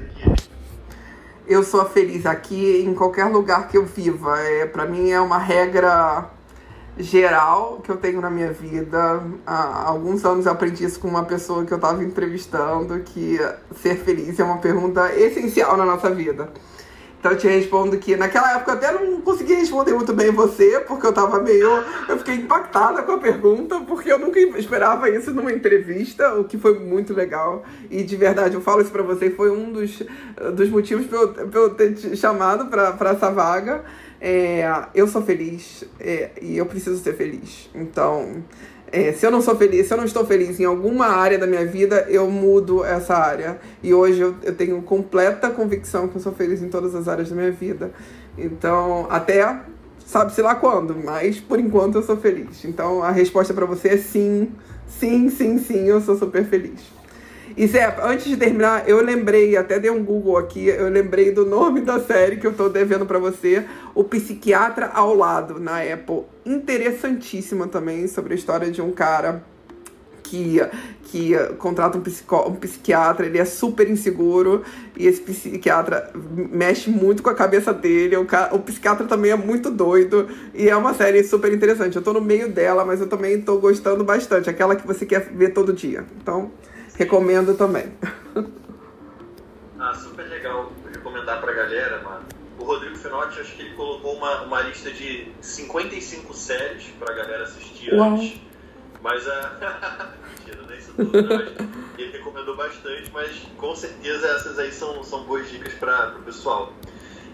Eu 1.47 1.63
sou 1.63 1.83
feliz 1.85 2.25
aqui 2.25 2.83
em 2.85 2.93
qualquer 2.93 3.25
lugar 3.25 3.67
que 3.67 3.77
eu 3.77 3.85
viva. 3.85 4.39
É, 4.39 4.65
para 4.65 4.85
mim 4.85 5.09
é 5.09 5.19
uma 5.19 5.37
regra 5.37 6.29
geral 6.97 7.81
que 7.83 7.89
eu 7.89 7.97
tenho 7.97 8.21
na 8.21 8.29
minha 8.29 8.51
vida. 8.51 9.23
Há 9.45 9.87
alguns 9.87 10.23
anos 10.23 10.45
eu 10.45 10.51
aprendi 10.51 10.83
isso 10.83 10.99
com 10.99 11.07
uma 11.07 11.25
pessoa 11.25 11.65
que 11.65 11.73
eu 11.73 11.77
estava 11.77 12.03
entrevistando, 12.03 12.99
que 12.99 13.39
ser 13.81 13.95
feliz 13.97 14.39
é 14.39 14.43
uma 14.43 14.57
pergunta 14.57 15.13
essencial 15.15 15.75
na 15.77 15.85
nossa 15.85 16.09
vida. 16.11 16.49
Então 17.21 17.33
eu 17.33 17.37
te 17.37 17.47
respondo 17.47 17.95
que 17.99 18.15
naquela 18.15 18.55
época 18.55 18.71
eu 18.71 18.75
até 18.75 18.91
não 18.91 19.21
consegui 19.21 19.53
responder 19.53 19.93
muito 19.93 20.11
bem 20.11 20.31
você, 20.31 20.79
porque 20.79 21.05
eu 21.05 21.13
tava 21.13 21.39
meio. 21.39 21.69
Eu 22.09 22.17
fiquei 22.17 22.33
impactada 22.33 23.03
com 23.03 23.11
a 23.11 23.19
pergunta, 23.19 23.79
porque 23.81 24.11
eu 24.11 24.17
nunca 24.17 24.39
esperava 24.39 25.07
isso 25.07 25.31
numa 25.31 25.53
entrevista, 25.53 26.33
o 26.33 26.45
que 26.45 26.57
foi 26.57 26.79
muito 26.79 27.13
legal. 27.13 27.63
E 27.91 28.01
de 28.01 28.15
verdade, 28.15 28.55
eu 28.55 28.61
falo 28.61 28.81
isso 28.81 28.89
pra 28.89 29.03
você, 29.03 29.29
foi 29.29 29.51
um 29.51 29.71
dos, 29.71 30.01
dos 30.55 30.67
motivos 30.69 31.05
pra 31.05 31.19
eu, 31.19 31.27
pra 31.29 31.59
eu 31.59 31.69
ter 31.69 31.93
te 31.93 32.17
chamado 32.17 32.65
pra, 32.65 32.93
pra 32.93 33.11
essa 33.11 33.29
vaga. 33.29 33.83
É, 34.19 34.67
eu 34.95 35.07
sou 35.07 35.21
feliz 35.21 35.83
é, 35.99 36.31
e 36.41 36.57
eu 36.57 36.65
preciso 36.65 36.97
ser 37.03 37.13
feliz. 37.13 37.69
Então, 37.75 38.43
é, 38.91 39.13
se 39.13 39.25
eu 39.25 39.31
não 39.31 39.41
sou 39.41 39.55
feliz, 39.55 39.87
se 39.87 39.93
eu 39.93 39.97
não 39.97 40.03
estou 40.03 40.25
feliz 40.25 40.59
em 40.59 40.65
alguma 40.65 41.07
área 41.07 41.37
da 41.37 41.47
minha 41.47 41.65
vida, 41.65 42.05
eu 42.09 42.29
mudo 42.29 42.83
essa 42.83 43.15
área. 43.15 43.59
E 43.81 43.93
hoje 43.93 44.19
eu, 44.19 44.35
eu 44.43 44.53
tenho 44.53 44.81
completa 44.81 45.49
convicção 45.49 46.09
que 46.09 46.17
eu 46.17 46.21
sou 46.21 46.33
feliz 46.33 46.61
em 46.61 46.67
todas 46.67 46.93
as 46.93 47.07
áreas 47.07 47.29
da 47.29 47.35
minha 47.35 47.51
vida. 47.51 47.91
Então, 48.37 49.07
até 49.09 49.61
sabe-se 50.05 50.41
lá 50.41 50.55
quando, 50.55 50.95
mas 50.95 51.39
por 51.39 51.57
enquanto 51.57 51.95
eu 51.95 52.03
sou 52.03 52.17
feliz. 52.17 52.65
Então, 52.65 53.01
a 53.01 53.11
resposta 53.11 53.53
para 53.53 53.65
você 53.65 53.89
é 53.89 53.97
sim, 53.97 54.51
sim, 54.85 55.29
sim, 55.29 55.57
sim, 55.57 55.87
eu 55.87 56.01
sou 56.01 56.17
super 56.17 56.43
feliz. 56.45 57.00
E 57.55 57.67
Zé, 57.67 57.95
antes 58.01 58.25
de 58.25 58.37
terminar, 58.37 58.87
eu 58.87 59.01
lembrei, 59.03 59.57
até 59.57 59.79
dei 59.79 59.91
um 59.91 60.03
Google 60.03 60.37
aqui, 60.37 60.67
eu 60.67 60.89
lembrei 60.89 61.31
do 61.31 61.45
nome 61.45 61.81
da 61.81 61.99
série 61.99 62.37
que 62.37 62.47
eu 62.47 62.53
tô 62.53 62.69
devendo 62.69 63.05
pra 63.05 63.19
você, 63.19 63.65
O 63.93 64.03
Psiquiatra 64.03 64.91
ao 64.93 65.15
Lado, 65.15 65.59
na 65.59 65.81
Apple. 65.81 66.23
Interessantíssima 66.45 67.67
também, 67.67 68.07
sobre 68.07 68.33
a 68.33 68.37
história 68.37 68.71
de 68.71 68.81
um 68.81 68.91
cara 68.91 69.43
que, 70.31 70.61
que 71.03 71.35
contrata 71.57 71.97
um, 71.97 72.01
um 72.01 72.55
psiquiatra, 72.55 73.25
ele 73.25 73.37
é 73.37 73.43
super 73.43 73.89
inseguro 73.89 74.63
e 74.95 75.05
esse 75.05 75.19
psiquiatra 75.19 76.09
mexe 76.23 76.89
muito 76.89 77.21
com 77.21 77.29
a 77.29 77.35
cabeça 77.35 77.73
dele. 77.73 78.15
O, 78.15 78.25
o 78.53 78.59
psiquiatra 78.59 79.05
também 79.05 79.31
é 79.31 79.35
muito 79.35 79.69
doido 79.69 80.29
e 80.53 80.69
é 80.69 80.75
uma 80.75 80.93
série 80.93 81.21
super 81.25 81.51
interessante. 81.51 81.97
Eu 81.97 82.01
tô 82.01 82.13
no 82.13 82.21
meio 82.21 82.49
dela, 82.49 82.85
mas 82.85 83.01
eu 83.01 83.07
também 83.07 83.41
tô 83.41 83.57
gostando 83.57 84.05
bastante. 84.05 84.49
Aquela 84.49 84.73
que 84.73 84.87
você 84.87 85.05
quer 85.05 85.29
ver 85.33 85.49
todo 85.49 85.73
dia. 85.73 86.05
Então, 86.21 86.49
recomendo 86.95 87.55
também. 87.55 87.93
Ah, 89.79 89.93
super 89.95 90.27
legal 90.29 90.71
recomendar 90.91 91.41
pra 91.41 91.53
galera, 91.53 92.01
mano. 92.03 92.25
O 92.59 92.63
Rodrigo 92.63 92.95
Finotti, 92.95 93.39
acho 93.39 93.55
que 93.55 93.63
ele 93.63 93.75
colocou 93.75 94.15
uma, 94.15 94.43
uma 94.43 94.61
lista 94.61 94.91
de 94.91 95.31
55 95.41 96.33
séries 96.33 96.83
pra 96.99 97.13
galera 97.15 97.43
assistir 97.43 97.93
Uau. 97.93 98.13
antes. 98.13 98.39
Mas 99.01 99.27
a. 99.27 100.13
Mentira, 100.37 100.61
não 100.61 100.71
é 100.71 100.77
isso 100.77 100.93
tudo, 100.95 101.21
né? 101.23 101.51
Ele 101.97 102.11
recomendou 102.11 102.55
bastante, 102.55 103.11
mas 103.11 103.31
com 103.57 103.75
certeza 103.75 104.27
essas 104.27 104.59
aí 104.59 104.71
são, 104.71 105.03
são 105.03 105.23
boas 105.23 105.49
dicas 105.49 105.73
para 105.73 106.15
o 106.19 106.21
pessoal. 106.21 106.71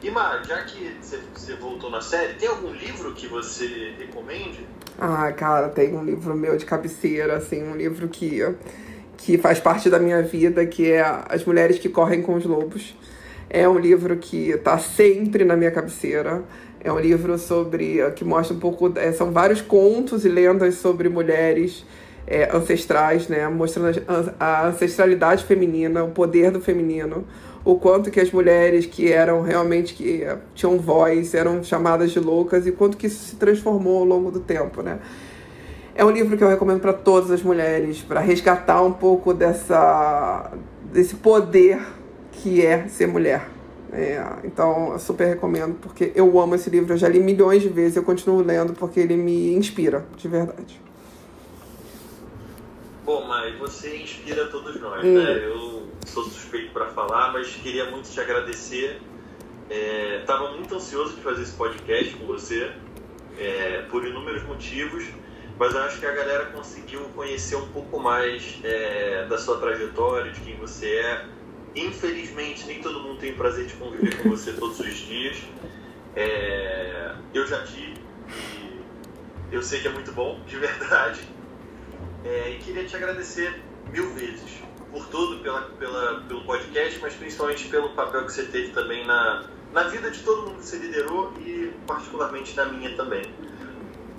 E 0.01 0.11
Mar, 0.11 0.45
já 0.45 0.63
que 0.63 0.95
você 1.01 1.55
voltou 1.55 1.89
na 1.89 2.01
série, 2.01 2.35
tem 2.35 2.47
algum 2.47 2.71
livro 2.71 3.13
que 3.13 3.27
você 3.27 3.95
recomende? 3.97 4.65
Ah, 4.97 5.31
cara, 5.33 5.69
tem 5.69 5.95
um 5.95 6.03
livro 6.03 6.35
meu 6.35 6.55
de 6.55 6.65
cabeceira, 6.65 7.35
assim, 7.35 7.63
um 7.63 7.75
livro 7.75 8.07
que, 8.07 8.41
que 9.17 9.37
faz 9.37 9.59
parte 9.59 9.89
da 9.89 9.99
minha 9.99 10.21
vida, 10.21 10.65
que 10.65 10.91
é 10.91 11.01
As 11.27 11.43
Mulheres 11.43 11.79
que 11.79 11.89
Correm 11.89 12.21
com 12.21 12.35
os 12.35 12.45
Lobos. 12.45 12.95
É 13.49 13.67
um 13.67 13.79
livro 13.79 14.15
que 14.17 14.55
tá 14.57 14.77
sempre 14.77 15.43
na 15.43 15.55
minha 15.55 15.71
cabeceira. 15.71 16.43
É 16.79 16.91
um 16.91 16.99
livro 16.99 17.37
sobre. 17.37 17.99
que 18.11 18.23
mostra 18.23 18.55
um 18.55 18.59
pouco. 18.59 18.93
é, 18.97 19.11
são 19.11 19.31
vários 19.31 19.61
contos 19.61 20.23
e 20.23 20.29
lendas 20.29 20.75
sobre 20.75 21.09
mulheres 21.09 21.85
é, 22.27 22.55
ancestrais, 22.55 23.27
né? 23.27 23.47
Mostrando 23.47 24.01
a, 24.39 24.67
ancestralidade 24.67 25.43
feminina, 25.45 26.03
o 26.03 26.11
poder 26.11 26.51
do 26.51 26.61
feminino, 26.61 27.25
o 27.65 27.75
quanto 27.75 28.11
que 28.11 28.19
as 28.19 28.31
mulheres 28.31 28.85
que 28.85 29.11
eram 29.11 29.41
realmente. 29.41 29.93
que 29.93 30.23
eh, 30.23 30.37
tinham 30.53 30.77
voz, 30.77 31.33
eram 31.33 31.63
chamadas 31.63 32.11
de 32.11 32.19
loucas, 32.19 32.67
e 32.67 32.71
quanto 32.71 32.97
que 32.97 33.07
isso 33.07 33.23
se 33.23 33.35
transformou 33.37 33.99
ao 33.99 34.05
longo 34.05 34.29
do 34.29 34.41
tempo, 34.41 34.81
né? 34.81 34.99
É 35.97 36.05
um 36.05 36.11
livro 36.11 36.37
que 36.37 36.43
eu 36.43 36.47
recomendo 36.47 36.79
para 36.79 36.93
todas 36.93 37.31
as 37.31 37.41
mulheres, 37.41 38.03
para 38.03 38.19
resgatar 38.19 38.83
um 38.83 38.93
pouco 38.93 39.33
dessa, 39.33 40.51
desse 40.93 41.15
poder 41.15 41.81
que 42.31 42.63
é 42.63 42.87
ser 42.87 43.07
mulher. 43.07 43.49
É, 43.91 44.23
então, 44.43 44.91
eu 44.93 44.99
super 44.99 45.25
recomendo, 45.25 45.73
porque 45.81 46.11
eu 46.13 46.39
amo 46.39 46.53
esse 46.53 46.69
livro. 46.69 46.93
Eu 46.93 46.97
já 46.97 47.09
li 47.09 47.19
milhões 47.19 47.63
de 47.63 47.69
vezes, 47.69 47.97
eu 47.97 48.03
continuo 48.03 48.43
lendo 48.43 48.73
porque 48.73 48.99
ele 48.99 49.17
me 49.17 49.55
inspira, 49.55 50.05
de 50.15 50.27
verdade. 50.27 50.79
Bom, 53.03 53.25
mas 53.27 53.57
você 53.57 53.97
inspira 53.97 54.45
todos 54.45 54.79
nós, 54.79 55.03
Hum. 55.03 55.13
né? 55.15 55.45
Eu 55.47 55.87
sou 56.05 56.25
suspeito 56.25 56.73
para 56.73 56.85
falar, 56.89 57.33
mas 57.33 57.47
queria 57.55 57.89
muito 57.89 58.07
te 58.07 58.19
agradecer. 58.19 59.01
É, 59.67 60.21
tava 60.27 60.51
muito 60.51 60.75
ansioso 60.75 61.15
de 61.15 61.21
fazer 61.21 61.41
esse 61.41 61.53
podcast 61.53 62.15
com 62.17 62.27
você, 62.27 62.71
é, 63.39 63.81
por 63.89 64.05
inúmeros 64.05 64.43
motivos, 64.43 65.05
mas 65.59 65.73
eu 65.73 65.81
acho 65.81 65.99
que 65.99 66.05
a 66.05 66.11
galera 66.11 66.45
conseguiu 66.47 67.01
conhecer 67.15 67.55
um 67.55 67.67
pouco 67.69 67.99
mais 67.99 68.59
é, 68.63 69.25
da 69.29 69.37
sua 69.37 69.57
trajetória, 69.59 70.31
de 70.31 70.41
quem 70.41 70.55
você 70.57 70.97
é. 70.97 71.25
Infelizmente, 71.75 72.65
nem 72.65 72.81
todo 72.81 72.99
mundo 72.99 73.19
tem 73.19 73.31
o 73.31 73.35
prazer 73.35 73.65
de 73.65 73.73
conviver 73.75 74.21
com 74.21 74.29
você 74.29 74.53
todos 74.59 74.79
os 74.79 74.95
dias. 74.95 75.37
É, 76.15 77.15
eu 77.33 77.45
já 77.47 77.63
tive 77.63 77.97
e 79.51 79.55
eu 79.55 79.61
sei 79.61 79.79
que 79.79 79.87
é 79.87 79.91
muito 79.91 80.11
bom, 80.11 80.39
de 80.45 80.57
verdade. 80.57 81.21
É, 82.23 82.51
e 82.51 82.59
queria 82.59 82.85
te 82.85 82.95
agradecer 82.95 83.61
mil 83.91 84.13
vezes 84.13 84.61
por 84.91 85.05
tudo, 85.07 85.41
pela, 85.41 85.61
pela, 85.61 86.21
pelo 86.21 86.43
podcast, 86.43 86.99
mas 87.01 87.13
principalmente 87.13 87.67
pelo 87.67 87.89
papel 87.89 88.25
que 88.25 88.33
você 88.33 88.43
teve 88.43 88.69
também 88.73 89.05
na, 89.05 89.45
na 89.73 89.83
vida 89.83 90.11
de 90.11 90.21
todo 90.23 90.47
mundo 90.47 90.59
que 90.59 90.65
você 90.65 90.77
liderou 90.77 91.33
e 91.39 91.73
particularmente 91.85 92.55
na 92.55 92.65
minha 92.65 92.95
também. 92.95 93.23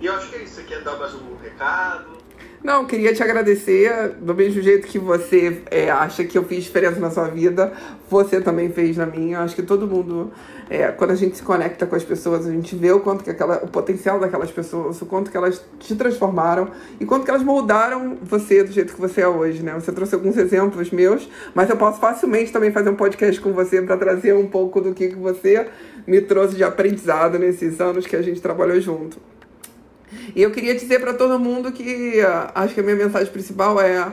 E 0.00 0.06
eu 0.06 0.14
acho 0.14 0.30
que 0.30 0.36
é 0.36 0.42
isso. 0.42 0.54
Você 0.54 0.62
quer 0.62 0.82
dar 0.82 0.96
mais 0.96 1.12
um 1.14 1.36
recado? 1.42 2.18
Não, 2.62 2.84
queria 2.86 3.12
te 3.14 3.22
agradecer. 3.22 4.14
Do 4.20 4.34
mesmo 4.34 4.60
jeito 4.60 4.86
que 4.86 4.98
você 4.98 5.62
é, 5.70 5.90
acha 5.90 6.24
que 6.24 6.36
eu 6.36 6.44
fiz 6.44 6.64
diferença 6.64 6.98
na 6.98 7.10
sua 7.10 7.28
vida, 7.28 7.72
você 8.10 8.40
também 8.40 8.70
fez 8.70 8.96
na 8.96 9.06
minha. 9.06 9.40
Acho 9.40 9.54
que 9.54 9.62
todo 9.62 9.86
mundo, 9.86 10.32
é, 10.68 10.88
quando 10.88 11.12
a 11.12 11.14
gente 11.14 11.36
se 11.36 11.42
conecta 11.42 11.86
com 11.86 11.96
as 11.96 12.04
pessoas, 12.04 12.46
a 12.46 12.50
gente 12.50 12.74
vê 12.74 12.90
o 12.90 13.00
quanto 13.00 13.22
que 13.22 13.30
aquela, 13.30 13.58
o 13.64 13.68
potencial 13.68 14.18
daquelas 14.18 14.50
pessoas, 14.50 15.00
o 15.00 15.06
quanto 15.06 15.30
que 15.30 15.36
elas 15.36 15.64
te 15.78 15.94
transformaram 15.94 16.70
e 17.00 17.06
quanto 17.06 17.24
que 17.24 17.30
elas 17.30 17.42
moldaram 17.42 18.18
você 18.22 18.62
do 18.62 18.72
jeito 18.72 18.94
que 18.94 19.00
você 19.00 19.20
é 19.20 19.28
hoje, 19.28 19.62
né? 19.62 19.74
Você 19.74 19.92
trouxe 19.92 20.14
alguns 20.14 20.36
exemplos 20.36 20.90
meus, 20.90 21.28
mas 21.54 21.70
eu 21.70 21.76
posso 21.76 22.00
facilmente 22.00 22.52
também 22.52 22.72
fazer 22.72 22.90
um 22.90 22.96
podcast 22.96 23.40
com 23.40 23.52
você 23.52 23.82
para 23.82 23.96
trazer 23.96 24.32
um 24.32 24.46
pouco 24.46 24.80
do 24.80 24.92
que, 24.94 25.08
que 25.08 25.16
você 25.16 25.68
me 26.06 26.20
trouxe 26.20 26.56
de 26.56 26.64
aprendizado 26.64 27.38
nesses 27.38 27.80
anos 27.80 28.06
que 28.06 28.16
a 28.16 28.22
gente 28.22 28.40
trabalhou 28.40 28.80
junto. 28.80 29.37
E 30.34 30.42
eu 30.42 30.50
queria 30.50 30.74
dizer 30.74 31.00
para 31.00 31.14
todo 31.14 31.38
mundo 31.38 31.72
que 31.72 32.20
ah, 32.20 32.52
acho 32.54 32.74
que 32.74 32.80
a 32.80 32.82
minha 32.82 32.96
mensagem 32.96 33.32
principal 33.32 33.80
é 33.80 34.12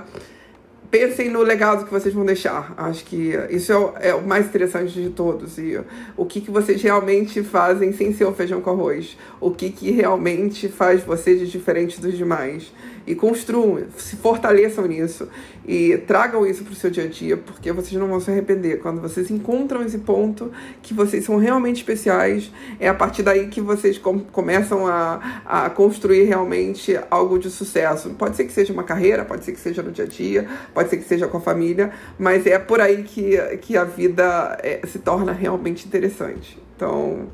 pensem 0.90 1.30
no 1.30 1.42
legado 1.42 1.86
que 1.86 1.92
vocês 1.92 2.14
vão 2.14 2.26
deixar. 2.26 2.74
Acho 2.78 3.04
que 3.06 3.34
isso 3.50 3.72
é 3.72 3.78
o, 3.78 3.94
é 4.00 4.16
o 4.16 4.26
mais 4.26 4.46
interessante 4.46 4.94
de 4.94 5.10
todos. 5.10 5.58
E 5.58 5.80
o 6.16 6.26
que, 6.26 6.42
que 6.42 6.52
vocês 6.52 6.82
realmente 6.82 7.44
fazem 7.44 7.92
sem 7.94 8.14
ser 8.14 8.26
o 8.26 8.34
feijão 8.34 8.62
com 8.62 8.70
arroz. 8.70 9.18
O 9.40 9.52
que, 9.52 9.70
que 9.70 9.92
realmente 9.92 10.68
faz 10.68 11.04
você 11.04 11.36
de 11.36 11.48
diferente 11.48 12.00
dos 12.00 12.18
demais 12.18 12.72
e 13.08 13.14
construam, 13.14 13.84
se 13.98 14.16
fortaleçam 14.16 14.86
nisso 14.88 15.28
e 15.68 15.98
tragam 16.08 16.46
isso 16.46 16.64
para 16.64 16.74
o 16.74 16.76
seu 16.76 16.90
dia 16.90 17.04
a 17.04 17.08
dia, 17.08 17.38
porque 17.38 17.72
vocês 17.72 17.94
não 17.94 18.08
vão 18.08 18.20
se 18.20 18.32
arrepender. 18.32 18.80
Quando 18.80 19.02
vocês 19.02 19.30
encontram 19.30 19.84
esse 19.84 20.00
ponto 20.00 20.52
que 20.82 20.94
vocês 20.94 21.26
são 21.26 21.38
realmente 21.38 21.78
especiais, 21.78 22.52
é 22.80 22.88
a 22.88 22.94
partir 22.94 23.24
daí 23.24 23.48
que 23.48 23.62
vocês 23.62 23.98
com, 23.98 24.20
começam 24.20 24.88
a, 24.88 25.42
a 25.46 25.70
construir 25.70 26.24
realmente 26.24 27.00
algo 27.10 27.38
de 27.38 27.50
sucesso. 27.50 28.10
Pode 28.12 28.36
ser 28.36 28.46
que 28.46 28.54
seja 28.54 28.74
uma 28.74 28.84
carreira, 28.84 29.24
pode 29.24 29.46
ser 29.46 29.52
que 29.52 29.60
seja 29.60 29.82
no 29.82 29.92
dia 29.92 30.06
a 30.06 30.08
dia, 30.08 30.48
pode 30.86 30.90
ser 30.90 30.98
que 30.98 31.04
seja 31.04 31.28
com 31.28 31.38
a 31.38 31.42
família, 31.42 31.92
mas 32.18 32.46
é 32.46 32.60
por 32.60 32.80
aí 32.80 33.04
que, 33.04 33.38
que 33.58 33.76
a 33.78 33.84
vida 33.84 34.58
é, 34.62 34.86
se 34.86 35.00
torna 35.00 35.32
realmente 35.32 35.88
interessante. 35.88 36.58
Então. 36.76 37.28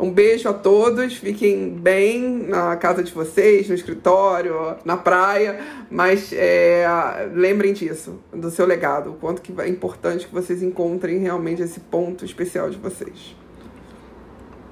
Um 0.00 0.12
beijo 0.12 0.48
a 0.48 0.52
todos, 0.52 1.16
fiquem 1.16 1.70
bem 1.70 2.46
na 2.46 2.76
casa 2.76 3.02
de 3.02 3.12
vocês, 3.12 3.68
no 3.68 3.74
escritório, 3.74 4.76
na 4.84 4.96
praia, 4.96 5.58
mas 5.90 6.32
é, 6.32 6.86
lembrem 7.34 7.72
disso, 7.72 8.20
do 8.32 8.48
seu 8.48 8.64
legado, 8.64 9.10
o 9.10 9.14
quanto 9.14 9.42
que 9.42 9.52
é 9.60 9.66
importante 9.66 10.28
que 10.28 10.32
vocês 10.32 10.62
encontrem 10.62 11.18
realmente 11.18 11.62
esse 11.62 11.80
ponto 11.80 12.24
especial 12.24 12.70
de 12.70 12.78
vocês. 12.78 13.34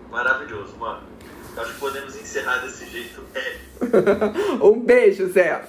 Maravilhoso, 0.09 0.77
mano. 0.79 1.01
Acho 1.57 1.75
que 1.75 1.81
podemos 1.81 2.15
encerrar 2.15 2.59
desse 2.59 2.87
jeito. 2.87 3.21
É. 3.35 3.57
um 4.65 4.79
beijo, 4.79 5.27
Zé. 5.27 5.61